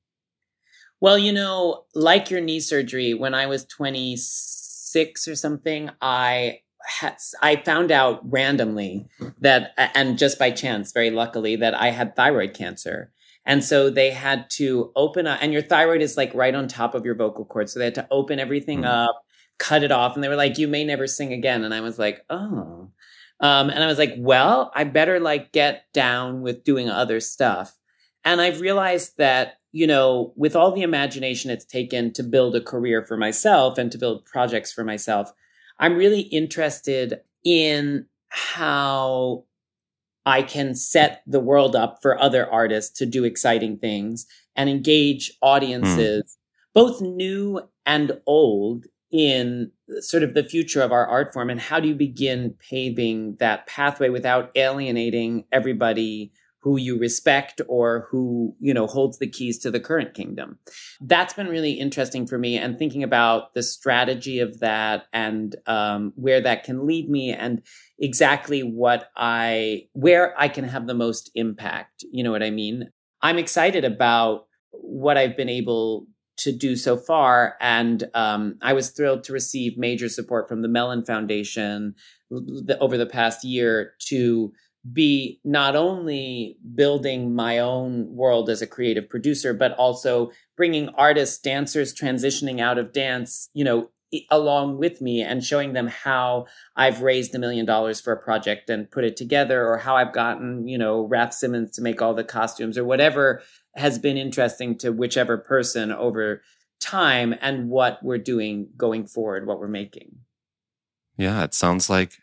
Well, 1.00 1.20
you 1.20 1.32
know, 1.32 1.86
like 1.94 2.32
your 2.32 2.42
knee 2.42 2.62
surgery, 2.62 3.14
when 3.14 3.36
I 3.36 3.46
was 3.46 3.64
26 3.66 5.28
or 5.28 5.36
something, 5.36 5.92
I 6.02 6.62
had—I 6.86 7.58
found 7.58 7.92
out 7.92 8.20
randomly 8.24 9.08
that, 9.40 9.72
and 9.78 10.18
just 10.18 10.40
by 10.40 10.50
chance, 10.52 10.92
very 10.92 11.12
luckily, 11.12 11.58
that 11.58 11.76
I 11.76 11.92
had 11.92 12.16
thyroid 12.16 12.54
cancer. 12.56 13.12
And 13.46 13.64
so 13.64 13.90
they 13.90 14.12
had 14.12 14.50
to 14.52 14.92
open 14.96 15.28
up, 15.28 15.40
and 15.42 15.54
your 15.54 15.62
thyroid 15.62 16.02
is 16.02 16.18
like 16.18 16.34
right 16.34 16.56
on 16.56 16.68
top 16.68 16.96
of 16.96 17.06
your 17.06 17.16
vocal 17.16 17.46
cord. 17.46 17.70
So 17.70 17.80
they 17.80 17.86
had 17.86 17.96
to 17.96 18.08
open 18.12 18.40
everything 18.40 18.82
mm. 18.82 18.88
up, 18.88 19.24
cut 19.60 19.84
it 19.84 19.92
off. 19.92 20.16
And 20.16 20.24
they 20.24 20.30
were 20.30 20.36
like, 20.36 20.58
you 20.58 20.68
may 20.68 20.84
never 20.84 21.08
sing 21.08 21.34
again. 21.34 21.64
And 21.64 21.74
I 21.74 21.82
was 21.82 22.00
like, 22.00 22.26
oh. 22.30 22.90
Um, 23.42 23.70
and 23.70 23.84
I 23.84 23.88
was 23.88 23.98
like, 23.98 24.16
well, 24.18 24.72
I 24.76 24.84
better 24.84 25.20
like 25.20 25.52
get 25.52 25.86
down 25.94 26.42
with 26.42 26.64
doing 26.64 26.90
other 26.90 27.20
stuff. 27.20 27.78
And 28.26 28.42
I've 28.42 28.60
realized 28.60 29.18
that 29.18 29.60
you 29.72 29.86
know, 29.86 30.34
with 30.36 30.56
all 30.56 30.72
the 30.72 30.82
imagination 30.82 31.52
it's 31.52 31.66
taken 31.66 32.12
to 32.14 32.24
build 32.24 32.56
a 32.56 32.62
career 32.62 33.06
for 33.06 33.18
myself 33.18 33.78
and 33.78 33.92
to 33.92 33.98
build 33.98 34.26
projects 34.26 34.74
for 34.74 34.84
myself, 34.84 35.32
I'm 35.78 35.96
really 35.96 36.22
interested 36.22 37.22
in 37.44 38.06
how 38.30 39.46
I 40.26 40.42
can 40.42 40.76
set 40.76 41.24
the 41.26 41.40
world 41.40 41.76
up 41.76 42.00
for 42.02 42.20
other 42.20 42.52
artists 42.52 42.98
to 43.00 43.06
do 43.06 43.24
exciting 43.24 43.78
things 43.78 44.26
and 44.56 44.70
engage 44.70 45.32
audiences, 45.42 46.24
mm. 46.24 46.74
both 46.74 47.02
new 47.02 47.62
and 47.86 48.20
old, 48.26 48.86
in 49.12 49.72
sort 50.00 50.24
of 50.24 50.34
the 50.34 50.44
future 50.44 50.82
of 50.82 50.92
our 50.92 51.08
art 51.08 51.34
form. 51.34 51.50
And 51.50 51.60
how 51.60 51.80
do 51.80 51.88
you 51.88 51.96
begin 51.96 52.56
paving 52.70 53.38
that 53.40 53.68
pathway 53.68 54.10
without 54.10 54.52
alienating 54.56 55.46
everybody 55.52 56.32
who 56.62 56.78
you 56.78 57.00
respect 57.00 57.62
or 57.68 58.08
who 58.10 58.56
you 58.60 58.74
know 58.74 58.86
holds 58.86 59.18
the 59.20 59.28
keys 59.28 59.58
to 59.58 59.72
the 59.72 59.80
current 59.80 60.14
kingdom 60.14 60.58
that's 61.02 61.34
been 61.34 61.48
really 61.48 61.72
interesting 61.72 62.28
for 62.28 62.38
me 62.38 62.58
and 62.58 62.78
thinking 62.78 63.04
about 63.04 63.54
the 63.54 63.64
strategy 63.64 64.40
of 64.40 64.60
that 64.60 65.06
and 65.14 65.56
um, 65.68 66.12
where 66.16 66.42
that 66.42 66.64
can 66.64 66.86
lead 66.86 67.10
me 67.10 67.32
and 67.32 67.62
exactly 67.98 68.62
what 68.62 69.10
i 69.16 69.84
where 69.94 70.40
i 70.40 70.48
can 70.48 70.66
have 70.66 70.88
the 70.88 70.94
most 70.94 71.32
impact 71.36 72.04
you 72.12 72.24
know 72.24 72.32
what 72.32 72.44
i 72.44 72.50
mean 72.52 72.90
i'm 73.22 73.38
excited 73.38 73.86
about 73.86 74.46
what 74.72 75.18
i've 75.18 75.38
been 75.38 75.50
able 75.50 76.08
to 76.40 76.52
do 76.52 76.76
so 76.76 76.98
far. 76.98 77.56
And 77.62 78.10
um, 78.14 78.58
i 78.62 78.74
was 78.74 78.90
thrilled 78.90 79.24
to 79.26 79.34
receive 79.34 79.78
major 79.78 80.10
support 80.10 80.48
from 80.48 80.62
the 80.62 80.68
mellon 80.68 81.06
foundation 81.06 81.96
over 82.80 82.98
the 82.98 83.06
past 83.06 83.44
year 83.44 83.94
to 84.08 84.52
be 84.94 85.42
not 85.44 85.76
only 85.76 86.58
building 86.76 87.36
my 87.36 87.60
own 87.60 88.16
world 88.16 88.50
as 88.50 88.62
a 88.62 88.68
creative 88.68 89.10
producer, 89.10 89.54
but 89.54 89.74
also 89.74 90.32
bringing 90.56 90.90
artists, 90.90 91.38
dancers 91.40 91.94
transitioning 91.94 92.62
out 92.62 92.78
of 92.78 92.94
dance, 92.94 93.50
you 93.54 93.64
know, 93.64 93.90
along 94.32 94.78
with 94.78 95.02
me 95.02 95.22
and 95.22 95.44
showing 95.44 95.74
them 95.74 95.88
how 95.88 96.46
I've 96.76 97.02
raised 97.02 97.36
a 97.36 97.40
million 97.40 97.66
dollars 97.66 98.02
for 98.02 98.14
a 98.14 98.22
project 98.22 98.70
and 98.70 98.90
put 98.90 99.04
it 99.04 99.18
together, 99.18 99.68
or 99.68 99.78
how 99.78 99.96
I've 99.98 100.14
gotten, 100.14 100.68
you 100.68 100.78
know, 100.78 101.06
Raf 101.06 101.34
Simons 101.34 101.72
to 101.72 101.82
make 101.82 102.02
all 102.02 102.14
the 102.14 102.24
costumes, 102.24 102.78
or 102.78 102.86
whatever 102.86 103.42
has 103.76 104.00
been 104.00 104.18
interesting 104.18 104.78
to 104.80 104.92
whichever 104.92 105.38
person 105.38 105.92
over 105.92 106.42
time 106.80 107.36
and 107.42 107.70
what 107.70 108.02
we're 108.04 108.18
doing 108.18 108.70
going 108.78 109.06
forward, 109.06 109.46
what 109.46 109.60
we're 109.60 109.68
making. 109.68 110.16
Yeah, 111.18 111.44
it 111.44 111.54
sounds 111.54 111.90
like 111.90 112.14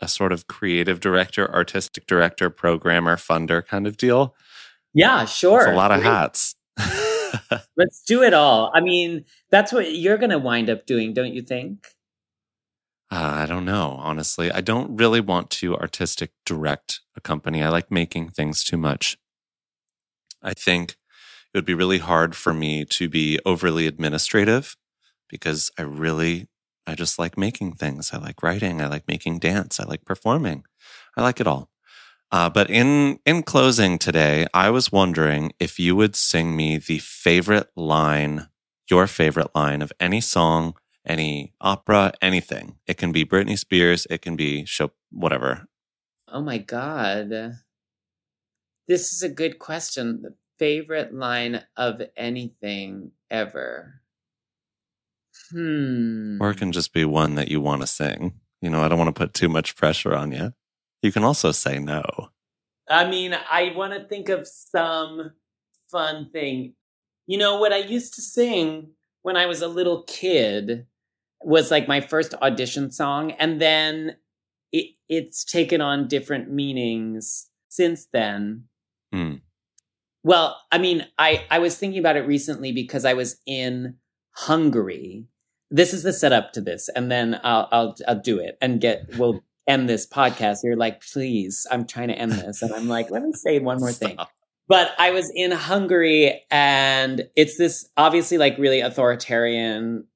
a 0.00 0.08
sort 0.08 0.32
of 0.32 0.46
creative 0.46 1.00
director, 1.00 1.52
artistic 1.52 2.06
director, 2.06 2.50
programmer, 2.50 3.16
funder 3.16 3.64
kind 3.64 3.86
of 3.86 3.96
deal. 3.96 4.34
Yeah, 4.92 5.24
sure. 5.24 5.60
It's 5.60 5.70
a 5.70 5.74
lot 5.74 5.92
of 5.92 6.02
hats. 6.02 6.54
Let's 7.76 8.02
do 8.06 8.22
it 8.22 8.32
all. 8.32 8.70
I 8.74 8.80
mean, 8.80 9.24
that's 9.50 9.72
what 9.72 9.94
you're 9.94 10.18
going 10.18 10.30
to 10.30 10.38
wind 10.38 10.70
up 10.70 10.86
doing, 10.86 11.12
don't 11.12 11.34
you 11.34 11.42
think? 11.42 11.86
Uh, 13.10 13.32
I 13.42 13.46
don't 13.46 13.64
know, 13.64 13.96
honestly. 14.00 14.50
I 14.50 14.60
don't 14.60 14.96
really 14.96 15.20
want 15.20 15.50
to 15.50 15.76
artistic 15.76 16.32
direct 16.44 17.00
a 17.16 17.20
company. 17.20 17.62
I 17.62 17.68
like 17.68 17.90
making 17.90 18.30
things 18.30 18.64
too 18.64 18.76
much. 18.76 19.18
I 20.44 20.54
think 20.54 20.92
it 20.92 21.58
would 21.58 21.64
be 21.64 21.74
really 21.74 21.98
hard 21.98 22.36
for 22.36 22.52
me 22.52 22.84
to 22.84 23.08
be 23.08 23.38
overly 23.44 23.86
administrative 23.86 24.76
because 25.28 25.70
I 25.78 25.82
really 25.82 26.48
I 26.86 26.94
just 26.94 27.18
like 27.18 27.38
making 27.38 27.72
things. 27.72 28.12
I 28.12 28.18
like 28.18 28.42
writing. 28.42 28.82
I 28.82 28.88
like 28.88 29.08
making 29.08 29.38
dance. 29.38 29.80
I 29.80 29.84
like 29.84 30.04
performing. 30.04 30.64
I 31.16 31.22
like 31.22 31.40
it 31.40 31.46
all. 31.46 31.70
Uh, 32.30 32.50
but 32.50 32.68
in 32.68 33.18
in 33.24 33.42
closing 33.42 33.98
today, 33.98 34.46
I 34.52 34.70
was 34.70 34.92
wondering 34.92 35.52
if 35.58 35.78
you 35.78 35.96
would 35.96 36.16
sing 36.16 36.56
me 36.56 36.78
the 36.78 36.98
favorite 36.98 37.70
line, 37.76 38.48
your 38.90 39.06
favorite 39.06 39.54
line 39.54 39.82
of 39.82 39.92
any 40.00 40.20
song, 40.20 40.74
any 41.06 41.54
opera, 41.60 42.12
anything. 42.20 42.76
It 42.86 42.96
can 42.96 43.12
be 43.12 43.24
Britney 43.24 43.58
Spears. 43.58 44.06
It 44.10 44.20
can 44.20 44.36
be 44.36 44.64
show 44.64 44.90
whatever. 45.10 45.66
Oh 46.28 46.42
my 46.42 46.58
god, 46.58 47.54
this 48.88 49.12
is 49.12 49.22
a 49.22 49.28
good 49.28 49.58
question. 49.58 50.22
The 50.22 50.34
favorite 50.58 51.14
line 51.14 51.62
of 51.76 52.02
anything 52.16 53.12
ever. 53.30 54.00
Hmm. 55.50 56.38
Or 56.40 56.50
it 56.50 56.58
can 56.58 56.72
just 56.72 56.92
be 56.92 57.04
one 57.04 57.34
that 57.34 57.48
you 57.48 57.60
want 57.60 57.82
to 57.82 57.86
sing. 57.86 58.40
You 58.60 58.70
know, 58.70 58.82
I 58.82 58.88
don't 58.88 58.98
want 58.98 59.14
to 59.14 59.18
put 59.18 59.34
too 59.34 59.48
much 59.48 59.76
pressure 59.76 60.14
on 60.14 60.32
you. 60.32 60.52
You 61.02 61.12
can 61.12 61.24
also 61.24 61.52
say 61.52 61.78
no. 61.78 62.02
I 62.88 63.08
mean, 63.08 63.34
I 63.50 63.72
want 63.74 63.92
to 63.94 64.08
think 64.08 64.28
of 64.28 64.46
some 64.46 65.32
fun 65.90 66.30
thing. 66.32 66.74
You 67.26 67.38
know, 67.38 67.58
what 67.58 67.72
I 67.72 67.78
used 67.78 68.14
to 68.14 68.22
sing 68.22 68.90
when 69.22 69.36
I 69.36 69.46
was 69.46 69.62
a 69.62 69.68
little 69.68 70.02
kid 70.04 70.86
was 71.42 71.70
like 71.70 71.88
my 71.88 72.00
first 72.00 72.34
audition 72.42 72.90
song. 72.90 73.32
And 73.32 73.60
then 73.60 74.16
it, 74.72 74.94
it's 75.08 75.44
taken 75.44 75.80
on 75.80 76.08
different 76.08 76.50
meanings 76.50 77.48
since 77.68 78.06
then. 78.12 78.64
Hmm. 79.14 79.34
Well, 80.24 80.60
I 80.72 80.78
mean, 80.78 81.06
I, 81.18 81.44
I 81.52 81.60
was 81.60 81.78
thinking 81.78 82.00
about 82.00 82.16
it 82.16 82.26
recently 82.26 82.72
because 82.72 83.04
I 83.04 83.14
was 83.14 83.36
in 83.46 83.94
Hungary. 84.32 85.26
This 85.70 85.94
is 85.94 86.02
the 86.02 86.12
setup 86.12 86.52
to 86.54 86.60
this, 86.60 86.88
and 86.88 87.12
then 87.12 87.38
I'll 87.44 87.68
I'll 87.70 87.96
I'll 88.08 88.20
do 88.20 88.40
it 88.40 88.58
and 88.60 88.80
get 88.80 89.06
we'll 89.16 89.44
end 89.68 89.88
this 89.88 90.04
podcast. 90.04 90.58
You're 90.64 90.76
like, 90.76 91.00
please, 91.00 91.64
I'm 91.70 91.86
trying 91.86 92.08
to 92.08 92.14
end 92.14 92.32
this, 92.32 92.60
and 92.60 92.72
I'm 92.74 92.88
like, 92.88 93.10
let 93.12 93.22
me 93.22 93.32
say 93.34 93.60
one 93.60 93.78
more 93.78 93.92
thing. 93.92 94.16
but 94.66 94.92
I 94.98 95.12
was 95.12 95.30
in 95.32 95.52
Hungary 95.52 96.42
and 96.50 97.28
it's 97.36 97.56
this 97.56 97.88
obviously 97.96 98.36
like 98.38 98.58
really 98.58 98.80
authoritarian 98.80 100.06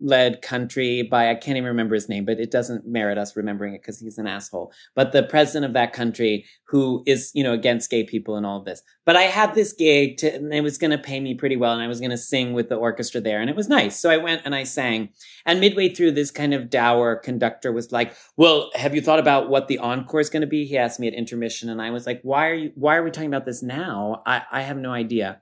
led 0.00 0.42
country 0.42 1.02
by 1.02 1.30
I 1.30 1.34
can't 1.34 1.56
even 1.56 1.68
remember 1.68 1.94
his 1.94 2.08
name, 2.08 2.24
but 2.24 2.38
it 2.38 2.50
doesn't 2.50 2.86
merit 2.86 3.18
us 3.18 3.36
remembering 3.36 3.74
it 3.74 3.82
because 3.82 4.00
he's 4.00 4.18
an 4.18 4.26
asshole. 4.26 4.72
But 4.94 5.12
the 5.12 5.22
president 5.22 5.64
of 5.64 5.72
that 5.74 5.92
country 5.92 6.44
who 6.64 7.02
is, 7.06 7.30
you 7.34 7.42
know, 7.42 7.52
against 7.52 7.90
gay 7.90 8.04
people 8.04 8.36
and 8.36 8.44
all 8.44 8.58
of 8.58 8.64
this. 8.64 8.82
But 9.04 9.16
I 9.16 9.22
had 9.22 9.54
this 9.54 9.72
gig 9.72 10.16
to, 10.18 10.34
and 10.34 10.52
it 10.52 10.62
was 10.62 10.78
going 10.78 10.90
to 10.90 10.98
pay 10.98 11.20
me 11.20 11.34
pretty 11.34 11.56
well 11.56 11.72
and 11.72 11.82
I 11.82 11.88
was 11.88 12.00
going 12.00 12.10
to 12.10 12.18
sing 12.18 12.52
with 12.52 12.68
the 12.68 12.76
orchestra 12.76 13.20
there 13.20 13.40
and 13.40 13.50
it 13.50 13.56
was 13.56 13.68
nice. 13.68 13.98
So 13.98 14.10
I 14.10 14.16
went 14.16 14.42
and 14.44 14.54
I 14.54 14.64
sang. 14.64 15.10
And 15.46 15.60
midway 15.60 15.88
through 15.88 16.12
this 16.12 16.30
kind 16.30 16.54
of 16.54 16.70
dour 16.70 17.16
conductor 17.16 17.72
was 17.72 17.92
like, 17.92 18.14
"Well, 18.36 18.70
have 18.74 18.94
you 18.94 19.00
thought 19.00 19.18
about 19.18 19.48
what 19.48 19.68
the 19.68 19.78
encore 19.78 20.20
is 20.20 20.30
going 20.30 20.40
to 20.40 20.46
be?" 20.46 20.64
He 20.64 20.78
asked 20.78 21.00
me 21.00 21.08
at 21.08 21.14
intermission 21.14 21.68
and 21.68 21.80
I 21.82 21.90
was 21.90 22.06
like, 22.06 22.20
"Why 22.22 22.48
are 22.48 22.54
you 22.54 22.72
why 22.74 22.96
are 22.96 23.02
we 23.02 23.10
talking 23.10 23.28
about 23.28 23.46
this 23.46 23.62
now? 23.62 24.22
I 24.26 24.42
I 24.50 24.62
have 24.62 24.78
no 24.78 24.92
idea." 24.92 25.40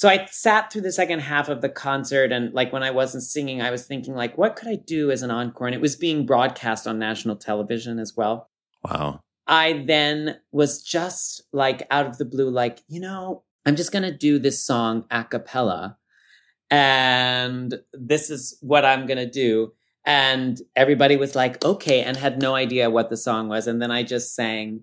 So 0.00 0.08
I 0.08 0.24
sat 0.30 0.72
through 0.72 0.80
the 0.80 0.92
second 0.92 1.18
half 1.18 1.50
of 1.50 1.60
the 1.60 1.68
concert 1.68 2.32
and 2.32 2.54
like 2.54 2.72
when 2.72 2.82
I 2.82 2.90
wasn't 2.90 3.22
singing, 3.22 3.60
I 3.60 3.70
was 3.70 3.84
thinking 3.84 4.14
like, 4.14 4.38
what 4.38 4.56
could 4.56 4.68
I 4.68 4.76
do 4.76 5.10
as 5.10 5.22
an 5.22 5.30
encore? 5.30 5.66
And 5.66 5.74
it 5.74 5.82
was 5.82 5.94
being 5.94 6.24
broadcast 6.24 6.86
on 6.86 6.98
national 6.98 7.36
television 7.36 7.98
as 7.98 8.16
well. 8.16 8.48
Wow. 8.82 9.20
I 9.46 9.84
then 9.86 10.38
was 10.52 10.82
just 10.82 11.42
like 11.52 11.86
out 11.90 12.06
of 12.06 12.16
the 12.16 12.24
blue, 12.24 12.48
like, 12.48 12.80
you 12.88 12.98
know, 12.98 13.42
I'm 13.66 13.76
just 13.76 13.92
going 13.92 14.04
to 14.04 14.16
do 14.16 14.38
this 14.38 14.64
song 14.64 15.04
a 15.10 15.22
cappella. 15.22 15.98
And 16.70 17.74
this 17.92 18.30
is 18.30 18.56
what 18.62 18.86
I'm 18.86 19.04
going 19.04 19.18
to 19.18 19.30
do. 19.30 19.74
And 20.06 20.58
everybody 20.76 21.18
was 21.18 21.34
like, 21.34 21.62
okay, 21.62 22.04
and 22.04 22.16
had 22.16 22.40
no 22.40 22.54
idea 22.54 22.88
what 22.88 23.10
the 23.10 23.18
song 23.18 23.48
was. 23.48 23.66
And 23.66 23.82
then 23.82 23.90
I 23.90 24.04
just 24.04 24.34
sang, 24.34 24.82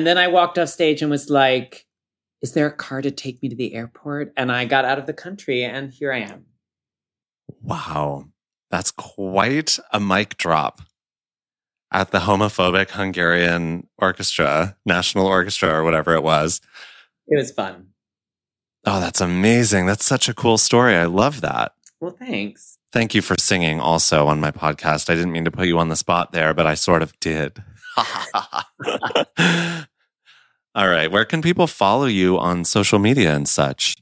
And 0.00 0.06
then 0.06 0.16
I 0.16 0.28
walked 0.28 0.56
off 0.56 0.70
stage 0.70 1.02
and 1.02 1.10
was 1.10 1.28
like, 1.28 1.84
Is 2.40 2.54
there 2.54 2.66
a 2.66 2.72
car 2.72 3.02
to 3.02 3.10
take 3.10 3.42
me 3.42 3.50
to 3.50 3.54
the 3.54 3.74
airport? 3.74 4.32
And 4.34 4.50
I 4.50 4.64
got 4.64 4.86
out 4.86 4.98
of 4.98 5.04
the 5.04 5.12
country, 5.12 5.62
and 5.62 5.92
here 5.92 6.10
I 6.10 6.20
am. 6.20 6.46
Wow. 7.60 8.24
That's 8.70 8.92
quite 8.92 9.78
a 9.92 10.00
mic 10.00 10.38
drop 10.38 10.80
at 11.92 12.12
the 12.12 12.20
homophobic 12.20 12.92
Hungarian 12.92 13.88
orchestra, 13.98 14.74
national 14.86 15.26
orchestra, 15.26 15.68
or 15.68 15.84
whatever 15.84 16.14
it 16.14 16.22
was. 16.22 16.62
It 17.28 17.36
was 17.36 17.52
fun. 17.52 17.88
Oh, 18.86 19.00
that's 19.00 19.20
amazing. 19.20 19.84
That's 19.84 20.06
such 20.06 20.30
a 20.30 20.34
cool 20.34 20.56
story. 20.56 20.96
I 20.96 21.04
love 21.04 21.42
that. 21.42 21.72
Well, 22.00 22.16
thanks. 22.18 22.78
Thank 22.90 23.14
you 23.14 23.20
for 23.20 23.34
singing 23.38 23.80
also 23.80 24.28
on 24.28 24.40
my 24.40 24.50
podcast. 24.50 25.10
I 25.10 25.14
didn't 25.14 25.32
mean 25.32 25.44
to 25.44 25.50
put 25.50 25.66
you 25.66 25.78
on 25.78 25.90
the 25.90 25.96
spot 25.96 26.32
there, 26.32 26.54
but 26.54 26.66
I 26.66 26.72
sort 26.72 27.02
of 27.02 27.12
did. 27.20 27.62
All 30.74 30.88
right. 30.88 31.10
Where 31.10 31.24
can 31.24 31.42
people 31.42 31.66
follow 31.66 32.06
you 32.06 32.38
on 32.38 32.64
social 32.64 32.98
media 32.98 33.34
and 33.34 33.48
such? 33.48 33.96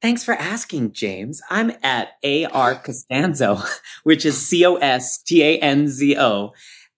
Thanks 0.00 0.24
for 0.24 0.34
asking, 0.34 0.92
James. 0.92 1.40
I'm 1.48 1.72
at 1.82 2.14
AR 2.24 2.74
Costanzo, 2.74 3.58
which 4.02 4.24
is 4.24 4.44
C 4.44 4.64
O 4.64 4.76
S 4.76 5.22
T 5.22 5.42
A 5.42 5.58
N 5.58 5.88
Z 5.88 6.16
O 6.18 6.52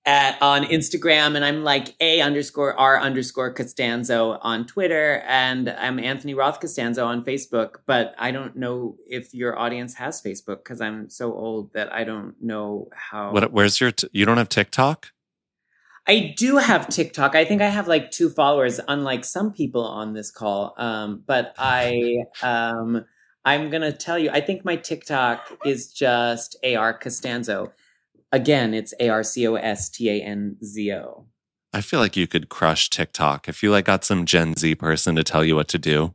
at 0.07 0.41
on 0.43 0.65
Instagram, 0.65 1.35
and 1.35 1.45
I'm 1.45 1.65
like 1.65 1.95
A 2.01 2.21
underscore 2.21 2.79
R 2.79 3.01
underscore 3.01 3.53
Costanzo 3.53 4.39
on 4.43 4.67
Twitter, 4.67 5.23
and 5.27 5.69
I'm 5.69 5.99
Anthony 5.99 6.35
Roth 6.35 6.61
Costanzo 6.61 7.07
on 7.07 7.25
Facebook. 7.25 7.77
But 7.87 8.15
I 8.19 8.31
don't 8.31 8.57
know 8.57 8.97
if 9.07 9.33
your 9.35 9.59
audience 9.59 9.95
has 9.95 10.23
Facebook 10.23 10.59
because 10.59 10.81
I'm 10.81 11.09
so 11.09 11.33
old 11.33 11.73
that 11.73 11.93
I 11.93 12.05
don't 12.05 12.35
know 12.43 12.89
how. 12.95 13.33
What, 13.33 13.53
where's 13.53 13.81
your, 13.81 13.93
t- 13.93 14.09
you 14.13 14.27
don't 14.27 14.37
have 14.37 14.49
TikTok? 14.49 15.14
I 16.07 16.35
do 16.37 16.59
have 16.59 16.89
TikTok. 16.89 17.35
I 17.35 17.45
think 17.45 17.63
I 17.63 17.69
have 17.69 17.89
like 17.89 18.11
two 18.11 18.29
followers, 18.29 18.79
unlike 18.89 19.25
some 19.25 19.53
people 19.53 19.85
on 19.85 20.13
this 20.13 20.31
call. 20.31 20.75
Um, 20.77 21.23
but 21.27 21.55
I, 21.57 22.25
um, 22.43 23.05
I'm 23.45 23.71
gonna 23.71 23.93
tell 23.93 24.19
you, 24.19 24.31
I 24.31 24.41
think 24.41 24.65
my 24.65 24.77
TikTok 24.77 25.59
is 25.65 25.93
just 25.93 26.57
AR 26.65 26.97
Costanzo. 26.99 27.73
Again, 28.33 28.75
it's 28.75 28.93
A 29.01 29.09
R 29.09 29.23
C 29.23 29.47
O 29.47 29.55
S 29.55 29.89
T 29.89 30.11
A 30.11 30.23
N 30.23 30.57
Z 30.63 30.93
O. 30.93 31.27
I 31.73 31.81
feel 31.81 32.01
like 32.01 32.17
you 32.17 32.27
could 32.27 32.49
crush 32.49 32.89
TikTok 32.89 33.49
if 33.49 33.63
you 33.63 33.71
like 33.71 33.85
got 33.85 34.05
some 34.05 34.27
Gen 34.27 34.55
Z 34.57 34.75
person 34.77 35.17
to 35.17 35.25
tell 35.25 35.45
you 35.45 35.57
what 35.57 35.69
to 35.69 35.79
do. 35.79 36.15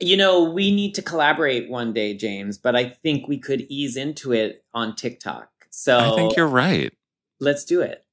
You 0.00 0.16
know, 0.16 0.44
we 0.44 0.74
need 0.74 0.94
to 0.94 1.02
collaborate 1.02 1.68
one 1.68 1.92
day, 1.92 2.14
James, 2.14 2.56
but 2.58 2.76
I 2.76 2.88
think 2.88 3.26
we 3.26 3.38
could 3.38 3.62
ease 3.68 3.96
into 3.96 4.32
it 4.32 4.64
on 4.72 4.94
TikTok. 4.94 5.48
So 5.70 5.98
I 5.98 6.16
think 6.16 6.36
you're 6.36 6.46
right. 6.46 6.92
let's 7.40 7.64
do 7.64 7.80
it. 7.80 8.04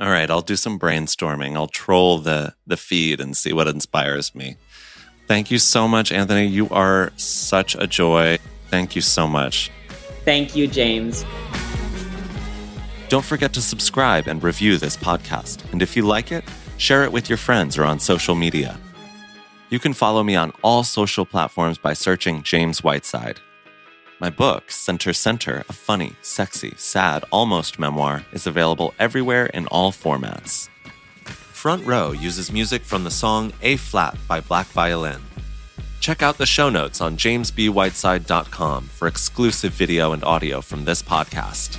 All 0.00 0.10
right, 0.10 0.28
I'll 0.28 0.40
do 0.40 0.56
some 0.56 0.78
brainstorming. 0.78 1.54
I'll 1.54 1.68
troll 1.68 2.18
the 2.18 2.54
the 2.66 2.76
feed 2.76 3.20
and 3.20 3.36
see 3.36 3.52
what 3.52 3.68
inspires 3.68 4.34
me. 4.34 4.56
Thank 5.28 5.50
you 5.50 5.58
so 5.58 5.86
much, 5.86 6.10
Anthony. 6.10 6.46
You 6.46 6.68
are 6.70 7.12
such 7.16 7.76
a 7.76 7.86
joy. 7.86 8.38
Thank 8.68 8.96
you 8.96 9.02
so 9.02 9.26
much. 9.28 9.70
Thank 10.24 10.56
you, 10.56 10.66
James. 10.66 11.24
Don't 13.08 13.24
forget 13.24 13.52
to 13.52 13.62
subscribe 13.62 14.26
and 14.26 14.42
review 14.42 14.78
this 14.78 14.96
podcast. 14.96 15.70
And 15.72 15.80
if 15.80 15.96
you 15.96 16.02
like 16.02 16.32
it, 16.32 16.44
share 16.76 17.04
it 17.04 17.12
with 17.12 17.28
your 17.28 17.38
friends 17.38 17.78
or 17.78 17.84
on 17.84 18.00
social 18.00 18.34
media. 18.34 18.78
You 19.70 19.78
can 19.78 19.92
follow 19.92 20.22
me 20.24 20.34
on 20.34 20.52
all 20.62 20.82
social 20.82 21.24
platforms 21.24 21.78
by 21.78 21.92
searching 21.92 22.42
James 22.42 22.82
Whiteside. 22.82 23.40
My 24.20 24.30
book, 24.30 24.70
Center 24.70 25.12
Center, 25.12 25.64
a 25.68 25.72
funny, 25.72 26.14
sexy, 26.22 26.74
sad, 26.76 27.24
almost 27.30 27.78
memoir, 27.78 28.24
is 28.32 28.46
available 28.46 28.94
everywhere 28.98 29.46
in 29.46 29.66
all 29.66 29.92
formats. 29.92 30.68
Front 31.24 31.84
Row 31.84 32.12
uses 32.12 32.52
music 32.52 32.82
from 32.82 33.04
the 33.04 33.10
song 33.10 33.52
A 33.62 33.76
Flat 33.76 34.16
by 34.28 34.40
Black 34.40 34.66
Violin. 34.68 35.20
Check 36.00 36.22
out 36.22 36.38
the 36.38 36.46
show 36.46 36.68
notes 36.70 37.00
on 37.00 37.16
jamesbwhiteside.com 37.16 38.84
for 38.88 39.08
exclusive 39.08 39.72
video 39.72 40.12
and 40.12 40.22
audio 40.22 40.60
from 40.60 40.84
this 40.84 41.02
podcast. 41.02 41.78